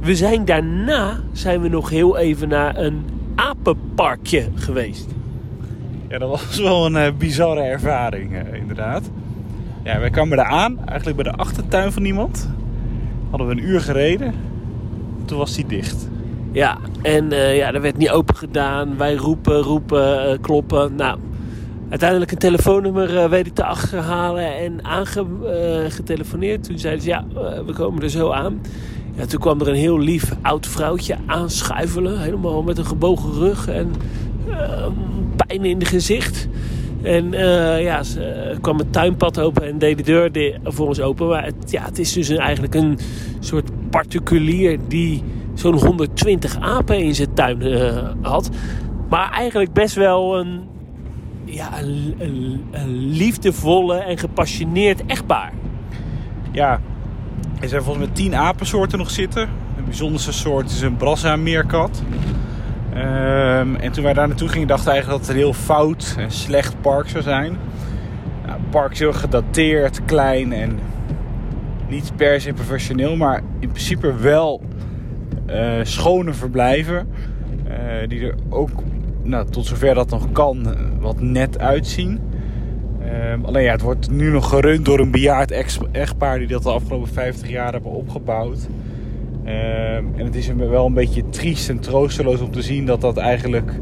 We 0.00 0.16
zijn 0.16 0.44
daarna 0.44 1.20
zijn 1.32 1.60
we 1.60 1.68
nog 1.68 1.90
heel 1.90 2.16
even 2.16 2.48
naar 2.48 2.78
een 2.78 3.04
apenparkje 3.34 4.48
geweest. 4.54 5.19
Ja, 6.10 6.18
dat 6.18 6.28
was 6.28 6.58
wel 6.58 6.86
een 6.86 6.96
eh, 6.96 7.12
bizarre 7.18 7.60
ervaring, 7.60 8.34
eh, 8.34 8.60
inderdaad. 8.60 9.10
Ja, 9.82 10.00
wij 10.00 10.10
kwamen 10.10 10.36
daar 10.36 10.46
aan, 10.46 10.78
eigenlijk 10.86 11.22
bij 11.22 11.32
de 11.32 11.38
achtertuin 11.38 11.92
van 11.92 12.04
iemand. 12.04 12.50
Hadden 13.30 13.48
we 13.48 13.52
een 13.52 13.68
uur 13.68 13.80
gereden. 13.80 14.34
Toen 15.24 15.38
was 15.38 15.54
die 15.54 15.66
dicht. 15.66 16.08
Ja, 16.52 16.78
en 17.02 17.32
eh, 17.32 17.56
ja, 17.56 17.72
er 17.72 17.80
werd 17.80 17.96
niet 17.96 18.10
open 18.10 18.36
gedaan. 18.36 18.96
Wij 18.96 19.14
roepen, 19.14 19.60
roepen, 19.60 20.40
kloppen. 20.40 20.94
Nou, 20.94 21.18
uiteindelijk 21.88 22.30
een 22.30 22.38
telefoonnummer 22.38 23.34
ik 23.34 23.54
te 23.54 23.64
achterhalen 23.64 24.56
en 24.56 24.84
aangetelefoneerd. 24.84 26.64
Toen 26.64 26.78
zeiden 26.78 27.02
ze, 27.02 27.08
ja, 27.08 27.24
we 27.66 27.72
komen 27.72 28.02
er 28.02 28.10
zo 28.10 28.30
aan. 28.30 28.60
Ja, 29.16 29.26
toen 29.26 29.40
kwam 29.40 29.60
er 29.60 29.68
een 29.68 29.74
heel 29.74 29.98
lief 29.98 30.32
oud 30.42 30.66
vrouwtje 30.66 31.16
aanschuifelen. 31.26 32.20
Helemaal 32.20 32.62
met 32.62 32.78
een 32.78 32.86
gebogen 32.86 33.32
rug 33.32 33.68
en 33.68 33.92
pijn 35.36 35.64
in 35.64 35.78
het 35.78 35.88
gezicht. 35.88 36.48
En 37.02 37.34
eh, 37.34 37.82
ja, 37.82 38.02
ze 38.02 38.24
eh, 38.24 38.56
kwam 38.60 38.78
het 38.78 38.92
tuinpad 38.92 39.38
open 39.38 39.66
en 39.66 39.78
deed 39.78 39.96
de 39.96 40.02
deur 40.02 40.32
de- 40.32 40.58
voor 40.64 40.86
ons 40.86 41.00
open. 41.00 41.28
Maar 41.28 41.44
het, 41.44 41.70
ja, 41.70 41.84
het 41.84 41.98
is 41.98 42.12
dus 42.12 42.28
een, 42.28 42.38
eigenlijk 42.38 42.74
een 42.74 42.98
soort 43.40 43.70
particulier 43.90 44.78
die 44.88 45.22
zo'n 45.54 45.84
120 45.84 46.56
apen 46.60 46.98
in 46.98 47.14
zijn 47.14 47.34
tuin 47.34 47.62
eh, 47.62 48.08
had. 48.22 48.50
Maar 49.08 49.30
eigenlijk 49.30 49.72
best 49.72 49.94
wel 49.94 50.38
een, 50.38 50.60
ja, 51.44 51.80
een, 51.82 52.14
een, 52.18 52.64
een 52.70 52.96
liefdevolle 52.96 53.96
en 53.96 54.18
gepassioneerd 54.18 55.06
echtpaar. 55.06 55.52
Ja, 56.52 56.80
er 57.60 57.68
zijn 57.68 57.82
volgens 57.82 58.04
mij 58.06 58.14
tien 58.14 58.34
apensoorten 58.34 58.98
nog 58.98 59.10
zitten. 59.10 59.48
De 59.76 59.82
bijzonderste 59.82 60.32
soort 60.32 60.70
is 60.70 60.80
een 60.80 60.96
brassameerkat. 60.96 62.02
Ehm 62.94 63.74
en 63.74 63.92
toen 63.92 64.04
wij 64.04 64.12
daar 64.12 64.28
naartoe 64.28 64.48
gingen, 64.48 64.66
dachten 64.68 64.86
we 64.86 64.92
eigenlijk 64.92 65.20
dat 65.20 65.28
het 65.28 65.36
een 65.36 65.44
heel 65.44 65.62
fout 65.62 66.14
en 66.18 66.30
slecht 66.30 66.80
park 66.80 67.08
zou 67.08 67.22
zijn. 67.22 67.56
Nou, 68.46 68.58
het 68.60 68.70
park 68.70 68.92
is 68.92 68.98
heel 68.98 69.12
gedateerd, 69.12 70.04
klein 70.04 70.52
en 70.52 70.78
niet 71.88 72.12
per 72.16 72.40
se 72.40 72.52
professioneel, 72.52 73.16
maar 73.16 73.42
in 73.58 73.68
principe 73.68 74.14
wel 74.14 74.62
eh, 75.46 75.72
schone 75.82 76.32
verblijven. 76.32 77.08
eh, 77.68 78.08
die 78.08 78.26
er 78.26 78.34
ook, 78.48 78.70
nou, 79.22 79.50
tot 79.50 79.66
zover 79.66 79.94
dat 79.94 80.10
nog 80.10 80.32
kan, 80.32 80.66
wat 81.00 81.20
net 81.20 81.58
uitzien. 81.58 82.20
Ehm, 83.00 83.44
alleen 83.44 83.62
ja, 83.62 83.72
het 83.72 83.80
wordt 83.80 84.10
nu 84.10 84.30
nog 84.30 84.48
gerund 84.48 84.84
door 84.84 84.98
een 84.98 85.10
bejaard 85.10 85.50
echtpaar 85.92 86.38
die 86.38 86.46
dat 86.46 86.62
de 86.62 86.70
afgelopen 86.70 87.08
50 87.08 87.48
jaar 87.48 87.72
hebben 87.72 87.90
opgebouwd. 87.90 88.68
Ehm, 89.50 90.04
en 90.16 90.24
het 90.24 90.34
is 90.34 90.46
wel 90.46 90.86
een 90.86 90.94
beetje 90.94 91.28
triest 91.28 91.68
en 91.68 91.80
troosteloos 91.80 92.40
om 92.40 92.50
te 92.50 92.62
zien 92.62 92.86
dat 92.86 93.00
dat 93.00 93.16
eigenlijk 93.16 93.72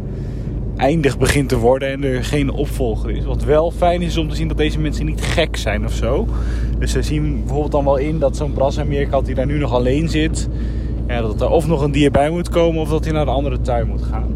eindig 0.76 1.18
begint 1.18 1.48
te 1.48 1.58
worden 1.58 1.88
en 1.88 2.04
er 2.04 2.24
geen 2.24 2.50
opvolger 2.50 3.10
is. 3.10 3.24
Wat 3.24 3.44
wel 3.44 3.70
fijn 3.70 4.02
is 4.02 4.16
om 4.16 4.28
te 4.28 4.34
zien 4.34 4.48
dat 4.48 4.56
deze 4.56 4.78
mensen 4.78 5.06
niet 5.06 5.20
gek 5.20 5.56
zijn 5.56 5.84
of 5.84 5.92
zo. 5.92 6.26
Dus 6.78 6.92
ze 6.92 7.02
zien 7.02 7.38
bijvoorbeeld 7.38 7.72
dan 7.72 7.84
wel 7.84 7.96
in 7.96 8.18
dat 8.18 8.36
zo'n 8.36 8.52
Brasameerkat 8.52 9.26
die 9.26 9.34
daar 9.34 9.46
nu 9.46 9.58
nog 9.58 9.72
alleen 9.72 10.08
zit, 10.08 10.48
ja, 11.06 11.20
dat 11.20 11.40
er 11.40 11.50
of 11.50 11.66
nog 11.66 11.82
een 11.82 11.92
dier 11.92 12.10
bij 12.10 12.30
moet 12.30 12.48
komen 12.48 12.80
of 12.80 12.88
dat 12.88 13.04
hij 13.04 13.12
naar 13.12 13.24
de 13.24 13.30
andere 13.30 13.60
tuin 13.60 13.86
moet 13.86 14.02
gaan. 14.02 14.34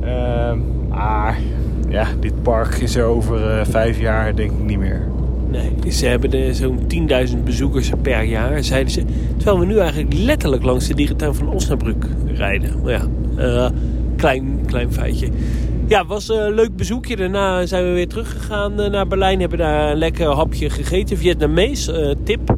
Ehm, 0.00 0.58
maar 0.88 1.38
ja, 1.88 2.06
dit 2.20 2.42
park 2.42 2.74
is 2.74 2.96
er 2.96 3.04
over 3.04 3.58
eh, 3.58 3.64
vijf 3.64 3.98
jaar 4.00 4.36
denk 4.36 4.50
ik 4.50 4.64
niet 4.64 4.78
meer. 4.78 5.08
Ze 5.88 6.06
hebben 6.06 6.54
zo'n 6.54 6.78
10.000 7.28 7.42
bezoekers 7.44 7.90
per 8.02 8.22
jaar, 8.22 8.64
zeiden 8.64 8.92
ze. 8.92 9.02
Terwijl 9.36 9.58
we 9.58 9.66
nu 9.66 9.78
eigenlijk 9.78 10.14
letterlijk 10.14 10.62
langs 10.62 10.86
de 10.86 10.94
dierentuin 10.94 11.34
van 11.34 11.52
Osnabrück 11.52 12.06
rijden. 12.26 12.70
Maar 12.82 12.92
ja, 12.92 13.08
eh, 13.36 13.70
klein, 14.16 14.60
klein 14.66 14.92
feitje. 14.92 15.28
Ja, 15.88 16.06
was 16.06 16.28
een 16.28 16.54
leuk 16.54 16.76
bezoekje. 16.76 17.16
Daarna 17.16 17.66
zijn 17.66 17.84
we 17.84 17.90
weer 17.90 18.08
teruggegaan 18.08 18.80
eh, 18.80 18.90
naar 18.90 19.06
Berlijn. 19.06 19.40
Hebben 19.40 19.58
daar 19.58 19.90
een 19.90 19.98
lekker 19.98 20.26
hapje 20.26 20.70
gegeten. 20.70 21.16
Vietnamees, 21.16 21.88
eh, 21.88 22.10
tip. 22.24 22.56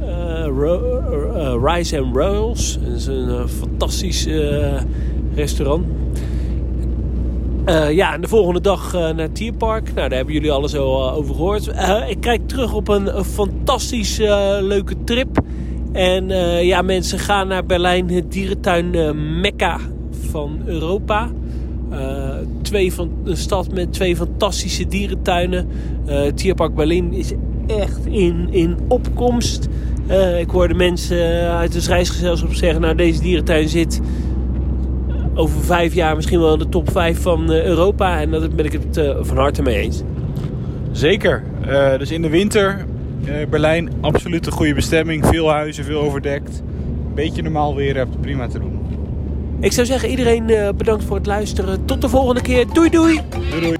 Eh, 0.00 0.46
eh, 0.46 1.54
Rice 1.62 2.00
and 2.00 2.16
Rolls. 2.16 2.78
Dat 2.84 2.96
is 2.96 3.06
een 3.06 3.28
eh, 3.28 3.46
fantastisch 3.46 4.26
eh, 4.26 4.80
restaurant. 5.34 5.86
Eh, 7.66 7.92
ja, 7.92 8.14
en 8.14 8.20
de 8.20 8.28
volgende 8.28 8.60
dag 8.60 8.94
eh, 8.94 9.10
naar 9.10 9.32
Tierpark. 9.32 9.84
Nou, 9.94 10.08
daar 10.08 10.16
hebben 10.16 10.34
jullie 10.34 10.52
alles 10.52 10.76
al 10.76 11.08
eh, 11.08 11.16
over 11.16 11.34
gehoord. 11.34 11.68
Eh, 11.68 12.02
ik 12.08 12.20
kijk 12.20 12.48
terug 12.48 12.74
op 12.74 12.88
een, 12.88 13.24
fantastisch 13.24 14.18
leuke 14.60 14.94
trip. 15.04 15.40
En 15.92 16.28
ja, 16.64 16.82
mensen 16.82 17.18
gaan 17.18 17.48
naar 17.48 17.66
Berlijn, 17.66 18.10
het 18.10 18.32
dierentuin 18.32 18.90
Mekka 19.40 19.78
van 20.30 20.60
Europa. 20.64 21.30
Twee 22.62 22.92
van, 22.92 23.10
een 23.24 23.36
stad 23.36 23.72
met 23.72 23.92
twee 23.92 24.16
fantastische 24.16 24.86
dierentuinen. 24.86 25.68
Tierpark 26.34 26.74
Berlin 26.74 27.12
is 27.12 27.32
echt 27.66 28.06
in, 28.06 28.48
in 28.50 28.76
opkomst. 28.88 29.68
Ik 30.38 30.50
hoorde 30.50 30.74
mensen 30.74 31.50
uit 31.50 31.74
het 31.74 31.86
reisgezelschap 31.86 32.54
zeggen... 32.54 32.80
nou, 32.80 32.94
deze 32.94 33.20
dierentuin 33.20 33.68
zit 33.68 34.00
over 35.36 35.64
vijf 35.64 35.94
jaar 35.94 36.16
misschien 36.16 36.40
wel 36.40 36.52
in 36.52 36.58
de 36.58 36.68
top 36.68 36.90
vijf 36.90 37.22
van 37.22 37.52
eh, 37.52 37.64
Europa. 37.64 38.20
En 38.20 38.30
daar 38.30 38.48
ben 38.48 38.64
ik 38.64 38.72
het 38.72 38.96
eh, 38.96 39.16
van 39.20 39.36
harte 39.36 39.62
mee 39.62 39.76
eens. 39.76 40.02
Zeker. 40.92 41.42
Eh, 41.66 41.98
dus 41.98 42.10
in 42.10 42.22
de 42.22 42.28
winter, 42.28 42.86
eh, 43.24 43.34
Berlijn, 43.50 43.92
absoluut 44.00 44.46
een 44.46 44.52
goede 44.52 44.74
bestemming. 44.74 45.26
Veel 45.26 45.50
huizen, 45.50 45.84
veel 45.84 46.00
overdekt. 46.00 46.62
Beetje 47.14 47.42
normaal 47.42 47.74
weer, 47.74 47.96
hebt 47.96 48.20
prima 48.20 48.46
te 48.46 48.58
doen. 48.58 48.78
Ik 49.60 49.72
zou 49.72 49.86
zeggen, 49.86 50.08
iedereen 50.08 50.46
bedankt 50.76 51.04
voor 51.04 51.16
het 51.16 51.26
luisteren. 51.26 51.84
Tot 51.84 52.00
de 52.00 52.08
volgende 52.08 52.40
keer. 52.40 52.66
Doei 52.72 52.90
doei! 52.90 53.20
Doei 53.50 53.60
doei! 53.60 53.75